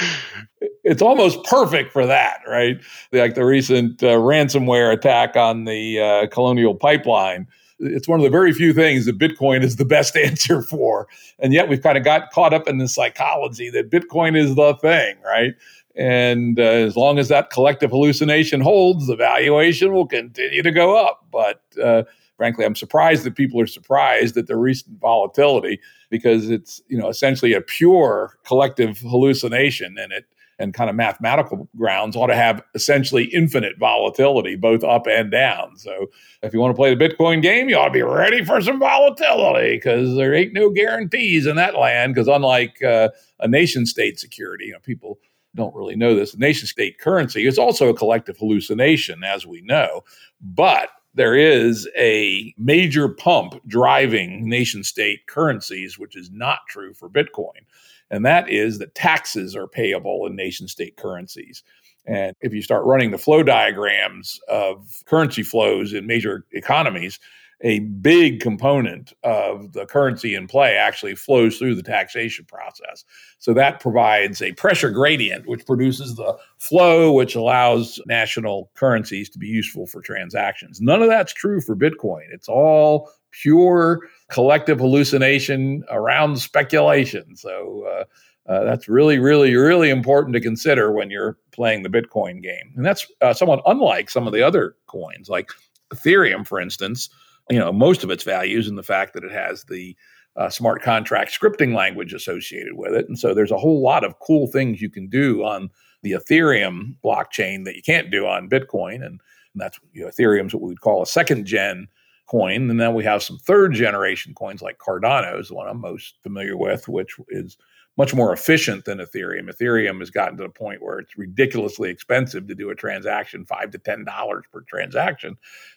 It's 0.83 1.01
almost 1.01 1.43
perfect 1.43 1.91
for 1.91 2.05
that, 2.05 2.39
right? 2.47 2.79
Like 3.11 3.35
the 3.35 3.43
recent 3.43 4.01
uh, 4.01 4.15
ransomware 4.15 4.93
attack 4.93 5.35
on 5.35 5.65
the 5.65 5.99
uh, 5.99 6.27
Colonial 6.27 6.75
Pipeline. 6.75 7.47
It's 7.79 8.07
one 8.07 8.19
of 8.19 8.23
the 8.23 8.29
very 8.29 8.53
few 8.53 8.73
things 8.73 9.05
that 9.05 9.19
Bitcoin 9.19 9.63
is 9.63 9.75
the 9.75 9.85
best 9.85 10.15
answer 10.15 10.61
for, 10.61 11.09
and 11.39 11.51
yet 11.51 11.67
we've 11.67 11.83
kind 11.83 11.97
of 11.97 12.05
got 12.05 12.31
caught 12.31 12.53
up 12.53 12.69
in 12.69 12.77
the 12.77 12.87
psychology 12.87 13.69
that 13.69 13.91
Bitcoin 13.91 14.37
is 14.37 14.55
the 14.55 14.73
thing, 14.75 15.17
right? 15.25 15.53
And 15.97 16.59
uh, 16.59 16.63
as 16.63 16.95
long 16.95 17.17
as 17.17 17.27
that 17.29 17.49
collective 17.49 17.89
hallucination 17.91 18.61
holds, 18.61 19.07
the 19.07 19.15
valuation 19.15 19.93
will 19.93 20.07
continue 20.07 20.61
to 20.61 20.71
go 20.71 20.95
up. 20.95 21.25
But 21.31 21.63
uh, 21.81 22.03
frankly, 22.37 22.65
I'm 22.65 22.75
surprised 22.75 23.23
that 23.23 23.35
people 23.35 23.59
are 23.59 23.67
surprised 23.67 24.37
at 24.37 24.47
the 24.47 24.55
recent 24.55 24.99
volatility 24.99 25.79
because 26.09 26.49
it's 26.49 26.81
you 26.87 26.97
know 26.97 27.09
essentially 27.09 27.53
a 27.53 27.61
pure 27.61 28.37
collective 28.45 28.99
hallucination, 28.99 29.97
and 29.97 30.11
it 30.11 30.25
and 30.59 30.73
kind 30.73 30.89
of 30.89 30.95
mathematical 30.95 31.69
grounds 31.77 32.15
ought 32.15 32.27
to 32.27 32.35
have 32.35 32.63
essentially 32.73 33.25
infinite 33.25 33.77
volatility, 33.77 34.55
both 34.55 34.83
up 34.83 35.05
and 35.07 35.31
down. 35.31 35.77
So 35.77 36.07
if 36.41 36.53
you 36.53 36.59
want 36.59 36.71
to 36.71 36.75
play 36.75 36.93
the 36.93 37.09
Bitcoin 37.09 37.41
game, 37.41 37.69
you 37.69 37.77
ought 37.77 37.87
to 37.87 37.91
be 37.91 38.01
ready 38.01 38.43
for 38.43 38.59
some 38.61 38.79
volatility 38.79 39.77
because 39.77 40.15
there 40.15 40.33
ain't 40.33 40.53
no 40.53 40.69
guarantees 40.69 41.45
in 41.45 41.55
that 41.57 41.75
land. 41.75 42.15
Because 42.15 42.27
unlike 42.27 42.81
uh, 42.81 43.09
a 43.39 43.47
nation 43.47 43.85
state 43.85 44.19
security, 44.19 44.65
you 44.65 44.73
know, 44.73 44.79
people 44.79 45.19
don't 45.57 45.75
really 45.75 45.97
know 45.97 46.15
this. 46.15 46.31
The 46.31 46.37
nation 46.37 46.67
state 46.67 46.99
currency 46.99 47.45
is 47.45 47.57
also 47.57 47.89
a 47.89 47.93
collective 47.93 48.37
hallucination, 48.37 49.23
as 49.23 49.45
we 49.45 49.61
know, 49.61 50.03
but 50.39 50.89
there 51.13 51.35
is 51.35 51.89
a 51.97 52.53
major 52.57 53.09
pump 53.09 53.55
driving 53.67 54.47
nation 54.47 54.83
state 54.83 55.25
currencies, 55.27 55.97
which 55.97 56.15
is 56.15 56.29
not 56.31 56.59
true 56.69 56.93
for 56.93 57.09
Bitcoin. 57.09 57.65
And 58.11 58.23
that 58.25 58.49
is 58.49 58.77
that 58.79 58.95
taxes 58.95 59.55
are 59.55 59.67
payable 59.67 60.27
in 60.27 60.35
nation 60.35 60.67
state 60.67 60.95
currencies. 60.95 61.63
And 62.05 62.35
if 62.39 62.53
you 62.53 62.61
start 62.61 62.85
running 62.85 63.11
the 63.11 63.17
flow 63.17 63.43
diagrams 63.43 64.39
of 64.47 65.01
currency 65.05 65.43
flows 65.43 65.91
in 65.91 66.05
major 66.05 66.45
economies, 66.53 67.19
a 67.61 67.79
big 67.79 68.39
component 68.39 69.13
of 69.23 69.73
the 69.73 69.85
currency 69.85 70.35
in 70.35 70.47
play 70.47 70.75
actually 70.75 71.15
flows 71.15 71.57
through 71.57 71.75
the 71.75 71.83
taxation 71.83 72.45
process. 72.45 73.03
So 73.39 73.53
that 73.53 73.79
provides 73.79 74.41
a 74.41 74.51
pressure 74.53 74.91
gradient, 74.91 75.47
which 75.47 75.65
produces 75.65 76.15
the 76.15 76.37
flow, 76.59 77.11
which 77.11 77.35
allows 77.35 77.99
national 78.05 78.69
currencies 78.75 79.29
to 79.31 79.39
be 79.39 79.47
useful 79.47 79.87
for 79.87 80.01
transactions. 80.01 80.79
None 80.79 81.01
of 81.01 81.09
that's 81.09 81.33
true 81.33 81.59
for 81.59 81.75
Bitcoin. 81.75 82.25
It's 82.31 82.49
all 82.49 83.09
pure 83.31 84.01
collective 84.29 84.79
hallucination 84.79 85.83
around 85.89 86.37
speculation. 86.37 87.35
So, 87.35 87.85
uh, 87.91 88.03
Uh, 88.47 88.63
that's 88.63 88.87
really, 88.87 89.19
really, 89.19 89.53
really 89.57 89.89
important 89.89 90.33
to 90.33 90.39
consider 90.39 90.93
when 90.93 91.11
you're 91.11 91.37
playing 91.51 91.83
the 91.83 91.89
Bitcoin 91.89 92.41
game. 92.41 92.71
And 92.77 92.85
that's 92.85 93.05
uh, 93.19 93.33
somewhat 93.33 93.61
unlike 93.65 94.09
some 94.09 94.25
of 94.25 94.31
the 94.31 94.41
other 94.41 94.73
coins, 94.85 95.27
like 95.27 95.51
Ethereum, 95.93 96.47
for 96.47 96.61
instance. 96.61 97.09
You 97.49 97.59
know, 97.59 97.71
most 97.71 98.03
of 98.03 98.11
its 98.11 98.23
values 98.23 98.67
in 98.67 98.75
the 98.75 98.83
fact 98.83 99.13
that 99.13 99.23
it 99.23 99.31
has 99.31 99.63
the 99.65 99.95
uh, 100.35 100.49
smart 100.49 100.81
contract 100.81 101.31
scripting 101.31 101.75
language 101.75 102.13
associated 102.13 102.73
with 102.73 102.93
it. 102.93 103.07
And 103.07 103.17
so 103.17 103.33
there's 103.33 103.51
a 103.51 103.57
whole 103.57 103.81
lot 103.81 104.03
of 104.03 104.19
cool 104.19 104.47
things 104.47 104.81
you 104.81 104.89
can 104.89 105.07
do 105.07 105.43
on 105.43 105.69
the 106.03 106.11
Ethereum 106.11 106.95
blockchain 107.03 107.65
that 107.65 107.75
you 107.75 107.81
can't 107.81 108.11
do 108.11 108.27
on 108.27 108.49
Bitcoin. 108.49 108.95
And, 108.95 109.03
and 109.03 109.19
that's 109.55 109.79
you 109.93 110.03
know, 110.03 110.09
Ethereum's 110.09 110.53
what 110.53 110.61
we 110.61 110.69
would 110.69 110.81
call 110.81 111.01
a 111.01 111.07
second 111.07 111.45
gen 111.45 111.87
coin. 112.27 112.69
And 112.69 112.79
then 112.79 112.93
we 112.93 113.03
have 113.03 113.23
some 113.23 113.39
third 113.39 113.73
generation 113.73 114.33
coins 114.35 114.61
like 114.61 114.77
Cardano 114.77 115.39
is 115.39 115.47
the 115.47 115.55
one 115.55 115.67
I'm 115.67 115.81
most 115.81 116.15
familiar 116.21 116.57
with, 116.57 116.87
which 116.87 117.15
is 117.29 117.57
much 117.97 118.13
more 118.13 118.31
efficient 118.31 118.85
than 118.85 118.99
Ethereum. 118.99 119.49
Ethereum 119.49 119.99
has 119.99 120.11
gotten 120.11 120.37
to 120.37 120.43
the 120.43 120.49
point 120.49 120.81
where 120.83 120.99
it's 120.99 121.17
ridiculously 121.17 121.89
expensive 121.89 122.47
to 122.47 122.55
do 122.55 122.69
a 122.69 122.75
transaction, 122.75 123.45
five 123.45 123.71
to 123.71 123.79
ten 123.79 124.05
dollars 124.05 124.45
per 124.51 124.61
transaction, 124.61 125.35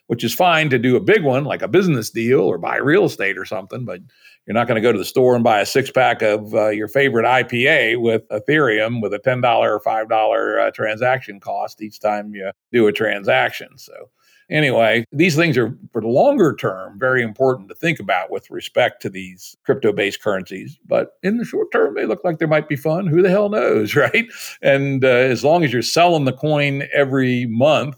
which 0.09 0.23
is 0.23 0.35
fine 0.35 0.69
to 0.71 0.79
do 0.79 0.97
a 0.97 1.01
big 1.01 1.23
one 1.23 1.45
like 1.45 1.63
a 1.63 1.69
business 1.69 2.11
deal 2.11 2.41
or 2.41 2.59
buy 2.59 2.77
real 2.77 3.05
estate 3.05 3.39
or 3.39 3.47
something. 3.47 3.85
But 3.85 4.01
you're 4.47 4.55
not 4.55 4.67
going 4.67 4.77
to 4.77 4.83
go 4.83 4.93
to 4.93 4.99
the 4.99 5.05
store 5.05 5.35
and 5.35 5.45
buy 5.45 5.61
a 5.61 5.67
six 5.67 5.91
pack 5.91 6.21
of 6.23 6.55
uh, 6.55 6.69
your 6.69 6.89
favorite 6.89 7.25
IPA 7.25 8.01
with 8.01 8.29
Ethereum 8.29 9.01
with 9.01 9.15
a 9.15 9.19
ten 9.19 9.41
dollar 9.41 9.75
or 9.75 9.81
five 9.81 10.09
dollar 10.09 10.61
uh, 10.61 10.71
transaction 10.73 11.41
cost 11.41 11.81
each 11.81 12.01
time 12.01 12.35
you 12.35 12.51
do 12.73 12.87
a 12.87 12.93
transaction. 12.93 13.79
So 13.79 14.11
Anyway, 14.51 15.05
these 15.13 15.37
things 15.37 15.57
are 15.57 15.77
for 15.93 16.03
the 16.03 16.09
longer 16.09 16.55
term 16.55 16.99
very 16.99 17.23
important 17.23 17.69
to 17.69 17.75
think 17.75 18.01
about 18.01 18.31
with 18.31 18.51
respect 18.51 19.01
to 19.03 19.09
these 19.09 19.57
crypto 19.65 19.93
based 19.93 20.23
currencies. 20.23 20.79
But 20.87 21.13
in 21.23 21.39
the 21.39 21.45
short 21.45 21.71
term, 21.73 21.95
they 21.95 22.07
look 22.07 22.25
like 22.25 22.39
they 22.39 22.47
might 22.47 22.69
be 22.69 22.77
fun. 22.77 23.07
Who 23.07 23.23
the 23.23 23.31
hell 23.31 23.49
knows, 23.49 23.95
right? 23.97 24.27
And 24.61 25.05
uh, 25.05 25.09
as 25.09 25.45
long 25.45 25.65
as 25.65 25.73
you're 25.73 25.83
selling 25.83 26.25
the 26.25 26.33
coin 26.33 26.89
every 26.93 27.47
month 27.47 27.97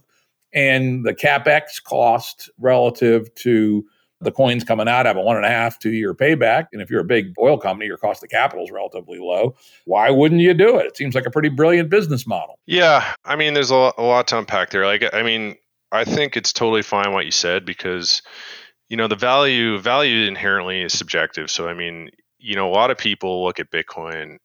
and 0.52 1.04
the 1.06 1.14
capex 1.14 1.82
cost 1.82 2.50
relative 2.58 3.34
to 3.36 3.84
the 4.22 4.30
coins 4.30 4.64
coming 4.64 4.88
out 4.88 5.06
have 5.06 5.16
a 5.16 5.20
one 5.20 5.36
and 5.36 5.44
a 5.44 5.48
half, 5.48 5.78
two 5.78 5.92
year 5.92 6.14
payback. 6.14 6.66
And 6.72 6.80
if 6.80 6.90
you're 6.90 7.00
a 7.00 7.04
big 7.04 7.34
oil 7.38 7.58
company, 7.58 7.86
your 7.86 7.96
cost 7.96 8.22
of 8.22 8.30
capital 8.30 8.64
is 8.64 8.70
relatively 8.70 9.18
low. 9.18 9.56
Why 9.84 10.10
wouldn't 10.10 10.40
you 10.40 10.54
do 10.54 10.76
it? 10.78 10.86
It 10.86 10.96
seems 10.96 11.14
like 11.14 11.26
a 11.26 11.30
pretty 11.30 11.48
brilliant 11.48 11.90
business 11.90 12.26
model. 12.26 12.58
Yeah. 12.66 13.14
I 13.24 13.36
mean, 13.36 13.54
there's 13.54 13.70
a 13.70 13.76
lot, 13.76 13.94
a 13.98 14.02
lot 14.02 14.28
to 14.28 14.38
unpack 14.38 14.70
there. 14.70 14.86
Like, 14.86 15.12
I 15.12 15.22
mean, 15.22 15.56
I 15.92 16.04
think 16.04 16.36
it's 16.36 16.54
totally 16.54 16.82
fine 16.82 17.12
what 17.12 17.26
you 17.26 17.30
said 17.30 17.66
because 17.66 18.22
you 18.88 18.96
know 18.96 19.08
the 19.08 19.16
value 19.16 19.78
value 19.78 20.26
inherently 20.26 20.82
is 20.82 20.96
subjective. 20.96 21.50
So 21.50 21.68
I 21.68 21.74
mean, 21.74 22.10
you 22.38 22.56
know, 22.56 22.68
a 22.68 22.72
lot 22.72 22.90
of 22.90 22.98
people 22.98 23.44
look 23.44 23.60
at 23.60 23.70
Bitcoin, 23.70 24.38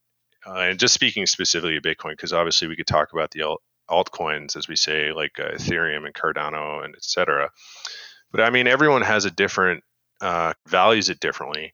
uh, 0.45 0.55
and 0.55 0.79
just 0.79 0.93
speaking 0.93 1.25
specifically 1.25 1.77
of 1.77 1.83
Bitcoin, 1.83 2.11
because 2.11 2.33
obviously 2.33 2.67
we 2.67 2.75
could 2.75 2.87
talk 2.87 3.13
about 3.13 3.31
the 3.31 3.43
alt- 3.43 3.63
altcoins 3.89 4.57
as 4.57 4.67
we 4.67 4.75
say, 4.75 5.13
like 5.13 5.39
uh, 5.39 5.51
Ethereum 5.51 6.05
and 6.05 6.13
Cardano 6.13 6.83
and 6.83 6.95
etc. 6.95 7.49
But 8.31 8.41
I 8.41 8.49
mean, 8.49 8.67
everyone 8.67 9.01
has 9.03 9.23
a 9.23 9.31
different 9.31 9.83
uh, 10.19 10.53
values 10.67 11.09
it 11.09 11.21
differently, 11.21 11.71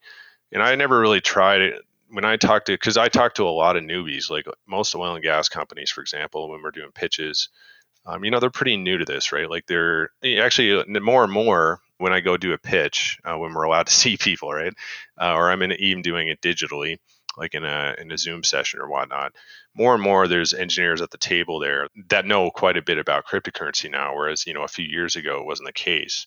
and 0.52 0.62
I 0.62 0.76
never 0.76 1.00
really 1.00 1.20
tried 1.20 1.62
it 1.62 1.82
when 2.10 2.24
I 2.24 2.36
talk 2.36 2.66
to 2.66 2.72
because 2.72 2.96
I 2.96 3.08
talk 3.08 3.34
to 3.34 3.48
a 3.48 3.50
lot 3.50 3.76
of 3.76 3.82
newbies, 3.82 4.30
like 4.30 4.46
most 4.68 4.94
oil 4.94 5.16
and 5.16 5.24
gas 5.24 5.48
companies, 5.48 5.90
for 5.90 6.00
example, 6.00 6.48
when 6.48 6.62
we're 6.62 6.70
doing 6.70 6.92
pitches 6.94 7.48
um, 8.06 8.24
you 8.24 8.30
know, 8.30 8.40
they're 8.40 8.50
pretty 8.50 8.76
new 8.76 8.98
to 8.98 9.04
this, 9.04 9.32
right? 9.32 9.48
Like 9.48 9.66
they're 9.66 10.10
actually 10.24 10.78
uh, 10.78 11.00
more 11.00 11.24
and 11.24 11.32
more 11.32 11.80
when 11.98 12.12
I 12.12 12.20
go 12.20 12.36
do 12.36 12.52
a 12.52 12.58
pitch, 12.58 13.18
uh, 13.24 13.38
when 13.38 13.54
we're 13.54 13.62
allowed 13.64 13.86
to 13.86 13.92
see 13.94 14.16
people, 14.16 14.52
right? 14.52 14.72
Uh, 15.20 15.34
or 15.34 15.50
I'm 15.50 15.62
in, 15.62 15.72
even 15.72 16.02
doing 16.02 16.28
it 16.28 16.40
digitally, 16.40 16.98
like 17.36 17.54
in 17.54 17.64
a 17.64 17.94
in 17.98 18.10
a 18.12 18.18
Zoom 18.18 18.42
session 18.42 18.80
or 18.80 18.88
whatnot. 18.88 19.32
More 19.76 19.94
and 19.94 20.02
more, 20.02 20.28
there's 20.28 20.54
engineers 20.54 21.00
at 21.00 21.10
the 21.10 21.18
table 21.18 21.58
there 21.58 21.88
that 22.08 22.26
know 22.26 22.50
quite 22.50 22.76
a 22.76 22.82
bit 22.82 22.98
about 22.98 23.26
cryptocurrency 23.26 23.90
now, 23.90 24.14
whereas 24.14 24.46
you 24.46 24.54
know 24.54 24.62
a 24.62 24.68
few 24.68 24.84
years 24.84 25.16
ago 25.16 25.40
it 25.40 25.46
wasn't 25.46 25.66
the 25.66 25.72
case. 25.72 26.26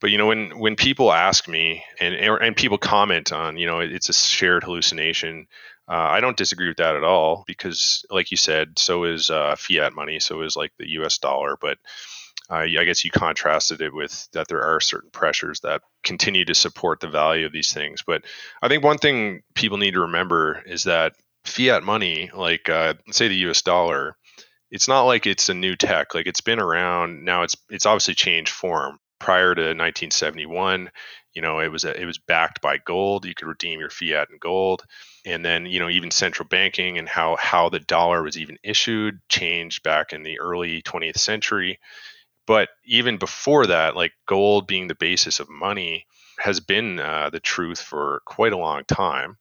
But 0.00 0.10
you 0.10 0.18
know, 0.18 0.26
when 0.26 0.58
when 0.58 0.76
people 0.76 1.12
ask 1.12 1.48
me 1.48 1.82
and 2.00 2.14
and 2.14 2.56
people 2.56 2.78
comment 2.78 3.32
on, 3.32 3.56
you 3.56 3.66
know, 3.66 3.80
it's 3.80 4.08
a 4.08 4.12
shared 4.12 4.62
hallucination 4.62 5.46
uh, 5.88 5.94
I 5.94 6.20
don't 6.20 6.36
disagree 6.36 6.68
with 6.68 6.78
that 6.78 6.96
at 6.96 7.04
all 7.04 7.44
because, 7.46 8.04
like 8.10 8.30
you 8.30 8.36
said, 8.36 8.78
so 8.78 9.04
is 9.04 9.30
uh, 9.30 9.54
fiat 9.56 9.94
money, 9.94 10.18
so 10.18 10.42
is 10.42 10.56
like 10.56 10.72
the 10.78 10.90
U.S. 10.92 11.18
dollar. 11.18 11.56
But 11.60 11.78
uh, 12.50 12.56
I 12.56 12.84
guess 12.84 13.04
you 13.04 13.10
contrasted 13.12 13.80
it 13.80 13.94
with 13.94 14.28
that 14.32 14.48
there 14.48 14.62
are 14.62 14.80
certain 14.80 15.10
pressures 15.10 15.60
that 15.60 15.82
continue 16.02 16.44
to 16.44 16.54
support 16.54 16.98
the 17.00 17.08
value 17.08 17.46
of 17.46 17.52
these 17.52 17.72
things. 17.72 18.02
But 18.04 18.24
I 18.60 18.68
think 18.68 18.82
one 18.82 18.98
thing 18.98 19.42
people 19.54 19.78
need 19.78 19.94
to 19.94 20.00
remember 20.00 20.60
is 20.66 20.84
that 20.84 21.14
fiat 21.46 21.82
money, 21.82 22.30
like 22.34 22.68
uh, 22.68 22.94
say 23.10 23.28
the 23.28 23.36
U.S. 23.36 23.62
dollar, 23.62 24.16
it's 24.70 24.88
not 24.88 25.02
like 25.02 25.26
it's 25.26 25.48
a 25.48 25.54
new 25.54 25.76
tech. 25.76 26.14
Like 26.14 26.26
it's 26.26 26.40
been 26.40 26.60
around 26.60 27.24
now. 27.24 27.42
It's 27.42 27.56
it's 27.70 27.86
obviously 27.86 28.14
changed 28.14 28.52
form. 28.52 28.98
Prior 29.18 29.54
to 29.54 29.62
1971, 29.62 30.90
you 31.32 31.40
know, 31.40 31.60
it 31.60 31.72
was 31.72 31.84
a, 31.84 31.98
it 31.98 32.04
was 32.04 32.18
backed 32.18 32.60
by 32.60 32.76
gold. 32.76 33.24
You 33.24 33.34
could 33.34 33.48
redeem 33.48 33.80
your 33.80 33.88
fiat 33.88 34.28
in 34.30 34.36
gold 34.38 34.84
and 35.26 35.44
then 35.44 35.66
you 35.66 35.80
know 35.80 35.90
even 35.90 36.10
central 36.10 36.48
banking 36.48 36.96
and 36.96 37.08
how 37.08 37.36
how 37.36 37.68
the 37.68 37.80
dollar 37.80 38.22
was 38.22 38.38
even 38.38 38.56
issued 38.62 39.20
changed 39.28 39.82
back 39.82 40.12
in 40.12 40.22
the 40.22 40.38
early 40.38 40.80
20th 40.82 41.18
century 41.18 41.78
but 42.46 42.68
even 42.84 43.18
before 43.18 43.66
that 43.66 43.96
like 43.96 44.12
gold 44.26 44.66
being 44.66 44.86
the 44.86 44.94
basis 44.94 45.40
of 45.40 45.50
money 45.50 46.06
has 46.38 46.60
been 46.60 47.00
uh, 47.00 47.28
the 47.30 47.40
truth 47.40 47.80
for 47.80 48.22
quite 48.24 48.52
a 48.52 48.58
long 48.58 48.84
time 48.84 49.36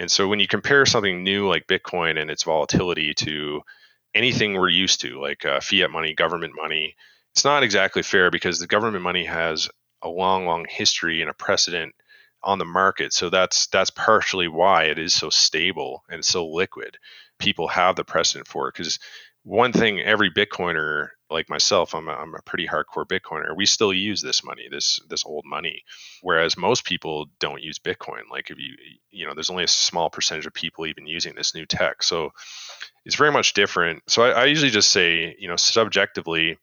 and 0.00 0.10
so 0.10 0.26
when 0.26 0.40
you 0.40 0.48
compare 0.48 0.84
something 0.84 1.22
new 1.22 1.48
like 1.48 1.66
bitcoin 1.68 2.20
and 2.20 2.30
its 2.30 2.42
volatility 2.42 3.14
to 3.14 3.60
anything 4.14 4.54
we're 4.54 4.68
used 4.68 5.00
to 5.00 5.20
like 5.20 5.44
uh, 5.44 5.60
fiat 5.60 5.90
money 5.90 6.14
government 6.14 6.54
money 6.60 6.96
it's 7.32 7.44
not 7.44 7.62
exactly 7.62 8.02
fair 8.02 8.30
because 8.30 8.58
the 8.58 8.66
government 8.66 9.04
money 9.04 9.24
has 9.24 9.68
a 10.02 10.08
long 10.08 10.46
long 10.46 10.66
history 10.68 11.20
and 11.20 11.30
a 11.30 11.34
precedent 11.34 11.94
on 12.42 12.58
the 12.58 12.64
market. 12.64 13.12
So 13.12 13.30
that's 13.30 13.66
that's 13.68 13.90
partially 13.90 14.48
why 14.48 14.84
it 14.84 14.98
is 14.98 15.14
so 15.14 15.30
stable 15.30 16.04
and 16.08 16.24
so 16.24 16.46
liquid. 16.46 16.98
People 17.38 17.68
have 17.68 17.96
the 17.96 18.04
precedent 18.04 18.48
for 18.48 18.68
it 18.68 18.74
because 18.74 18.98
one 19.44 19.72
thing 19.72 20.00
every 20.00 20.30
Bitcoiner 20.30 21.08
like 21.30 21.48
myself, 21.48 21.94
I'm 21.94 22.08
a, 22.08 22.12
I'm 22.12 22.34
a 22.34 22.42
pretty 22.42 22.66
hardcore 22.66 23.06
Bitcoiner. 23.06 23.56
We 23.56 23.64
still 23.64 23.92
use 23.92 24.20
this 24.20 24.44
money, 24.44 24.68
this 24.70 25.00
this 25.08 25.24
old 25.24 25.44
money, 25.46 25.84
whereas 26.22 26.56
most 26.56 26.84
people 26.84 27.26
don't 27.38 27.62
use 27.62 27.78
Bitcoin. 27.78 28.22
Like 28.30 28.50
if 28.50 28.58
you 28.58 28.74
you 29.10 29.26
know, 29.26 29.34
there's 29.34 29.50
only 29.50 29.64
a 29.64 29.68
small 29.68 30.10
percentage 30.10 30.46
of 30.46 30.54
people 30.54 30.86
even 30.86 31.06
using 31.06 31.34
this 31.34 31.54
new 31.54 31.66
tech. 31.66 32.02
So 32.02 32.30
it's 33.04 33.14
very 33.16 33.32
much 33.32 33.54
different. 33.54 34.02
So 34.08 34.24
I, 34.24 34.30
I 34.30 34.44
usually 34.46 34.70
just 34.70 34.90
say, 34.90 35.36
you 35.38 35.48
know, 35.48 35.56
subjectively, 35.56 36.58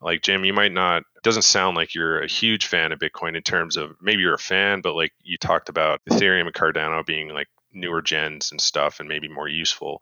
like 0.00 0.22
Jim, 0.22 0.44
you 0.44 0.52
might 0.52 0.72
not 0.72 1.02
doesn't 1.22 1.42
sound 1.42 1.76
like 1.76 1.94
you're 1.94 2.20
a 2.22 2.28
huge 2.28 2.66
fan 2.66 2.92
of 2.92 3.00
Bitcoin 3.00 3.36
in 3.36 3.42
terms 3.42 3.76
of 3.76 3.96
maybe 4.00 4.22
you're 4.22 4.34
a 4.34 4.38
fan, 4.38 4.80
but 4.80 4.94
like 4.94 5.12
you 5.22 5.36
talked 5.38 5.68
about 5.68 6.00
Ethereum 6.08 6.46
and 6.46 6.54
Cardano 6.54 7.04
being 7.04 7.28
like 7.28 7.48
newer 7.72 8.00
gens 8.02 8.52
and 8.52 8.60
stuff 8.60 9.00
and 9.00 9.08
maybe 9.08 9.28
more 9.28 9.48
useful. 9.48 10.00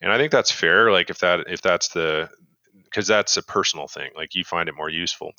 And 0.00 0.12
I 0.12 0.18
think 0.18 0.32
that's 0.32 0.50
fair. 0.50 0.90
Like 0.90 1.10
if 1.10 1.18
that 1.18 1.44
if 1.48 1.62
that's 1.62 1.88
the 1.88 2.30
because 2.84 3.06
that's 3.06 3.36
a 3.36 3.42
personal 3.42 3.86
thing. 3.86 4.10
Like 4.16 4.34
you 4.34 4.44
find 4.44 4.68
it 4.68 4.76
more 4.76 4.88
useful. 4.88 5.32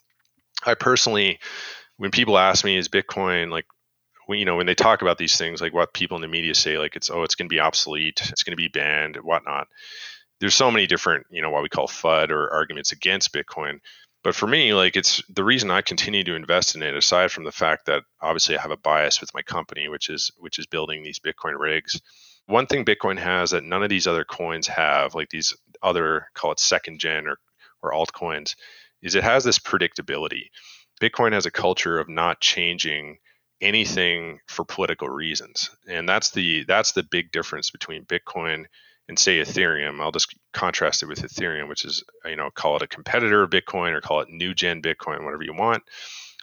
I 0.65 0.75
personally, 0.75 1.39
when 1.97 2.11
people 2.11 2.37
ask 2.37 2.63
me, 2.63 2.77
is 2.77 2.89
Bitcoin 2.89 3.51
like 3.51 3.65
when 4.27 4.39
you 4.39 4.45
know 4.45 4.55
when 4.55 4.67
they 4.67 4.75
talk 4.75 5.01
about 5.01 5.17
these 5.17 5.37
things, 5.37 5.61
like 5.61 5.73
what 5.73 5.93
people 5.93 6.15
in 6.15 6.21
the 6.21 6.27
media 6.27 6.55
say, 6.55 6.77
like 6.77 6.95
it's 6.95 7.09
oh 7.09 7.23
it's 7.23 7.35
going 7.35 7.47
to 7.49 7.53
be 7.53 7.59
obsolete, 7.59 8.21
it's 8.29 8.43
going 8.43 8.53
to 8.53 8.61
be 8.61 8.67
banned, 8.67 9.17
whatnot. 9.17 9.67
There's 10.39 10.55
so 10.55 10.71
many 10.71 10.87
different 10.87 11.25
you 11.29 11.41
know 11.41 11.49
what 11.49 11.63
we 11.63 11.69
call 11.69 11.87
FUD 11.87 12.29
or 12.31 12.51
arguments 12.51 12.91
against 12.91 13.33
Bitcoin 13.33 13.79
but 14.23 14.35
for 14.35 14.47
me 14.47 14.73
like 14.73 14.95
it's 14.95 15.21
the 15.29 15.43
reason 15.43 15.71
i 15.71 15.81
continue 15.81 16.23
to 16.23 16.35
invest 16.35 16.75
in 16.75 16.83
it 16.83 16.95
aside 16.95 17.31
from 17.31 17.43
the 17.43 17.51
fact 17.51 17.85
that 17.85 18.03
obviously 18.21 18.57
i 18.57 18.61
have 18.61 18.71
a 18.71 18.77
bias 18.77 19.21
with 19.21 19.33
my 19.33 19.41
company 19.41 19.87
which 19.87 20.09
is 20.09 20.31
which 20.37 20.59
is 20.59 20.65
building 20.67 21.03
these 21.03 21.19
bitcoin 21.19 21.57
rigs 21.57 22.01
one 22.47 22.67
thing 22.67 22.85
bitcoin 22.85 23.17
has 23.17 23.51
that 23.51 23.63
none 23.63 23.83
of 23.83 23.89
these 23.89 24.07
other 24.07 24.23
coins 24.23 24.67
have 24.67 25.15
like 25.15 25.29
these 25.29 25.55
other 25.81 26.27
call 26.33 26.51
it 26.51 26.59
second 26.59 26.99
gen 26.99 27.27
or, 27.27 27.37
or 27.81 27.91
altcoins 27.91 28.55
is 29.01 29.15
it 29.15 29.23
has 29.23 29.43
this 29.43 29.59
predictability. 29.59 30.49
Bitcoin 31.01 31.33
has 31.33 31.45
a 31.45 31.51
culture 31.51 31.99
of 31.99 32.07
not 32.07 32.39
changing 32.39 33.17
anything 33.59 34.39
for 34.47 34.65
political 34.65 35.09
reasons. 35.09 35.69
And 35.87 36.07
that's 36.07 36.31
the 36.31 36.63
that's 36.67 36.91
the 36.91 37.03
big 37.03 37.31
difference 37.31 37.71
between 37.71 38.05
bitcoin 38.05 38.65
and 39.07 39.17
say 39.17 39.39
Ethereum, 39.39 39.99
I'll 39.99 40.11
just 40.11 40.33
contrast 40.53 41.03
it 41.03 41.07
with 41.07 41.21
Ethereum, 41.21 41.67
which 41.67 41.83
is, 41.83 42.03
you 42.23 42.35
know, 42.35 42.49
call 42.53 42.77
it 42.77 42.83
a 42.83 42.87
competitor 42.87 43.43
of 43.43 43.49
Bitcoin 43.49 43.93
or 43.93 43.99
call 43.99 44.21
it 44.21 44.29
new 44.29 44.53
gen 44.53 44.81
Bitcoin, 44.81 45.25
whatever 45.25 45.43
you 45.43 45.53
want. 45.53 45.83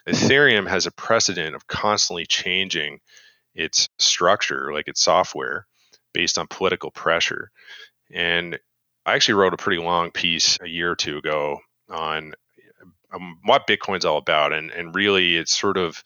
Ethereum 0.06 0.68
has 0.68 0.84
a 0.84 0.90
precedent 0.90 1.54
of 1.54 1.66
constantly 1.66 2.26
changing 2.26 2.98
its 3.54 3.88
structure, 3.98 4.70
like 4.72 4.88
its 4.88 5.00
software, 5.00 5.67
based 6.18 6.36
on 6.36 6.48
political 6.48 6.90
pressure. 6.90 7.48
And 8.12 8.58
I 9.06 9.14
actually 9.14 9.34
wrote 9.34 9.54
a 9.54 9.56
pretty 9.56 9.80
long 9.80 10.10
piece 10.10 10.58
a 10.60 10.66
year 10.66 10.90
or 10.90 10.96
two 10.96 11.16
ago 11.16 11.60
on 11.88 12.32
um, 13.14 13.38
what 13.44 13.68
Bitcoin's 13.68 14.04
all 14.04 14.18
about. 14.18 14.52
And, 14.52 14.72
and 14.72 14.96
really, 14.96 15.36
it's 15.36 15.56
sort 15.56 15.76
of 15.76 16.02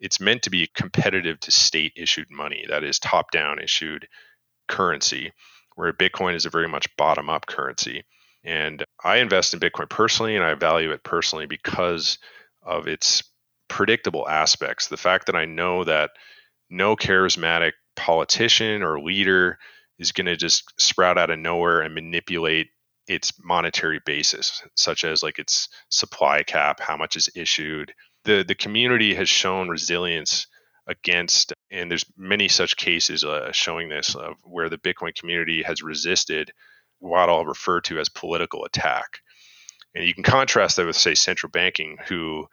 it's 0.00 0.18
meant 0.18 0.42
to 0.42 0.50
be 0.50 0.68
competitive 0.74 1.38
to 1.38 1.52
state 1.52 1.92
issued 1.94 2.28
money, 2.28 2.66
that 2.68 2.82
is 2.82 2.98
top 2.98 3.30
down 3.30 3.60
issued 3.60 4.08
currency, 4.66 5.30
where 5.76 5.92
Bitcoin 5.92 6.34
is 6.34 6.44
a 6.44 6.50
very 6.50 6.66
much 6.66 6.88
bottom 6.96 7.30
up 7.30 7.46
currency. 7.46 8.02
And 8.42 8.84
I 9.04 9.18
invest 9.18 9.54
in 9.54 9.60
Bitcoin 9.60 9.88
personally 9.88 10.34
and 10.34 10.44
I 10.44 10.54
value 10.54 10.90
it 10.90 11.04
personally 11.04 11.46
because 11.46 12.18
of 12.64 12.88
its 12.88 13.22
predictable 13.68 14.28
aspects. 14.28 14.88
The 14.88 14.96
fact 14.96 15.26
that 15.26 15.36
I 15.36 15.44
know 15.44 15.84
that 15.84 16.10
no 16.68 16.96
charismatic 16.96 17.72
politician 17.96 18.82
or 18.82 19.00
leader 19.00 19.58
is 19.98 20.12
going 20.12 20.26
to 20.26 20.36
just 20.36 20.72
sprout 20.78 21.18
out 21.18 21.30
of 21.30 21.38
nowhere 21.38 21.82
and 21.82 21.94
manipulate 21.94 22.68
its 23.06 23.32
monetary 23.42 24.00
basis, 24.04 24.62
such 24.74 25.04
as 25.04 25.22
like 25.22 25.38
its 25.38 25.68
supply 25.88 26.42
cap, 26.42 26.80
how 26.80 26.96
much 26.96 27.16
is 27.16 27.28
issued. 27.34 27.92
The 28.24 28.44
the 28.46 28.54
community 28.54 29.14
has 29.14 29.28
shown 29.28 29.68
resilience 29.68 30.46
against, 30.86 31.52
and 31.70 31.90
there's 31.90 32.06
many 32.16 32.48
such 32.48 32.76
cases 32.76 33.24
uh, 33.24 33.52
showing 33.52 33.88
this 33.88 34.14
of 34.14 34.34
where 34.42 34.68
the 34.68 34.78
Bitcoin 34.78 35.14
community 35.14 35.62
has 35.62 35.82
resisted 35.82 36.52
what 36.98 37.28
I'll 37.28 37.44
refer 37.44 37.80
to 37.82 37.98
as 37.98 38.08
political 38.08 38.64
attack. 38.64 39.20
And 39.94 40.04
you 40.04 40.14
can 40.14 40.22
contrast 40.22 40.76
that 40.76 40.86
with, 40.86 40.96
say, 40.96 41.14
central 41.14 41.50
banking, 41.50 41.98
who, 42.06 42.46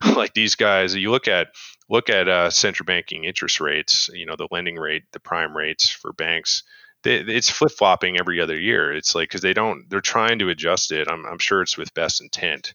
like 0.16 0.34
these 0.34 0.54
guys, 0.54 0.94
you 0.94 1.10
look 1.10 1.28
at 1.28 1.48
look 1.88 2.08
at 2.08 2.28
uh, 2.28 2.50
central 2.50 2.86
banking 2.86 3.24
interest 3.24 3.60
rates, 3.60 4.08
you 4.12 4.26
know, 4.26 4.36
the 4.36 4.48
lending 4.50 4.76
rate, 4.76 5.04
the 5.12 5.20
prime 5.20 5.56
rates 5.56 5.90
for 5.90 6.12
banks. 6.12 6.62
They, 7.02 7.16
it's 7.16 7.50
flip 7.50 7.72
flopping 7.72 8.18
every 8.18 8.40
other 8.40 8.58
year. 8.58 8.92
It's 8.92 9.14
like 9.14 9.28
because 9.28 9.42
they 9.42 9.52
don't, 9.52 9.84
they're 9.90 10.00
trying 10.00 10.38
to 10.38 10.48
adjust 10.48 10.90
it. 10.92 11.08
I'm, 11.10 11.26
I'm 11.26 11.38
sure 11.38 11.60
it's 11.60 11.76
with 11.76 11.92
best 11.92 12.22
intent 12.22 12.72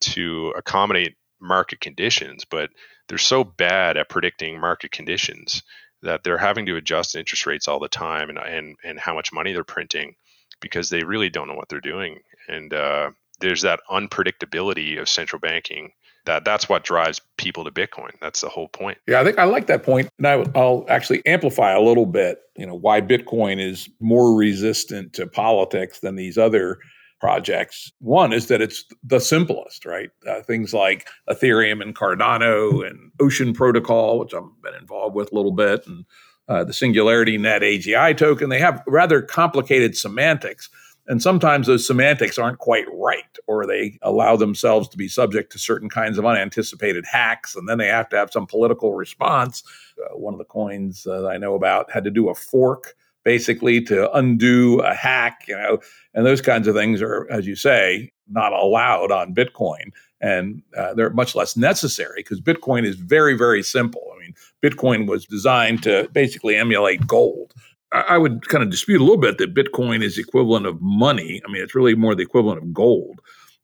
to 0.00 0.54
accommodate 0.56 1.16
market 1.40 1.80
conditions, 1.80 2.44
but 2.44 2.70
they're 3.08 3.18
so 3.18 3.44
bad 3.44 3.96
at 3.96 4.08
predicting 4.08 4.60
market 4.60 4.90
conditions 4.92 5.62
that 6.02 6.22
they're 6.22 6.38
having 6.38 6.66
to 6.66 6.76
adjust 6.76 7.16
interest 7.16 7.46
rates 7.46 7.68
all 7.68 7.80
the 7.80 7.88
time 7.88 8.28
and 8.30 8.38
and 8.38 8.76
and 8.84 9.00
how 9.00 9.14
much 9.14 9.32
money 9.32 9.52
they're 9.52 9.64
printing 9.64 10.14
because 10.60 10.90
they 10.90 11.02
really 11.04 11.28
don't 11.30 11.48
know 11.48 11.54
what 11.54 11.68
they're 11.68 11.80
doing. 11.80 12.20
And 12.48 12.72
uh, 12.72 13.10
there's 13.40 13.62
that 13.62 13.80
unpredictability 13.90 15.00
of 15.00 15.08
central 15.08 15.40
banking. 15.40 15.92
That 16.28 16.44
that's 16.44 16.68
what 16.68 16.84
drives 16.84 17.22
people 17.38 17.64
to 17.64 17.70
Bitcoin. 17.70 18.10
That's 18.20 18.42
the 18.42 18.50
whole 18.50 18.68
point. 18.68 18.98
Yeah, 19.08 19.18
I 19.18 19.24
think 19.24 19.38
I 19.38 19.44
like 19.44 19.66
that 19.68 19.82
point, 19.82 20.10
and 20.18 20.26
I, 20.26 20.44
I'll 20.54 20.84
actually 20.90 21.24
amplify 21.24 21.72
a 21.72 21.80
little 21.80 22.04
bit. 22.04 22.40
You 22.54 22.66
know 22.66 22.74
why 22.74 23.00
Bitcoin 23.00 23.58
is 23.58 23.88
more 23.98 24.36
resistant 24.36 25.14
to 25.14 25.26
politics 25.26 26.00
than 26.00 26.16
these 26.16 26.36
other 26.36 26.80
projects. 27.18 27.90
One 28.00 28.34
is 28.34 28.48
that 28.48 28.60
it's 28.60 28.84
the 29.02 29.20
simplest, 29.20 29.86
right? 29.86 30.10
Uh, 30.28 30.42
things 30.42 30.74
like 30.74 31.08
Ethereum 31.30 31.80
and 31.80 31.96
Cardano 31.96 32.86
and 32.86 33.10
Ocean 33.20 33.54
Protocol, 33.54 34.18
which 34.18 34.34
I've 34.34 34.42
been 34.62 34.74
involved 34.74 35.14
with 35.14 35.32
a 35.32 35.34
little 35.34 35.52
bit, 35.52 35.86
and 35.86 36.04
uh, 36.46 36.62
the 36.62 36.74
Singularity 36.74 37.38
Net 37.38 37.62
AGI 37.62 38.14
token. 38.14 38.50
They 38.50 38.58
have 38.58 38.82
rather 38.86 39.22
complicated 39.22 39.96
semantics. 39.96 40.68
And 41.08 41.22
sometimes 41.22 41.66
those 41.66 41.86
semantics 41.86 42.38
aren't 42.38 42.58
quite 42.58 42.84
right, 42.92 43.38
or 43.46 43.66
they 43.66 43.98
allow 44.02 44.36
themselves 44.36 44.88
to 44.88 44.98
be 44.98 45.08
subject 45.08 45.50
to 45.52 45.58
certain 45.58 45.88
kinds 45.88 46.18
of 46.18 46.26
unanticipated 46.26 47.06
hacks. 47.06 47.56
And 47.56 47.68
then 47.68 47.78
they 47.78 47.86
have 47.86 48.10
to 48.10 48.16
have 48.16 48.30
some 48.30 48.46
political 48.46 48.94
response. 48.94 49.62
Uh, 49.98 50.16
one 50.16 50.34
of 50.34 50.38
the 50.38 50.44
coins 50.44 51.06
I 51.06 51.38
know 51.38 51.54
about 51.54 51.90
had 51.90 52.04
to 52.04 52.10
do 52.10 52.28
a 52.28 52.34
fork 52.34 52.94
basically 53.24 53.80
to 53.82 54.10
undo 54.12 54.80
a 54.80 54.94
hack, 54.94 55.44
you 55.48 55.56
know, 55.56 55.78
and 56.14 56.24
those 56.24 56.40
kinds 56.40 56.68
of 56.68 56.74
things 56.74 57.02
are, 57.02 57.26
as 57.30 57.46
you 57.46 57.56
say, 57.56 58.10
not 58.30 58.52
allowed 58.52 59.10
on 59.10 59.34
Bitcoin. 59.34 59.90
And 60.20 60.62
uh, 60.76 60.94
they're 60.94 61.10
much 61.10 61.34
less 61.34 61.56
necessary 61.56 62.20
because 62.20 62.40
Bitcoin 62.40 62.84
is 62.84 62.96
very, 62.96 63.36
very 63.36 63.62
simple. 63.62 64.02
I 64.14 64.18
mean, 64.18 64.34
Bitcoin 64.62 65.06
was 65.06 65.26
designed 65.26 65.82
to 65.82 66.08
basically 66.12 66.56
emulate 66.56 67.06
gold. 67.06 67.54
I 67.92 68.18
would 68.18 68.48
kind 68.48 68.62
of 68.62 68.70
dispute 68.70 69.00
a 69.00 69.04
little 69.04 69.18
bit 69.18 69.38
that 69.38 69.54
Bitcoin 69.54 70.02
is 70.02 70.18
equivalent 70.18 70.66
of 70.66 70.80
money. 70.80 71.40
I 71.46 71.50
mean, 71.50 71.62
it's 71.62 71.74
really 71.74 71.94
more 71.94 72.14
the 72.14 72.22
equivalent 72.22 72.58
of 72.58 72.72
gold. 72.72 73.20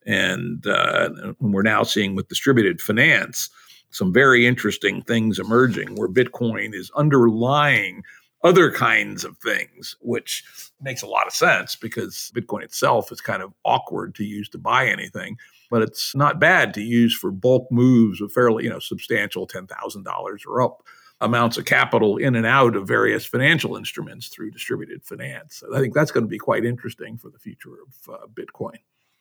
And 0.06 0.66
uh, 0.66 1.10
we're 1.40 1.62
now 1.62 1.82
seeing 1.82 2.14
with 2.14 2.28
distributed 2.28 2.80
finance 2.80 3.50
some 3.90 4.12
very 4.12 4.46
interesting 4.46 5.02
things 5.02 5.38
emerging 5.38 5.94
where 5.94 6.08
Bitcoin 6.08 6.74
is 6.74 6.90
underlying 6.96 8.02
other 8.42 8.70
kinds 8.70 9.24
of 9.24 9.38
things, 9.38 9.96
which 10.00 10.44
makes 10.80 11.02
a 11.02 11.06
lot 11.06 11.26
of 11.26 11.32
sense 11.32 11.76
because 11.76 12.32
Bitcoin 12.34 12.62
itself 12.62 13.12
is 13.12 13.20
kind 13.20 13.42
of 13.42 13.52
awkward 13.64 14.14
to 14.16 14.24
use 14.24 14.48
to 14.50 14.58
buy 14.58 14.86
anything 14.86 15.36
but 15.74 15.82
it's 15.82 16.14
not 16.14 16.38
bad 16.38 16.72
to 16.72 16.80
use 16.80 17.12
for 17.12 17.32
bulk 17.32 17.66
moves 17.68 18.20
of 18.20 18.30
fairly, 18.30 18.62
you 18.62 18.70
know, 18.70 18.78
substantial 18.78 19.44
$10,000 19.44 20.46
or 20.46 20.62
up 20.62 20.84
amounts 21.24 21.58
of 21.58 21.64
capital 21.64 22.16
in 22.16 22.36
and 22.36 22.46
out 22.46 22.76
of 22.76 22.86
various 22.86 23.24
financial 23.24 23.76
instruments 23.76 24.28
through 24.28 24.50
distributed 24.50 25.04
finance. 25.04 25.56
So 25.56 25.74
I 25.74 25.80
think 25.80 25.94
that's 25.94 26.10
going 26.10 26.24
to 26.24 26.28
be 26.28 26.38
quite 26.38 26.64
interesting 26.64 27.18
for 27.18 27.30
the 27.30 27.38
future 27.38 27.74
of 27.86 28.14
uh, 28.14 28.26
Bitcoin. 28.34 28.78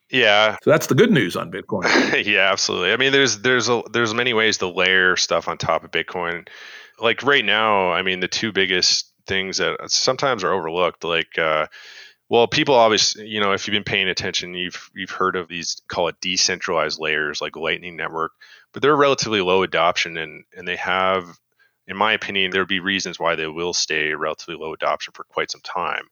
Yeah. 0.10 0.58
So 0.62 0.70
that's 0.70 0.88
the 0.88 0.96
good 0.96 1.12
news 1.12 1.36
on 1.36 1.52
Bitcoin. 1.52 2.26
yeah, 2.26 2.52
absolutely. 2.52 2.94
I 2.94 2.98
mean, 2.98 3.12
there's 3.12 3.40
there's 3.40 3.70
a, 3.70 3.82
there's 3.92 4.14
many 4.14 4.34
ways 4.34 4.58
to 4.60 4.68
layer 4.68 5.16
stuff 5.16 5.48
on 5.48 5.58
top 5.58 5.84
of 5.84 5.92
Bitcoin. 5.92 6.48
Like 7.00 7.24
right 7.24 7.44
now, 7.44 7.92
I 7.92 8.04
mean, 8.04 8.20
the 8.20 8.28
two 8.28 8.52
biggest 8.52 9.12
things 9.26 9.58
that 9.58 9.78
sometimes 9.90 10.44
are 10.44 10.54
overlooked, 10.54 11.04
like 11.04 11.38
uh, 11.40 11.68
well, 12.30 12.48
people 12.48 12.76
obviously, 12.76 13.28
you 13.28 13.40
know, 13.40 13.54
if 13.54 13.68
you've 13.68 13.74
been 13.74 13.84
paying 13.84 14.08
attention, 14.08 14.54
you've 14.54 14.90
you've 14.96 15.12
heard 15.12 15.36
of 15.36 15.48
these 15.48 15.82
call 15.88 16.08
it 16.08 16.22
decentralized 16.22 17.00
layers 17.00 17.42
like 17.42 17.56
Lightning 17.56 17.96
Network, 17.96 18.32
but 18.72 18.82
they're 18.82 18.96
relatively 18.96 19.42
low 19.42 19.64
adoption 19.64 20.18
and 20.18 20.44
and 20.56 20.68
they 20.68 20.76
have, 20.76 21.26
in 21.88 21.98
my 21.98 22.14
opinion, 22.14 22.52
there'd 22.52 22.68
be 22.68 22.80
reasons 22.80 23.20
why 23.20 23.36
they 23.36 23.48
will 23.48 23.74
stay 23.74 24.14
relatively 24.14 24.56
low 24.56 24.74
adoption 24.74 25.14
for 25.14 25.24
quite 25.26 25.52
some 25.52 25.62
time. 25.62 26.04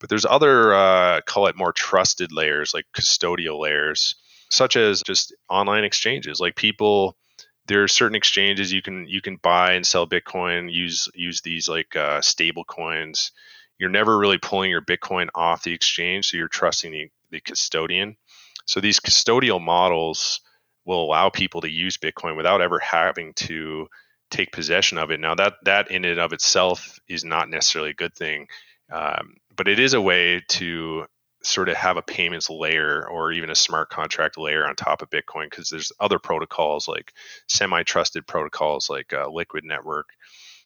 But 0.00 0.10
there's 0.10 0.26
other 0.26 0.74
uh, 0.74 1.20
call 1.22 1.46
it 1.46 1.56
more 1.56 1.72
trusted 1.72 2.32
layers 2.32 2.74
like 2.74 2.86
custodial 2.94 3.60
layers, 3.60 4.16
such 4.50 4.76
as 4.76 5.02
just 5.02 5.34
online 5.48 5.84
exchanges. 5.84 6.40
Like 6.40 6.56
people, 6.56 7.16
there 7.66 7.82
are 7.82 7.88
certain 7.88 8.16
exchanges 8.16 8.72
you 8.72 8.82
can 8.82 9.06
you 9.08 9.20
can 9.20 9.36
buy 9.36 9.72
and 9.72 9.86
sell 9.86 10.06
Bitcoin, 10.06 10.72
use 10.72 11.08
use 11.14 11.40
these 11.40 11.68
like 11.68 11.96
uh, 11.96 12.20
stable 12.20 12.64
coins 12.64 13.32
you're 13.78 13.90
never 13.90 14.16
really 14.16 14.38
pulling 14.38 14.70
your 14.70 14.82
Bitcoin 14.82 15.28
off 15.34 15.62
the 15.62 15.72
exchange, 15.72 16.28
so 16.28 16.36
you're 16.36 16.48
trusting 16.48 16.92
the, 16.92 17.10
the 17.30 17.40
custodian. 17.40 18.16
So 18.66 18.80
these 18.80 19.00
custodial 19.00 19.60
models 19.60 20.40
will 20.84 21.02
allow 21.02 21.30
people 21.30 21.60
to 21.62 21.70
use 21.70 21.96
Bitcoin 21.96 22.36
without 22.36 22.60
ever 22.60 22.78
having 22.78 23.32
to 23.34 23.88
take 24.34 24.52
possession 24.52 24.98
of 24.98 25.10
it. 25.10 25.20
Now 25.20 25.34
that 25.36 25.54
that 25.64 25.90
in 25.90 26.04
and 26.04 26.20
of 26.20 26.32
itself 26.32 26.98
is 27.08 27.24
not 27.24 27.48
necessarily 27.48 27.90
a 27.90 27.94
good 27.94 28.14
thing, 28.14 28.48
um, 28.92 29.36
but 29.56 29.68
it 29.68 29.78
is 29.78 29.94
a 29.94 30.00
way 30.00 30.42
to 30.48 31.06
sort 31.42 31.68
of 31.68 31.76
have 31.76 31.96
a 31.96 32.02
payments 32.02 32.48
layer 32.48 33.06
or 33.06 33.30
even 33.30 33.50
a 33.50 33.54
smart 33.54 33.90
contract 33.90 34.38
layer 34.38 34.66
on 34.66 34.74
top 34.74 35.02
of 35.02 35.10
Bitcoin 35.10 35.44
because 35.50 35.68
there's 35.68 35.92
other 36.00 36.18
protocols 36.18 36.88
like 36.88 37.12
semi-trusted 37.48 38.26
protocols 38.26 38.88
like 38.88 39.12
uh, 39.12 39.28
Liquid 39.28 39.62
Network, 39.64 40.06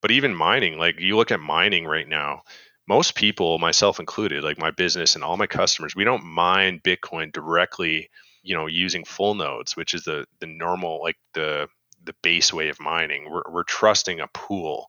but 0.01 0.13
even 0.13 0.35
mining. 0.35 0.79
Like 0.79 1.01
you 1.01 1.17
look 1.17 1.33
at 1.33 1.41
mining 1.41 1.85
right 1.85 2.09
now, 2.09 2.43
most 2.87 3.17
people, 3.17 3.59
myself 3.59 4.01
included, 4.01 4.45
like 4.45 4.59
my 4.59 4.71
business 4.71 5.15
and 5.15 5.25
all 5.25 5.37
my 5.37 5.47
customers, 5.47 5.95
we 5.95 6.05
don't 6.05 6.25
mine 6.25 6.81
Bitcoin 6.83 7.33
directly, 7.33 8.09
you 8.43 8.55
know, 8.57 8.67
using 8.67 9.05
full 9.05 9.35
nodes, 9.35 9.77
which 9.77 9.93
is 9.95 10.05
the 10.05 10.25
the 10.41 10.47
normal, 10.47 11.03
like 11.03 11.17
the 11.35 11.69
the 12.09 12.15
base 12.23 12.53
way 12.53 12.69
of 12.69 12.81
mining. 12.81 13.31
We're 13.31 13.43
we're 13.49 13.63
trusting 13.63 14.19
a 14.19 14.27
pool. 14.29 14.89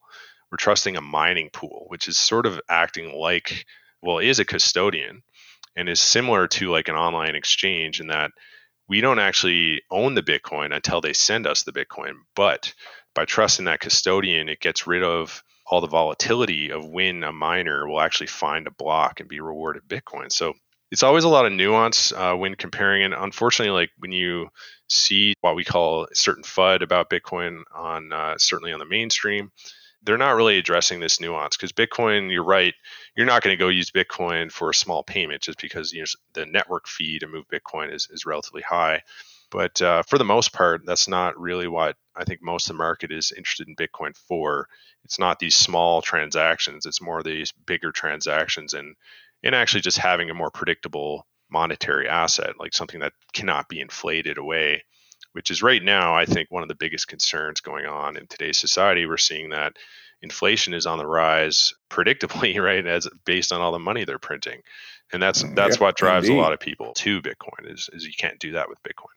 We're 0.52 0.58
trusting 0.58 0.98
a 0.98 1.02
mining 1.02 1.50
pool, 1.52 1.86
which 1.90 2.08
is 2.08 2.18
sort 2.18 2.48
of 2.48 2.60
acting 2.68 3.14
like, 3.14 3.66
well, 4.02 4.18
is 4.18 4.40
a 4.40 4.46
custodian 4.46 5.22
and 5.76 5.88
is 5.88 6.00
similar 6.00 6.48
to 6.48 6.72
like 6.72 6.88
an 6.88 6.96
online 6.96 7.36
exchange 7.36 8.00
in 8.00 8.08
that 8.08 8.32
we 8.88 9.02
don't 9.02 9.20
actually 9.20 9.84
own 9.92 10.16
the 10.16 10.24
Bitcoin 10.24 10.76
until 10.76 11.02
they 11.02 11.14
send 11.14 11.46
us 11.46 11.64
the 11.64 11.72
Bitcoin. 11.72 12.14
But 12.36 12.74
by 13.14 13.26
trusting 13.26 13.66
that 13.66 13.82
custodian, 13.82 14.50
it 14.50 14.60
gets 14.60 14.88
rid 14.88 15.04
of 15.04 15.44
all 15.68 15.82
the 15.82 15.88
volatility 15.88 16.72
of 16.72 16.88
when 16.88 17.24
a 17.24 17.32
miner 17.32 17.88
will 17.88 18.02
actually 18.02 18.28
find 18.28 18.66
a 18.66 18.72
block 18.72 19.20
and 19.20 19.30
be 19.30 19.40
rewarded 19.40 19.84
Bitcoin. 19.88 20.32
So 20.32 20.54
it's 20.92 21.04
always 21.04 21.24
a 21.24 21.30
lot 21.30 21.46
of 21.46 21.52
nuance 21.52 22.12
uh, 22.12 22.34
when 22.36 22.56
comparing. 22.56 23.04
And 23.04 23.14
unfortunately, 23.14 23.72
like 23.72 23.92
when 24.00 24.12
you 24.12 24.50
see 24.88 25.36
what 25.42 25.56
we 25.56 25.64
call 25.64 26.08
certain 26.14 26.44
FUD 26.44 26.82
about 26.82 27.10
Bitcoin 27.10 27.62
on 27.74 28.12
uh, 28.12 28.36
certainly 28.38 28.74
on 28.74 28.80
the 28.80 28.86
mainstream, 28.86 29.52
they're 30.04 30.18
not 30.18 30.36
really 30.36 30.58
addressing 30.58 31.00
this 31.00 31.20
nuance 31.20 31.58
because 31.58 31.72
Bitcoin, 31.72 32.32
you're 32.32 32.44
right, 32.44 32.74
you're 33.16 33.26
not 33.26 33.44
going 33.44 33.54
to 33.56 33.60
go 33.60 33.68
use 33.68 33.92
Bitcoin 33.92 34.52
for 34.52 34.70
a 34.70 34.76
small 34.76 35.04
payment 35.04 35.42
just 35.42 35.62
because 35.62 35.92
you 35.92 36.02
know, 36.02 36.06
the 36.34 36.46
network 36.46 36.88
fee 36.88 37.20
to 37.20 37.28
move 37.28 37.46
Bitcoin 37.50 37.94
is, 37.94 38.08
is 38.12 38.26
relatively 38.26 38.62
high. 38.62 39.02
But 39.52 39.82
uh, 39.82 40.04
for 40.04 40.18
the 40.18 40.24
most 40.24 40.54
part, 40.54 40.86
that's 40.86 41.08
not 41.08 41.40
really 41.40 41.68
what 41.68 41.98
I 42.16 42.24
think 42.24 42.42
most 42.42 42.70
of 42.70 42.76
the 42.76 42.84
market 42.84 43.12
is 43.12 43.32
interested 43.36 43.68
in 43.68 43.76
Bitcoin 43.76 44.16
for. 44.16 44.68
It's 45.04 45.18
not 45.18 45.40
these 45.40 45.56
small 45.56 46.02
transactions; 46.02 46.86
it's 46.86 47.02
more 47.02 47.24
these 47.24 47.52
bigger 47.52 47.92
transactions, 47.92 48.74
and 48.76 48.96
and 49.44 49.56
actually 49.56 49.82
just 49.82 49.98
having 49.98 50.30
a 50.30 50.34
more 50.34 50.52
predictable 50.52 51.26
monetary 51.52 52.08
asset, 52.08 52.60
like 52.60 52.74
something 52.74 53.00
that 53.00 53.14
cannot 53.34 53.70
be 53.70 53.80
inflated 53.80 54.38
away. 54.38 54.84
Which 55.34 55.52
is 55.52 55.62
right 55.62 55.84
now, 55.84 56.16
I 56.16 56.26
think, 56.26 56.50
one 56.50 56.64
of 56.64 56.70
the 56.70 56.76
biggest 56.76 57.08
concerns 57.08 57.62
going 57.62 57.86
on 57.86 58.18
in 58.18 58.26
today's 58.28 58.58
society. 58.58 59.06
We're 59.06 59.18
seeing 59.18 59.50
that 59.50 59.74
inflation 60.22 60.74
is 60.74 60.86
on 60.86 60.98
the 60.98 61.06
rise 61.06 61.74
predictably, 61.90 62.60
right? 62.64 62.86
As 62.86 63.08
based 63.26 63.52
on 63.52 63.62
all 63.62 63.72
the 63.72 63.80
money 63.80 64.06
they're 64.06 64.18
printing. 64.18 64.62
And 65.12 65.22
that's 65.22 65.44
mm, 65.44 65.56
that's 65.56 65.80
what 65.80 65.98
drives 65.98 66.28
indeed. 66.28 66.40
a 66.40 66.42
lot 66.42 66.54
of 66.54 66.60
people 66.60 66.94
to 66.96 67.22
Bitcoin 67.22 67.72
is, 67.72 67.90
is 67.94 68.06
you 68.06 68.14
can't 68.18 68.40
do 68.40 68.54
that 68.54 68.70
with 68.70 68.78
Bitcoin. 68.84 69.14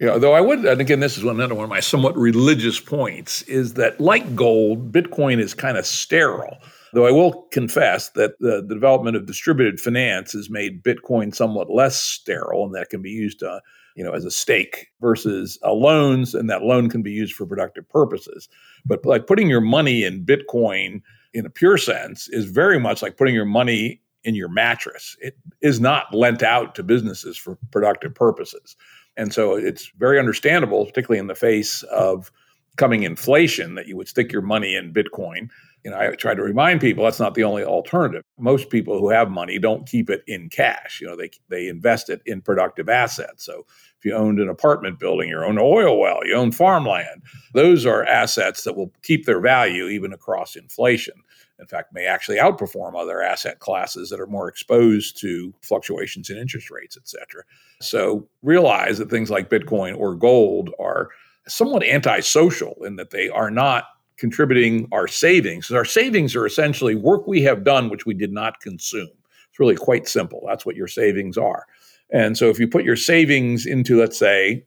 Yeah, 0.00 0.18
though 0.18 0.32
I 0.32 0.40
would, 0.40 0.64
and 0.64 0.80
again, 0.80 1.00
this 1.00 1.16
is 1.16 1.22
another 1.22 1.54
one 1.54 1.64
of 1.64 1.70
my 1.70 1.80
somewhat 1.80 2.16
religious 2.16 2.80
points, 2.80 3.42
is 3.42 3.74
that 3.74 4.00
like 4.00 4.34
gold, 4.34 4.90
Bitcoin 4.90 5.38
is 5.38 5.54
kind 5.54 5.76
of 5.76 5.86
sterile. 5.86 6.58
Though 6.92 7.06
I 7.06 7.10
will 7.10 7.44
confess 7.52 8.10
that 8.10 8.38
the, 8.38 8.62
the 8.66 8.74
development 8.74 9.16
of 9.16 9.26
distributed 9.26 9.80
finance 9.80 10.32
has 10.32 10.50
made 10.50 10.82
Bitcoin 10.82 11.34
somewhat 11.34 11.70
less 11.70 12.00
sterile, 12.00 12.66
and 12.66 12.74
that 12.74 12.90
can 12.90 13.00
be 13.00 13.10
used, 13.10 13.42
uh, 13.42 13.60
you 13.96 14.04
know, 14.04 14.12
as 14.12 14.24
a 14.24 14.30
stake 14.30 14.88
versus 15.00 15.58
a 15.62 15.72
loans, 15.72 16.34
and 16.34 16.50
that 16.50 16.62
loan 16.62 16.90
can 16.90 17.02
be 17.02 17.12
used 17.12 17.34
for 17.34 17.46
productive 17.46 17.88
purposes. 17.88 18.48
But 18.84 19.06
like 19.06 19.26
putting 19.26 19.48
your 19.48 19.60
money 19.60 20.04
in 20.04 20.24
Bitcoin 20.24 21.00
in 21.32 21.46
a 21.46 21.50
pure 21.50 21.78
sense 21.78 22.28
is 22.28 22.44
very 22.44 22.78
much 22.78 23.00
like 23.02 23.16
putting 23.16 23.34
your 23.34 23.46
money 23.46 24.00
in 24.24 24.34
your 24.34 24.48
mattress. 24.48 25.16
It 25.20 25.36
is 25.62 25.80
not 25.80 26.14
lent 26.14 26.42
out 26.42 26.74
to 26.74 26.82
businesses 26.82 27.36
for 27.36 27.56
productive 27.70 28.14
purposes. 28.14 28.76
And 29.16 29.32
so 29.32 29.54
it's 29.54 29.90
very 29.98 30.18
understandable, 30.18 30.86
particularly 30.86 31.18
in 31.18 31.26
the 31.26 31.34
face 31.34 31.82
of 31.84 32.30
coming 32.76 33.02
inflation, 33.02 33.74
that 33.74 33.86
you 33.86 33.96
would 33.96 34.08
stick 34.08 34.32
your 34.32 34.42
money 34.42 34.74
in 34.74 34.92
Bitcoin. 34.92 35.50
You 35.84 35.90
know, 35.90 35.98
I 35.98 36.14
try 36.14 36.34
to 36.34 36.42
remind 36.42 36.80
people 36.80 37.04
that's 37.04 37.18
not 37.18 37.34
the 37.34 37.44
only 37.44 37.64
alternative. 37.64 38.22
Most 38.38 38.70
people 38.70 38.98
who 38.98 39.10
have 39.10 39.30
money 39.30 39.58
don't 39.58 39.88
keep 39.88 40.10
it 40.10 40.22
in 40.28 40.48
cash. 40.48 41.00
You 41.00 41.08
know, 41.08 41.16
they 41.16 41.30
they 41.48 41.68
invest 41.68 42.08
it 42.08 42.22
in 42.24 42.40
productive 42.40 42.88
assets. 42.88 43.44
So 43.44 43.66
if 43.98 44.04
you 44.04 44.14
owned 44.14 44.38
an 44.38 44.48
apartment 44.48 44.98
building, 45.00 45.28
you 45.28 45.42
own 45.42 45.58
an 45.58 45.64
oil 45.64 45.98
well, 45.98 46.20
you 46.24 46.34
own 46.34 46.52
farmland, 46.52 47.22
those 47.52 47.84
are 47.86 48.04
assets 48.04 48.64
that 48.64 48.76
will 48.76 48.92
keep 49.02 49.26
their 49.26 49.40
value 49.40 49.88
even 49.88 50.12
across 50.12 50.56
inflation 50.56 51.14
in 51.62 51.68
fact, 51.68 51.94
may 51.94 52.06
actually 52.06 52.38
outperform 52.38 53.00
other 53.00 53.22
asset 53.22 53.60
classes 53.60 54.10
that 54.10 54.20
are 54.20 54.26
more 54.26 54.48
exposed 54.48 55.18
to 55.20 55.54
fluctuations 55.62 56.28
in 56.28 56.36
interest 56.36 56.70
rates, 56.70 56.96
et 56.96 57.08
cetera. 57.08 57.44
So 57.80 58.28
realize 58.42 58.98
that 58.98 59.08
things 59.08 59.30
like 59.30 59.48
Bitcoin 59.48 59.96
or 59.96 60.16
gold 60.16 60.70
are 60.80 61.10
somewhat 61.46 61.84
antisocial 61.84 62.76
in 62.84 62.96
that 62.96 63.10
they 63.10 63.28
are 63.28 63.50
not 63.50 63.84
contributing 64.22 64.86
our 64.92 65.08
savings. 65.08 65.68
Our 65.72 65.84
savings 65.84 66.36
are 66.36 66.46
essentially 66.46 66.94
work 66.94 67.26
we 67.26 67.42
have 67.42 67.64
done 67.64 67.90
which 67.90 68.06
we 68.06 68.14
did 68.14 68.32
not 68.32 68.60
consume. 68.60 69.10
It's 69.50 69.58
really 69.58 69.74
quite 69.74 70.06
simple. 70.06 70.44
That's 70.46 70.64
what 70.64 70.76
your 70.76 70.86
savings 70.86 71.36
are. 71.36 71.66
And 72.12 72.38
so 72.38 72.48
if 72.48 72.60
you 72.60 72.68
put 72.68 72.84
your 72.84 72.94
savings 72.94 73.66
into, 73.66 73.98
let's 73.98 74.16
say, 74.16 74.64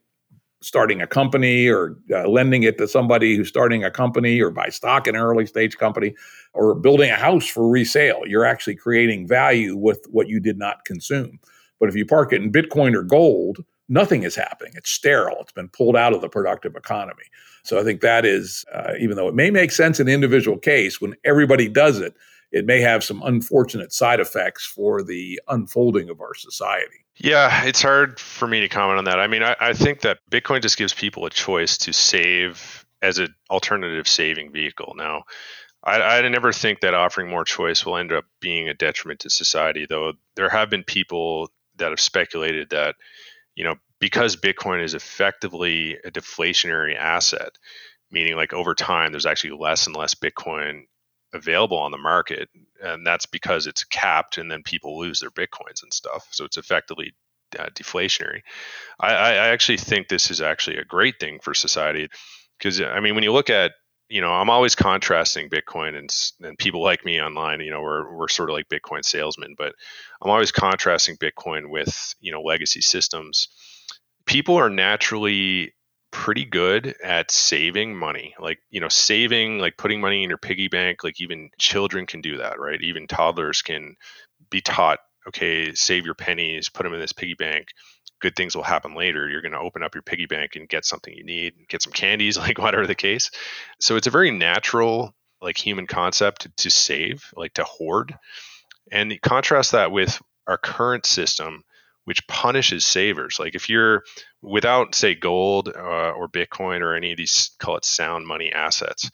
starting 0.62 1.02
a 1.02 1.08
company 1.08 1.70
or 1.70 1.96
uh, 2.14 2.28
lending 2.28 2.64
it 2.64 2.78
to 2.80 2.86
somebody 2.86 3.38
who's 3.38 3.48
starting 3.48 3.86
a 3.86 3.90
company 3.90 4.42
or 4.42 4.50
buy 4.50 4.68
stock 4.68 5.08
in 5.08 5.16
an 5.16 5.22
early 5.22 5.46
stage 5.46 5.78
company 5.78 6.14
or 6.54 6.76
building 6.76 7.10
a 7.10 7.16
house 7.16 7.48
for 7.48 7.70
resale. 7.70 8.24
You're 8.26 8.44
actually 8.44 8.76
creating 8.76 9.26
value 9.26 9.78
with 9.78 10.06
what 10.10 10.28
you 10.28 10.42
did 10.42 10.58
not 10.58 10.84
consume. 10.84 11.40
But 11.80 11.88
if 11.88 11.96
you 11.96 12.06
park 12.06 12.34
it 12.34 12.42
in 12.42 12.52
Bitcoin 12.52 12.94
or 12.94 13.04
gold, 13.04 13.64
nothing 13.88 14.24
is 14.24 14.36
happening. 14.36 14.74
It's 14.76 14.90
sterile. 14.90 15.38
It's 15.40 15.54
been 15.54 15.70
pulled 15.70 15.96
out 15.96 16.14
of 16.14 16.20
the 16.20 16.28
productive 16.28 16.76
economy. 16.76 17.24
So 17.66 17.80
I 17.80 17.84
think 17.84 18.02
that 18.02 18.26
is, 18.26 18.64
uh, 18.74 18.94
even 19.00 19.18
though 19.18 19.28
it 19.28 19.36
may 19.36 19.50
make 19.50 19.72
sense 19.72 20.00
in 20.00 20.06
the 20.06 20.14
individual 20.14 20.58
case, 20.58 21.02
when 21.02 21.16
everybody 21.24 21.68
does 21.68 22.00
it, 22.00 22.16
it 22.52 22.66
may 22.66 22.80
have 22.80 23.04
some 23.04 23.22
unfortunate 23.26 23.92
side 23.92 24.20
effects 24.20 24.66
for 24.66 25.04
the 25.04 25.42
unfolding 25.48 26.10
of 26.10 26.22
our 26.22 26.34
society. 26.36 27.04
Yeah, 27.18 27.66
it's 27.66 27.82
hard 27.82 28.20
for 28.20 28.48
me 28.48 28.62
to 28.62 28.70
comment 28.70 29.00
on 29.00 29.06
that. 29.06 29.20
I 29.20 29.28
mean, 29.28 29.44
I, 29.44 29.56
I 29.60 29.74
think 29.74 30.02
that 30.02 30.20
Bitcoin 30.32 30.62
just 30.62 30.78
gives 30.78 30.94
people 30.94 31.26
a 31.26 31.30
choice 31.30 31.78
to 31.80 31.92
save 31.92 32.86
as 33.02 33.18
an 33.18 33.34
alternative 33.50 34.08
saving 34.08 34.52
vehicle. 34.52 34.94
Now, 34.96 35.24
I, 35.84 36.20
I 36.20 36.30
never 36.30 36.52
think 36.52 36.82
that 36.82 36.94
offering 36.94 37.30
more 37.30 37.46
choice 37.46 37.86
will 37.86 37.98
end 37.98 38.12
up 38.12 38.26
being 38.42 38.70
a 38.70 38.74
detriment 38.74 39.22
to 39.22 39.30
society, 39.30 39.86
though 39.88 40.14
there 40.36 40.50
have 40.50 40.70
been 40.70 40.84
people 40.84 41.50
that 41.78 41.90
have 41.90 42.00
speculated 42.00 42.70
that, 42.70 42.96
you 43.56 43.64
know, 43.64 43.76
because 44.06 44.38
Bitcoin 44.38 44.84
is 44.84 44.94
effectively 44.94 45.98
a 46.06 46.12
deflationary 46.12 46.96
asset, 46.96 47.58
meaning 48.12 48.36
like 48.36 48.54
over 48.54 48.76
time, 48.76 49.12
there's 49.12 49.26
actually 49.26 49.58
less 49.60 49.88
and 49.88 49.96
less 49.96 50.14
Bitcoin 50.16 50.84
available 51.34 51.78
on 51.80 51.92
the 51.92 51.98
market 51.98 52.50
and 52.84 53.08
that's 53.08 53.26
because 53.26 53.68
it's 53.68 53.84
capped 53.86 54.38
and 54.38 54.52
then 54.52 54.64
people 54.64 55.00
lose 55.00 55.22
their 55.22 55.32
bitcoins 55.32 55.84
and 55.84 55.94
stuff. 55.94 56.28
So 56.32 56.46
it's 56.46 56.58
effectively 56.58 57.14
uh, 57.60 57.68
deflationary. 57.76 58.42
I, 59.00 59.14
I 59.14 59.48
actually 59.50 59.78
think 59.80 60.08
this 60.10 60.32
is 60.32 60.42
actually 60.42 60.78
a 60.78 60.86
great 60.86 61.20
thing 61.20 61.40
for 61.42 61.56
society 61.56 62.10
because 62.58 62.82
i 62.82 63.00
mean 63.00 63.16
when 63.16 63.24
you 63.24 63.34
look 63.34 63.50
at 63.50 63.74
you 64.10 64.22
know 64.22 64.32
i'm 64.32 64.50
always 64.50 64.76
contrasting 64.76 65.50
bitcoin 65.50 65.98
and, 65.98 66.10
and 66.48 66.58
people 66.58 66.84
like 66.84 67.06
me 67.06 67.22
online 67.22 67.62
you 67.62 67.72
know 67.72 67.82
we're, 67.82 68.16
we're 68.16 68.30
sort 68.30 68.50
of 68.50 68.56
like 68.56 68.70
bitcoin 68.70 69.06
salesmen 69.06 69.56
but 69.58 69.74
i'm 70.22 70.32
always 70.32 70.52
contrasting 70.52 71.18
bitcoin 71.18 71.70
with 71.70 72.16
you 72.22 72.32
know 72.32 72.42
legacy 72.42 72.82
systems 72.82 73.50
people 74.26 74.56
are 74.56 74.70
naturally 74.70 75.74
pretty 76.12 76.46
good 76.46 76.96
at 77.04 77.30
saving 77.30 77.94
money 77.94 78.34
like 78.40 78.60
you 78.70 78.80
know 78.80 78.88
saving 78.88 79.60
like 79.60 79.76
putting 79.78 80.00
money 80.00 80.24
in 80.24 80.30
your 80.30 80.38
piggy 80.38 80.70
bank 80.70 81.04
like 81.04 81.20
even 81.20 81.50
children 81.60 82.06
can 82.06 82.22
do 82.22 82.38
that 82.38 82.60
right? 82.60 82.82
Even 82.82 83.06
toddlers 83.06 83.62
can 83.62 83.96
be 84.50 84.62
taught 84.62 85.00
okay 85.28 85.74
save 85.74 86.06
your 86.06 86.14
pennies 86.14 86.70
put 86.70 86.84
them 86.84 86.94
in 86.94 87.00
this 87.00 87.14
piggy 87.14 87.34
bank. 87.34 87.68
Good 88.22 88.38
things 88.38 88.56
will 88.56 88.64
happen 88.64 88.96
later. 88.96 89.28
You're 89.28 89.42
going 89.42 89.52
to 89.52 89.60
open 89.60 89.84
up 89.84 89.94
your 89.94 90.02
piggy 90.02 90.26
bank 90.26 90.56
and 90.56 90.70
get 90.70 90.86
something 90.86 91.14
you 91.14 91.26
need 91.26 91.54
get 91.68 91.82
some 91.82 91.92
candies 91.92 92.38
like 92.46 92.58
whatever 92.58 92.88
the 92.88 92.96
case. 92.96 93.30
So 93.82 93.98
it's 93.98 94.08
a 94.08 94.12
very 94.12 94.32
natural 94.32 95.14
like 95.42 95.58
human 95.58 95.86
concept 95.86 96.48
to, 96.58 96.70
save 96.70 97.32
like 97.36 97.54
to 97.56 97.64
hoard. 97.64 98.18
And 98.92 99.22
contrast 99.22 99.74
that 99.74 99.92
with 99.92 100.20
our 100.48 100.58
current 100.58 101.06
system 101.06 101.64
which 102.06 102.26
punishes 102.28 102.86
savers. 102.86 103.40
Like 103.40 103.56
if 103.56 103.70
you're 103.70 104.04
without, 104.42 104.96
say, 104.96 105.16
gold 105.16 105.70
uh, 105.70 106.12
or 106.12 106.30
Bitcoin 106.30 106.82
or 106.82 106.96
any 106.96 107.12
of 107.12 107.18
these 107.18 107.52
call 107.60 107.78
it 107.78 107.86
sound 107.86 108.26
money 108.26 108.52
assets, 108.52 109.12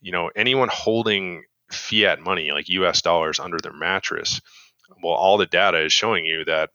you 0.00 0.12
know, 0.12 0.30
anyone 0.34 0.68
holding 0.72 1.44
fiat 1.70 2.20
money 2.20 2.50
like 2.50 2.68
U.S. 2.68 3.02
dollars 3.02 3.38
under 3.38 3.58
their 3.58 3.72
mattress, 3.72 4.40
well, 5.02 5.14
all 5.14 5.38
the 5.38 5.46
data 5.46 5.84
is 5.84 5.92
showing 5.92 6.24
you 6.24 6.44
that 6.46 6.70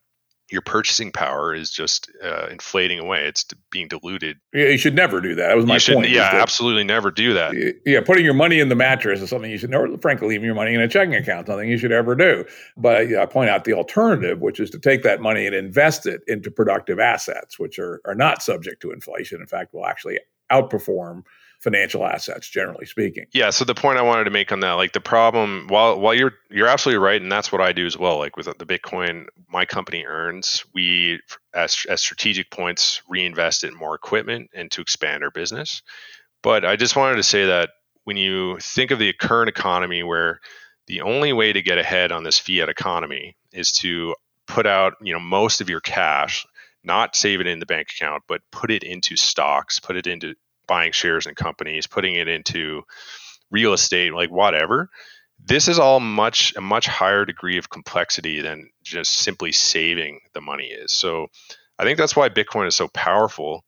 your 0.56 0.62
purchasing 0.62 1.12
power 1.12 1.54
is 1.54 1.70
just 1.70 2.10
uh, 2.24 2.48
inflating 2.50 2.98
away. 2.98 3.26
It's 3.28 3.44
being 3.70 3.90
diluted. 3.90 4.38
Yeah, 4.54 4.68
you 4.68 4.78
should 4.78 4.96
never 4.96 5.20
do 5.20 5.36
that. 5.36 5.50
That 5.50 5.58
was 5.58 5.66
my 5.66 5.78
should, 5.78 5.96
point. 5.96 6.12
Yeah, 6.12 6.30
absolutely 6.32 6.86
never 6.86 7.12
do 7.12 7.34
that. 7.34 7.54
Yeah, 7.86 8.00
putting 8.00 8.24
your 8.24 8.34
money 8.34 8.62
in 8.62 8.70
the 8.70 8.76
mattress 8.76 9.20
is 9.20 9.30
something 9.30 9.52
you 9.52 9.58
should 9.58 9.70
never, 9.70 9.98
frankly, 9.98 10.30
leaving 10.30 10.46
your 10.46 10.56
money 10.56 10.74
in 10.74 10.80
a 10.80 10.88
checking 10.88 11.14
account, 11.14 11.48
something 11.48 11.68
you 11.68 11.78
should 11.78 11.92
ever 11.92 12.16
do. 12.16 12.46
But 12.78 13.14
I 13.14 13.26
point 13.26 13.50
out 13.50 13.66
the 13.66 13.74
alternative, 13.74 14.40
which 14.40 14.62
is 14.62 14.70
to 14.70 14.80
take 14.80 15.04
that 15.04 15.20
money 15.20 15.46
and 15.46 15.54
invest 15.54 16.06
it 16.06 16.22
into 16.26 16.50
productive 16.50 16.98
assets, 16.98 17.60
which 17.60 17.78
are, 17.78 18.00
are 18.06 18.16
not 18.16 18.42
subject 18.42 18.82
to 18.84 18.92
inflation. 18.92 19.42
In 19.42 19.48
fact, 19.48 19.74
will 19.74 19.86
actually 19.86 20.20
outperform 20.50 21.24
financial 21.60 22.06
assets 22.06 22.50
generally 22.50 22.86
speaking. 22.86 23.26
Yeah 23.34 23.50
so 23.50 23.66
the 23.66 23.76
point 23.76 23.98
i 23.98 24.02
wanted 24.02 24.26
to 24.26 24.32
make 24.32 24.52
on 24.52 24.60
that 24.62 24.74
like 24.74 24.94
the 24.94 25.02
problem 25.02 25.68
while 25.68 26.00
while 26.00 26.14
you're 26.14 26.34
you're 26.50 26.68
absolutely 26.68 27.04
right 27.04 27.22
and 27.22 27.32
that's 27.32 27.52
what 27.52 27.62
i 27.62 27.72
do 27.72 27.86
as 27.86 27.98
well 27.98 28.18
like 28.18 28.38
with 28.38 28.46
the 28.46 28.66
bitcoin 28.66 29.26
my 29.50 29.66
company 29.66 30.06
earns 30.06 30.66
we 30.74 31.20
as, 31.54 31.86
as 31.90 32.02
strategic 32.02 32.52
points 32.52 33.02
reinvest 33.08 33.64
in 33.64 33.74
more 33.74 33.96
equipment 33.96 34.50
and 34.54 34.70
to 34.72 34.82
expand 34.82 35.24
our 35.24 35.32
business. 35.32 35.82
But 36.44 36.66
i 36.66 36.76
just 36.76 36.96
wanted 36.96 37.16
to 37.16 37.24
say 37.24 37.46
that 37.46 37.72
when 38.04 38.18
you 38.18 38.58
think 38.60 38.92
of 38.92 39.00
the 39.00 39.14
current 39.14 39.50
economy 39.50 40.04
where 40.04 40.40
the 40.88 41.02
only 41.02 41.34
way 41.34 41.52
to 41.52 41.62
get 41.62 41.78
ahead 41.78 42.12
on 42.12 42.24
this 42.24 42.38
fiat 42.38 42.70
economy 42.70 43.36
is 43.52 43.72
to 43.72 44.16
put 44.48 44.68
out 44.68 44.94
you 45.02 45.14
know 45.14 45.20
most 45.20 45.62
of 45.62 45.70
your 45.70 45.82
cash 45.82 46.46
not 46.84 47.16
save 47.16 47.42
it 47.42 47.48
in 47.48 47.60
the 47.60 47.66
bank 47.66 47.88
account 47.96 48.24
but 48.28 48.42
put 48.52 48.70
it 48.70 48.84
into 48.84 49.16
stocks 49.16 49.80
put 49.80 49.96
it 49.96 50.06
into 50.06 50.36
buying 50.68 50.92
shares 50.92 51.26
in 51.26 51.36
companies, 51.36 51.88
putting 51.88 52.16
it 52.16 52.28
into 52.28 52.84
real 53.52 53.74
estate, 53.74 54.14
like 54.14 54.32
whatever. 54.32 54.90
This 55.44 55.68
is 55.68 55.80
all 55.80 56.00
much 56.00 56.56
a 56.56 56.62
much 56.62 56.88
higher 56.88 57.26
degree 57.26 57.58
of 57.58 57.70
complexity 57.70 58.42
than 58.42 58.70
just 58.84 59.14
simply 59.18 59.52
saving 59.52 60.22
the 60.34 60.42
money 60.42 60.68
is. 60.68 60.92
So 60.92 61.28
I 61.78 61.84
think 61.84 61.98
that's 61.98 62.16
why 62.16 62.30
Bitcoin 62.30 62.68
is 62.68 62.76
so 62.76 62.88
powerful, 62.88 63.64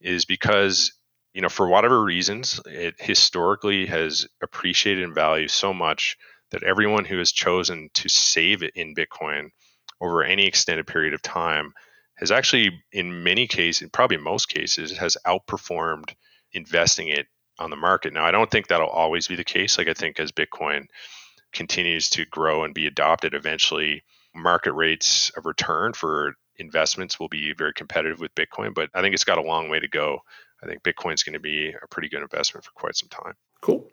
is 0.00 0.24
because 0.24 0.92
you 1.32 1.40
know 1.40 1.48
for 1.48 1.68
whatever 1.68 2.02
reasons 2.02 2.60
it 2.66 2.96
historically 2.98 3.86
has 3.86 4.26
appreciated 4.42 5.04
in 5.04 5.14
value 5.14 5.48
so 5.48 5.72
much 5.72 6.16
that 6.50 6.62
everyone 6.64 7.04
who 7.04 7.18
has 7.18 7.32
chosen 7.32 7.88
to 7.94 8.08
save 8.08 8.62
it 8.62 8.72
in 8.74 8.94
Bitcoin 8.94 9.50
over 10.00 10.22
any 10.22 10.46
extended 10.46 10.86
period 10.86 11.14
of 11.14 11.22
time 11.22 11.72
has 12.16 12.30
actually, 12.30 12.82
in 12.92 13.24
many 13.24 13.46
cases, 13.46 13.88
probably 13.92 14.16
most 14.16 14.48
cases, 14.48 14.96
has 14.98 15.16
outperformed 15.26 16.14
investing 16.52 17.08
it 17.08 17.26
on 17.58 17.70
the 17.70 17.76
market. 17.76 18.12
Now, 18.12 18.24
I 18.24 18.30
don't 18.30 18.50
think 18.50 18.68
that'll 18.68 18.88
always 18.88 19.28
be 19.28 19.36
the 19.36 19.44
case. 19.44 19.78
Like, 19.78 19.88
I 19.88 19.94
think 19.94 20.18
as 20.18 20.32
Bitcoin 20.32 20.86
continues 21.52 22.08
to 22.10 22.24
grow 22.26 22.64
and 22.64 22.74
be 22.74 22.86
adopted, 22.86 23.34
eventually 23.34 24.02
market 24.34 24.72
rates 24.72 25.30
of 25.36 25.46
return 25.46 25.92
for 25.92 26.34
investments 26.56 27.20
will 27.20 27.28
be 27.28 27.52
very 27.52 27.72
competitive 27.74 28.20
with 28.20 28.34
Bitcoin. 28.34 28.74
But 28.74 28.90
I 28.94 29.00
think 29.00 29.14
it's 29.14 29.24
got 29.24 29.38
a 29.38 29.42
long 29.42 29.68
way 29.68 29.80
to 29.80 29.88
go. 29.88 30.20
I 30.62 30.66
think 30.66 30.82
Bitcoin's 30.82 31.22
going 31.22 31.32
to 31.32 31.40
be 31.40 31.70
a 31.70 31.88
pretty 31.88 32.08
good 32.08 32.22
investment 32.22 32.64
for 32.64 32.70
quite 32.72 32.96
some 32.96 33.08
time. 33.08 33.34
Cool. 33.62 33.88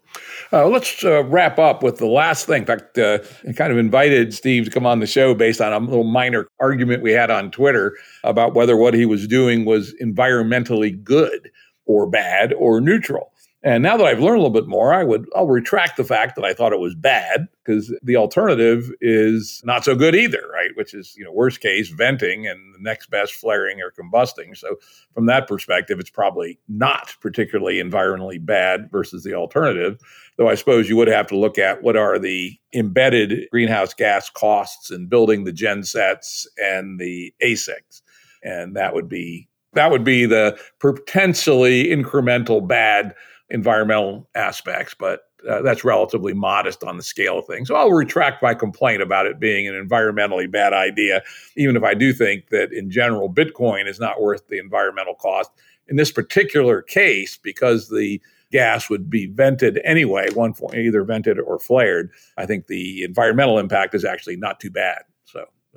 Uh, 0.51 0.68
let's 0.68 1.03
uh, 1.03 1.24
wrap 1.26 1.60
up 1.60 1.84
with 1.84 1.97
the 1.97 2.07
last 2.07 2.47
thing. 2.47 2.62
In 2.62 2.66
fact, 2.66 2.97
uh, 2.97 3.20
I 3.47 3.53
kind 3.53 3.72
of 3.72 3.78
invited 3.78 4.34
Steve 4.34 4.66
to 4.66 4.72
come 4.72 4.86
on 4.86 4.99
the 4.99 5.07
show 5.07 5.36
based 5.36 5.62
on 5.62 5.74
a 5.74 5.80
little 5.80 6.03
minor 6.03 6.47
argument 6.60 7.03
we 7.03 7.12
had 7.12 7.30
on 7.30 7.51
Twitter 7.51 7.95
about 8.24 8.55
whether 8.55 8.76
what 8.76 8.93
he 8.93 9.05
was 9.05 9.28
doing 9.28 9.66
was 9.66 9.93
environmentally 10.01 11.03
good 11.03 11.51
or 11.90 12.06
bad 12.06 12.54
or 12.54 12.80
neutral. 12.80 13.34
And 13.64 13.82
now 13.84 13.98
that 13.98 14.06
I've 14.06 14.20
learned 14.20 14.38
a 14.38 14.44
little 14.44 14.62
bit 14.62 14.68
more, 14.68 14.94
I 14.94 15.04
would 15.04 15.28
I'll 15.36 15.48
retract 15.48 15.98
the 15.98 16.04
fact 16.06 16.36
that 16.36 16.46
I 16.46 16.54
thought 16.54 16.72
it 16.72 16.80
was 16.80 16.96
bad 16.96 17.48
because 17.66 17.94
the 18.04 18.16
alternative 18.16 18.90
is 19.02 19.62
not 19.66 19.84
so 19.84 19.96
good 19.96 20.16
either, 20.16 20.44
right? 20.54 20.70
Which 20.76 20.94
is, 20.94 21.14
you 21.18 21.26
know, 21.26 21.32
worst 21.34 21.60
case 21.60 21.90
venting 21.90 22.48
and 22.48 22.74
the 22.74 22.80
next 22.80 23.10
best 23.10 23.34
flaring 23.34 23.82
or 23.82 23.92
combusting. 23.92 24.56
So 24.56 24.78
from 25.14 25.26
that 25.26 25.48
perspective, 25.48 26.00
it's 26.00 26.12
probably 26.12 26.60
not 26.70 27.16
particularly 27.20 27.84
environmentally 27.84 28.44
bad 28.44 28.90
versus 28.92 29.24
the 29.24 29.34
alternative. 29.34 30.00
Though 30.38 30.48
I 30.48 30.56
suppose 30.56 30.88
you 30.88 30.96
would 30.96 31.10
have 31.10 31.28
to 31.28 31.38
look 31.38 31.58
at 31.58 31.82
what 31.82 31.98
are 31.98 32.20
the 32.20 32.58
embedded 32.74 33.50
greenhouse 33.50 33.96
gas 33.96 34.30
costs 34.30 34.90
in 34.92 35.08
building 35.08 35.44
the 35.44 35.52
gen 35.52 35.84
sets 35.84 36.48
and 36.58 36.98
the 37.00 37.34
ASICs. 37.44 38.04
And 38.42 38.78
that 38.78 38.94
would 38.94 39.10
be 39.10 39.49
that 39.74 39.92
would 39.92 40.04
be 40.04 40.26
the 40.26 40.58
potentially 40.80 41.86
incremental 41.86 42.66
bad 42.66 43.14
environmental 43.50 44.30
aspects, 44.36 44.96
but 44.98 45.22
uh, 45.48 45.62
that's 45.62 45.84
relatively 45.84 46.34
modest 46.34 46.84
on 46.84 46.98
the 46.98 47.04
scale 47.04 47.40
of 47.40 47.46
things. 47.46 47.68
So 47.68 47.76
I'll 47.76 47.92
retract 47.92 48.44
my 48.44 48.54
complaint 48.54 49.02
about 49.02 49.26
it 49.26 49.40
being 49.40 49.68
an 49.68 49.74
environmentally 49.74 50.52
bad 50.52 50.74
idea, 50.74 51.24
even 51.56 51.78
if 51.78 51.84
I 51.84 51.94
do 51.94 52.14
think 52.14 52.50
that 52.50 52.74
in 52.74 52.92
general, 52.92 53.32
Bitcoin 53.32 53.88
is 53.88 54.00
not 54.00 54.22
worth 54.22 54.48
the 54.48 54.60
environmental 54.60 55.16
cost. 55.16 55.52
In 55.88 55.96
this 55.96 56.12
particular 56.12 56.82
case, 56.82 57.38
because 57.38 57.90
the 57.90 58.22
gas 58.52 58.90
would 58.90 59.10
be 59.10 59.28
vented 59.28 59.80
anyway, 59.84 60.28
one 60.34 60.54
either 60.76 61.04
vented 61.04 61.40
or 61.40 61.60
flared, 61.60 62.12
I 62.38 62.46
think 62.46 62.68
the 62.68 63.04
environmental 63.04 63.60
impact 63.60 63.96
is 63.96 64.06
actually 64.06 64.36
not 64.36 64.60
too 64.60 64.72
bad. 64.72 65.04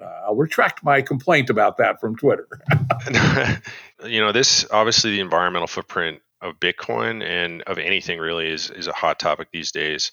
Uh, 0.00 0.06
I'll 0.26 0.36
retract 0.36 0.82
my 0.82 1.02
complaint 1.02 1.50
about 1.50 1.76
that 1.78 2.00
from 2.00 2.16
Twitter. 2.16 2.48
you 4.06 4.20
know, 4.20 4.32
this 4.32 4.66
obviously 4.70 5.12
the 5.12 5.20
environmental 5.20 5.66
footprint 5.66 6.20
of 6.40 6.58
Bitcoin 6.58 7.24
and 7.24 7.62
of 7.62 7.78
anything 7.78 8.18
really 8.18 8.48
is 8.48 8.70
is 8.70 8.88
a 8.88 8.92
hot 8.92 9.18
topic 9.18 9.48
these 9.52 9.70
days. 9.70 10.12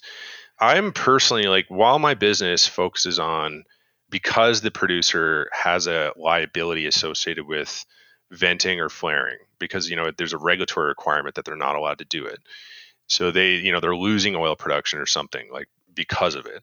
I'm 0.58 0.92
personally 0.92 1.44
like 1.44 1.66
while 1.68 1.98
my 1.98 2.14
business 2.14 2.66
focuses 2.66 3.18
on 3.18 3.64
because 4.10 4.60
the 4.60 4.70
producer 4.70 5.48
has 5.52 5.86
a 5.86 6.12
liability 6.16 6.86
associated 6.86 7.46
with 7.46 7.84
venting 8.30 8.80
or 8.80 8.88
flaring 8.88 9.38
because 9.58 9.88
you 9.88 9.96
know 9.96 10.10
there's 10.16 10.32
a 10.32 10.38
regulatory 10.38 10.88
requirement 10.88 11.34
that 11.34 11.44
they're 11.44 11.56
not 11.56 11.76
allowed 11.76 11.98
to 11.98 12.04
do 12.04 12.26
it. 12.26 12.38
So 13.06 13.30
they 13.30 13.54
you 13.54 13.72
know 13.72 13.80
they're 13.80 13.96
losing 13.96 14.36
oil 14.36 14.56
production 14.56 14.98
or 14.98 15.06
something 15.06 15.48
like 15.52 15.68
because 15.94 16.34
of 16.34 16.46
it. 16.46 16.62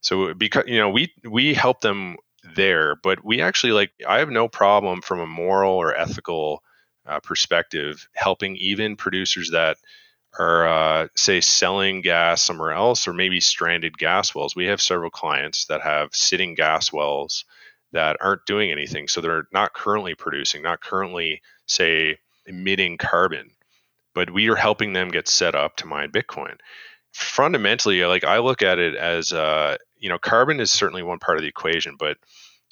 So 0.00 0.34
because 0.34 0.64
you 0.66 0.78
know 0.78 0.90
we 0.90 1.12
we 1.24 1.54
help 1.54 1.80
them 1.80 2.16
there, 2.56 2.96
but 3.02 3.24
we 3.24 3.40
actually 3.40 3.72
like 3.72 3.92
I 4.06 4.18
have 4.18 4.30
no 4.30 4.48
problem 4.48 5.02
from 5.02 5.20
a 5.20 5.26
moral 5.26 5.74
or 5.74 5.94
ethical 5.94 6.62
uh, 7.06 7.20
perspective, 7.20 8.08
helping 8.14 8.56
even 8.56 8.96
producers 8.96 9.50
that 9.50 9.76
are, 10.38 10.68
uh, 10.68 11.08
say, 11.16 11.40
selling 11.40 12.02
gas 12.02 12.42
somewhere 12.42 12.72
else 12.72 13.08
or 13.08 13.12
maybe 13.12 13.40
stranded 13.40 13.98
gas 13.98 14.34
wells. 14.34 14.54
We 14.54 14.66
have 14.66 14.80
several 14.80 15.10
clients 15.10 15.66
that 15.66 15.82
have 15.82 16.14
sitting 16.14 16.54
gas 16.54 16.92
wells 16.92 17.44
that 17.92 18.16
aren't 18.20 18.46
doing 18.46 18.70
anything. 18.70 19.08
So 19.08 19.20
they're 19.20 19.48
not 19.52 19.74
currently 19.74 20.14
producing, 20.14 20.62
not 20.62 20.80
currently, 20.80 21.42
say, 21.66 22.18
emitting 22.46 22.96
carbon, 22.96 23.50
but 24.14 24.30
we 24.30 24.48
are 24.48 24.56
helping 24.56 24.92
them 24.92 25.08
get 25.10 25.28
set 25.28 25.54
up 25.54 25.76
to 25.76 25.86
mine 25.86 26.12
Bitcoin. 26.12 26.56
Fundamentally, 27.12 28.04
like 28.04 28.24
I 28.24 28.38
look 28.38 28.62
at 28.62 28.78
it 28.78 28.94
as, 28.94 29.32
uh, 29.32 29.76
you 29.96 30.08
know, 30.08 30.18
carbon 30.18 30.60
is 30.60 30.70
certainly 30.70 31.02
one 31.02 31.18
part 31.18 31.38
of 31.38 31.42
the 31.42 31.48
equation, 31.48 31.96
but 31.98 32.16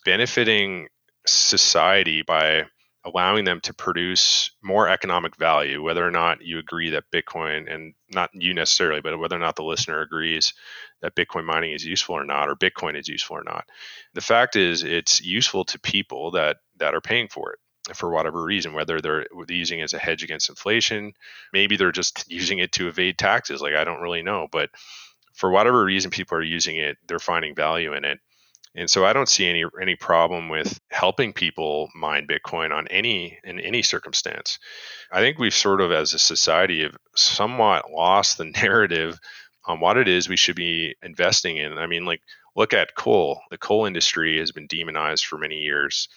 benefiting 0.04 0.88
society 1.26 2.22
by 2.22 2.64
allowing 3.04 3.44
them 3.44 3.60
to 3.60 3.74
produce 3.74 4.50
more 4.62 4.88
economic 4.88 5.36
value, 5.36 5.82
whether 5.82 6.06
or 6.06 6.10
not 6.10 6.42
you 6.42 6.58
agree 6.58 6.90
that 6.90 7.10
Bitcoin, 7.12 7.72
and 7.72 7.94
not 8.10 8.30
you 8.32 8.54
necessarily, 8.54 9.00
but 9.00 9.18
whether 9.18 9.36
or 9.36 9.40
not 9.40 9.56
the 9.56 9.62
listener 9.64 10.00
agrees 10.00 10.52
that 11.00 11.14
Bitcoin 11.14 11.44
mining 11.44 11.72
is 11.72 11.84
useful 11.84 12.16
or 12.16 12.24
not, 12.24 12.48
or 12.48 12.56
Bitcoin 12.56 12.98
is 12.98 13.08
useful 13.08 13.36
or 13.36 13.44
not. 13.44 13.68
The 14.14 14.20
fact 14.20 14.56
is, 14.56 14.82
it's 14.82 15.20
useful 15.20 15.64
to 15.66 15.80
people 15.80 16.32
that 16.32 16.58
that 16.78 16.94
are 16.94 17.00
paying 17.00 17.28
for 17.28 17.52
it 17.52 17.58
for 17.94 18.10
whatever 18.10 18.42
reason, 18.42 18.72
whether 18.72 19.00
they're 19.00 19.26
using 19.48 19.80
it 19.80 19.84
as 19.84 19.94
a 19.94 19.98
hedge 19.98 20.22
against 20.22 20.48
inflation, 20.48 21.12
maybe 21.52 21.76
they're 21.76 21.92
just 21.92 22.24
using 22.30 22.58
it 22.58 22.72
to 22.72 22.88
evade 22.88 23.18
taxes. 23.18 23.60
Like 23.60 23.74
I 23.74 23.84
don't 23.84 24.00
really 24.00 24.22
know, 24.22 24.48
but 24.50 24.70
for 25.34 25.50
whatever 25.50 25.84
reason 25.84 26.10
people 26.10 26.36
are 26.36 26.42
using 26.42 26.76
it, 26.76 26.98
they're 27.06 27.18
finding 27.18 27.54
value 27.54 27.94
in 27.94 28.04
it. 28.04 28.18
And 28.74 28.90
so 28.90 29.04
I 29.04 29.12
don't 29.12 29.28
see 29.28 29.48
any 29.48 29.64
any 29.80 29.96
problem 29.96 30.48
with 30.48 30.78
helping 30.90 31.32
people 31.32 31.88
mine 31.94 32.26
Bitcoin 32.28 32.70
on 32.70 32.86
any 32.88 33.38
in 33.42 33.58
any 33.60 33.82
circumstance. 33.82 34.58
I 35.10 35.20
think 35.20 35.38
we've 35.38 35.54
sort 35.54 35.80
of 35.80 35.90
as 35.90 36.14
a 36.14 36.18
society 36.18 36.82
have 36.82 36.96
somewhat 37.16 37.90
lost 37.90 38.38
the 38.38 38.44
narrative 38.62 39.18
on 39.64 39.80
what 39.80 39.96
it 39.96 40.08
is 40.08 40.28
we 40.28 40.36
should 40.36 40.56
be 40.56 40.94
investing 41.02 41.56
in. 41.56 41.76
I 41.78 41.86
mean, 41.86 42.04
like 42.04 42.22
look 42.56 42.72
at 42.72 42.94
coal. 42.94 43.40
The 43.50 43.58
coal 43.58 43.86
industry 43.86 44.38
has 44.38 44.52
been 44.52 44.66
demonized 44.66 45.24
for 45.24 45.38
many 45.38 45.56
years. 45.56 46.08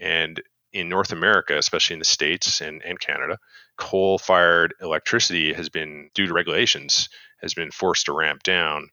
And 0.00 0.40
in 0.72 0.88
North 0.88 1.12
America, 1.12 1.56
especially 1.56 1.94
in 1.94 1.98
the 1.98 2.04
States 2.04 2.60
and, 2.60 2.82
and 2.84 2.98
Canada, 2.98 3.38
coal 3.76 4.18
fired 4.18 4.74
electricity 4.80 5.52
has 5.52 5.68
been, 5.68 6.10
due 6.14 6.26
to 6.26 6.32
regulations, 6.32 7.08
has 7.40 7.54
been 7.54 7.70
forced 7.70 8.06
to 8.06 8.12
ramp 8.12 8.42
down. 8.42 8.88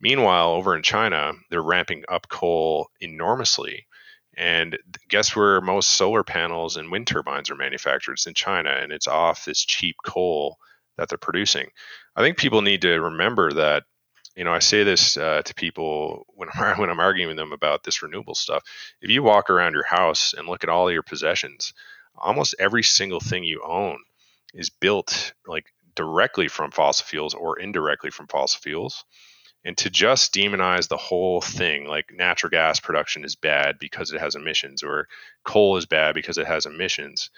Meanwhile, 0.00 0.50
over 0.50 0.76
in 0.76 0.82
China, 0.82 1.32
they're 1.50 1.62
ramping 1.62 2.04
up 2.08 2.28
coal 2.28 2.90
enormously. 3.00 3.86
And 4.36 4.76
guess 5.08 5.34
where 5.36 5.60
most 5.60 5.90
solar 5.90 6.24
panels 6.24 6.76
and 6.76 6.90
wind 6.90 7.06
turbines 7.06 7.50
are 7.50 7.56
manufactured? 7.56 8.14
It's 8.14 8.26
in 8.26 8.34
China, 8.34 8.70
and 8.70 8.92
it's 8.92 9.06
off 9.06 9.44
this 9.44 9.64
cheap 9.64 9.96
coal 10.04 10.56
that 10.98 11.08
they're 11.08 11.18
producing. 11.18 11.68
I 12.16 12.22
think 12.22 12.36
people 12.36 12.60
need 12.62 12.82
to 12.82 13.00
remember 13.00 13.52
that. 13.52 13.84
You 14.36 14.44
know, 14.44 14.52
I 14.52 14.58
say 14.58 14.82
this 14.82 15.16
uh, 15.16 15.42
to 15.42 15.54
people 15.54 16.26
when 16.34 16.48
I'm, 16.54 16.78
when 16.78 16.90
I'm 16.90 17.00
arguing 17.00 17.28
with 17.28 17.36
them 17.36 17.52
about 17.52 17.84
this 17.84 18.02
renewable 18.02 18.34
stuff. 18.34 18.62
If 19.00 19.10
you 19.10 19.22
walk 19.22 19.50
around 19.50 19.74
your 19.74 19.86
house 19.86 20.34
and 20.36 20.48
look 20.48 20.64
at 20.64 20.70
all 20.70 20.90
your 20.90 21.02
possessions, 21.02 21.72
almost 22.16 22.54
every 22.58 22.82
single 22.82 23.20
thing 23.20 23.44
you 23.44 23.62
own 23.66 23.98
is 24.54 24.70
built 24.70 25.32
like 25.46 25.66
directly 25.94 26.48
from 26.48 26.70
fossil 26.70 27.06
fuels 27.06 27.34
or 27.34 27.58
indirectly 27.58 28.10
from 28.10 28.26
fossil 28.26 28.60
fuels 28.60 29.04
and 29.64 29.76
to 29.78 29.90
just 29.90 30.34
demonize 30.34 30.88
the 30.88 30.96
whole 30.96 31.40
thing 31.40 31.86
like 31.86 32.12
natural 32.12 32.50
gas 32.50 32.80
production 32.80 33.24
is 33.24 33.34
bad 33.34 33.78
because 33.78 34.12
it 34.12 34.20
has 34.20 34.34
emissions 34.34 34.82
or 34.82 35.08
coal 35.44 35.76
is 35.76 35.86
bad 35.86 36.14
because 36.14 36.38
it 36.38 36.46
has 36.46 36.66
emissions 36.66 37.30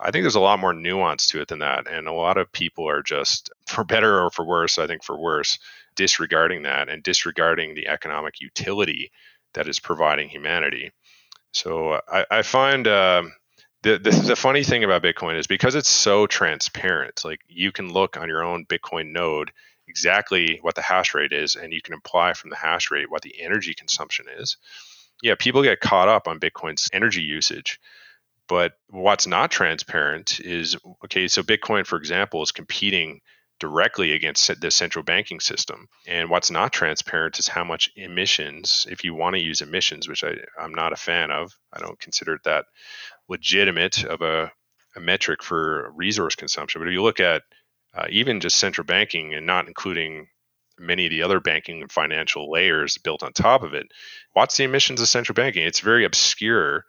i 0.00 0.10
think 0.10 0.22
there's 0.22 0.34
a 0.34 0.40
lot 0.40 0.58
more 0.58 0.72
nuance 0.72 1.26
to 1.26 1.40
it 1.40 1.48
than 1.48 1.60
that 1.60 1.90
and 1.90 2.06
a 2.06 2.12
lot 2.12 2.36
of 2.36 2.50
people 2.52 2.88
are 2.88 3.02
just 3.02 3.50
for 3.66 3.84
better 3.84 4.20
or 4.20 4.30
for 4.30 4.44
worse 4.44 4.78
i 4.78 4.86
think 4.86 5.02
for 5.02 5.20
worse 5.20 5.58
disregarding 5.96 6.62
that 6.62 6.88
and 6.88 7.02
disregarding 7.02 7.74
the 7.74 7.88
economic 7.88 8.40
utility 8.40 9.10
that 9.54 9.68
is 9.68 9.80
providing 9.80 10.28
humanity 10.28 10.92
so 11.52 12.00
i, 12.08 12.24
I 12.30 12.42
find 12.42 12.86
uh, 12.86 13.22
the, 13.82 13.98
the, 13.98 14.10
the 14.10 14.36
funny 14.36 14.62
thing 14.62 14.84
about 14.84 15.02
bitcoin 15.02 15.38
is 15.38 15.46
because 15.46 15.74
it's 15.74 15.88
so 15.88 16.26
transparent 16.26 17.24
like 17.24 17.40
you 17.48 17.72
can 17.72 17.92
look 17.92 18.16
on 18.16 18.28
your 18.28 18.44
own 18.44 18.66
bitcoin 18.66 19.12
node 19.12 19.50
exactly 19.90 20.58
what 20.62 20.76
the 20.76 20.82
hash 20.82 21.14
rate 21.14 21.32
is, 21.32 21.56
and 21.56 21.72
you 21.72 21.82
can 21.82 21.92
imply 21.92 22.32
from 22.32 22.48
the 22.48 22.56
hash 22.56 22.90
rate 22.90 23.10
what 23.10 23.22
the 23.22 23.38
energy 23.40 23.74
consumption 23.74 24.26
is. 24.38 24.56
Yeah, 25.22 25.34
people 25.38 25.62
get 25.62 25.80
caught 25.80 26.08
up 26.08 26.28
on 26.28 26.40
Bitcoin's 26.40 26.88
energy 26.94 27.20
usage. 27.20 27.78
But 28.50 28.72
what's 28.88 29.28
not 29.28 29.52
transparent 29.52 30.40
is 30.40 30.76
okay, 31.04 31.28
so 31.28 31.44
Bitcoin, 31.44 31.86
for 31.86 31.96
example, 31.96 32.42
is 32.42 32.50
competing 32.50 33.20
directly 33.60 34.12
against 34.12 34.60
the 34.60 34.70
central 34.72 35.04
banking 35.04 35.38
system. 35.38 35.86
And 36.08 36.28
what's 36.30 36.50
not 36.50 36.72
transparent 36.72 37.38
is 37.38 37.46
how 37.46 37.62
much 37.62 37.90
emissions, 37.94 38.88
if 38.90 39.04
you 39.04 39.14
want 39.14 39.36
to 39.36 39.40
use 39.40 39.60
emissions, 39.60 40.08
which 40.08 40.24
I, 40.24 40.34
I'm 40.60 40.74
not 40.74 40.92
a 40.92 40.96
fan 40.96 41.30
of, 41.30 41.52
I 41.72 41.78
don't 41.78 42.00
consider 42.00 42.34
it 42.34 42.44
that 42.44 42.64
legitimate 43.28 44.02
of 44.04 44.20
a, 44.20 44.50
a 44.96 45.00
metric 45.00 45.44
for 45.44 45.92
resource 45.94 46.34
consumption. 46.34 46.80
But 46.80 46.88
if 46.88 46.94
you 46.94 47.02
look 47.02 47.20
at 47.20 47.42
uh, 47.94 48.06
even 48.10 48.40
just 48.40 48.56
central 48.56 48.84
banking 48.84 49.32
and 49.32 49.46
not 49.46 49.68
including 49.68 50.26
many 50.76 51.06
of 51.06 51.10
the 51.10 51.22
other 51.22 51.38
banking 51.38 51.82
and 51.82 51.92
financial 51.92 52.50
layers 52.50 52.98
built 52.98 53.22
on 53.22 53.32
top 53.32 53.62
of 53.62 53.74
it. 53.74 53.86
What's 54.32 54.56
the 54.56 54.64
emissions 54.64 55.00
of 55.00 55.08
central 55.08 55.34
banking? 55.34 55.64
It's 55.64 55.80
very 55.80 56.04
obscure. 56.04 56.84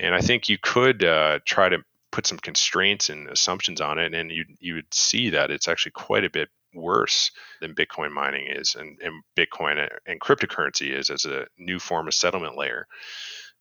And 0.00 0.14
I 0.14 0.20
think 0.20 0.48
you 0.48 0.56
could 0.58 1.04
uh, 1.04 1.40
try 1.44 1.68
to 1.68 1.84
put 2.10 2.26
some 2.26 2.38
constraints 2.38 3.10
and 3.10 3.28
assumptions 3.28 3.80
on 3.80 3.98
it, 3.98 4.14
and 4.14 4.30
you 4.30 4.44
you 4.58 4.74
would 4.74 4.92
see 4.92 5.30
that 5.30 5.50
it's 5.50 5.68
actually 5.68 5.92
quite 5.92 6.24
a 6.24 6.30
bit 6.30 6.48
worse 6.74 7.30
than 7.60 7.74
Bitcoin 7.74 8.10
mining 8.12 8.46
is, 8.48 8.74
and, 8.74 8.98
and 9.02 9.22
Bitcoin 9.36 9.88
and 10.06 10.20
cryptocurrency 10.20 10.96
is 10.96 11.10
as 11.10 11.24
a 11.24 11.46
new 11.58 11.78
form 11.78 12.08
of 12.08 12.14
settlement 12.14 12.56
layer. 12.56 12.86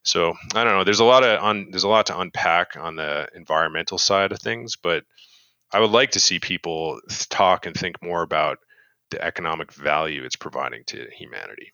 So 0.04 0.34
I 0.56 0.64
don't 0.64 0.74
know. 0.74 0.84
There's 0.84 1.02
a 1.02 1.06
lot 1.06 1.24
of 1.24 1.44
un, 1.44 1.68
there's 1.72 1.84
a 1.84 1.90
lot 1.90 2.06
to 2.08 2.20
unpack 2.20 2.78
on 2.78 2.96
the 2.96 3.28
environmental 3.36 3.98
side 3.98 4.32
of 4.32 4.40
things, 4.40 4.76
but 4.78 5.04
I 5.72 5.80
would 5.80 5.92
like 5.92 6.12
to 6.12 6.20
see 6.20 6.40
people 6.40 7.02
talk 7.30 7.66
and 7.66 7.76
think 7.76 8.02
more 8.02 8.22
about 8.22 8.60
the 9.12 9.22
economic 9.24 9.74
value 9.74 10.24
it's 10.24 10.36
providing 10.36 10.84
to 10.86 11.08
humanity. 11.12 11.74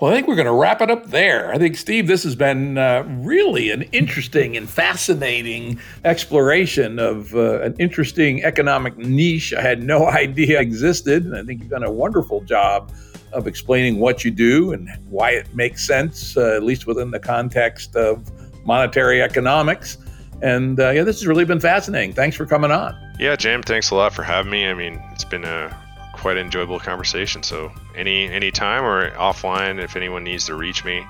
Well, 0.00 0.10
I 0.10 0.14
think 0.14 0.28
we're 0.28 0.36
going 0.36 0.46
to 0.46 0.52
wrap 0.52 0.80
it 0.80 0.90
up 0.90 1.06
there. 1.10 1.52
I 1.52 1.58
think, 1.58 1.76
Steve, 1.76 2.06
this 2.06 2.22
has 2.22 2.36
been 2.36 2.78
uh, 2.78 3.02
really 3.06 3.70
an 3.70 3.82
interesting 3.92 4.56
and 4.56 4.68
fascinating 4.68 5.80
exploration 6.04 6.98
of 6.98 7.34
uh, 7.34 7.60
an 7.62 7.74
interesting 7.78 8.44
economic 8.44 8.96
niche 8.96 9.52
I 9.52 9.62
had 9.62 9.82
no 9.82 10.06
idea 10.08 10.60
existed. 10.60 11.24
And 11.24 11.36
I 11.36 11.42
think 11.42 11.60
you've 11.60 11.70
done 11.70 11.84
a 11.84 11.92
wonderful 11.92 12.42
job 12.42 12.92
of 13.32 13.46
explaining 13.46 13.98
what 13.98 14.24
you 14.24 14.30
do 14.30 14.72
and 14.72 14.88
why 15.08 15.30
it 15.30 15.52
makes 15.54 15.84
sense, 15.84 16.36
uh, 16.36 16.54
at 16.54 16.62
least 16.62 16.86
within 16.86 17.10
the 17.10 17.18
context 17.18 17.96
of 17.96 18.30
monetary 18.64 19.20
economics. 19.20 19.98
And 20.40 20.78
uh, 20.78 20.90
yeah, 20.90 21.02
this 21.02 21.20
has 21.20 21.26
really 21.26 21.44
been 21.44 21.60
fascinating. 21.60 22.12
Thanks 22.12 22.36
for 22.36 22.46
coming 22.46 22.70
on. 22.70 22.96
Yeah, 23.18 23.34
Jim, 23.36 23.62
thanks 23.62 23.90
a 23.90 23.94
lot 23.94 24.12
for 24.12 24.22
having 24.22 24.50
me. 24.50 24.68
I 24.68 24.74
mean, 24.74 25.02
it's 25.12 25.24
been 25.24 25.44
a 25.44 25.76
quite 26.24 26.38
enjoyable 26.38 26.80
conversation. 26.80 27.42
So 27.42 27.70
any 27.94 28.26
any 28.30 28.50
time 28.50 28.82
or 28.82 29.10
offline, 29.10 29.78
if 29.78 29.94
anyone 29.94 30.24
needs 30.24 30.46
to 30.46 30.54
reach 30.54 30.82
me 30.82 31.06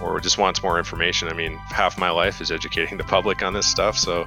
or 0.00 0.18
just 0.18 0.38
wants 0.38 0.62
more 0.62 0.78
information, 0.78 1.28
I 1.28 1.34
mean, 1.34 1.58
half 1.68 1.98
my 1.98 2.08
life 2.08 2.40
is 2.40 2.50
educating 2.50 2.96
the 2.96 3.04
public 3.04 3.42
on 3.42 3.52
this 3.52 3.66
stuff. 3.66 3.98
So 3.98 4.26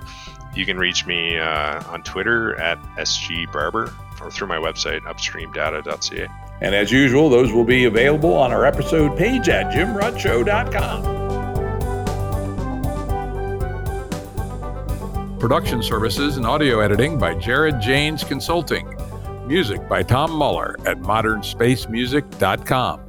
you 0.54 0.68
can 0.68 0.78
reach 0.78 1.08
me 1.08 1.40
uh, 1.40 1.82
on 1.92 2.04
Twitter 2.04 2.54
at 2.62 2.80
sgbarbour 2.98 3.92
or 4.22 4.30
through 4.30 4.46
my 4.46 4.58
website 4.58 5.02
upstreamdata.ca. 5.02 6.28
And 6.62 6.76
as 6.76 6.92
usual, 6.92 7.32
those 7.32 7.52
will 7.52 7.66
be 7.66 7.86
available 7.86 8.36
on 8.36 8.52
our 8.52 8.68
episode 8.68 9.18
page 9.18 9.50
at 9.50 9.74
jimruttshow.com. 9.74 11.18
Production 15.40 15.82
services 15.82 16.38
and 16.38 16.46
audio 16.46 16.82
editing 16.82 17.18
by 17.18 17.34
Jared 17.34 17.82
Janes 17.82 18.24
Consulting. 18.24 19.09
Music 19.50 19.90
by 19.90 20.04
Tom 20.04 20.32
Muller 20.32 20.76
at 20.86 21.00
modernspacemusic.com. 21.00 23.09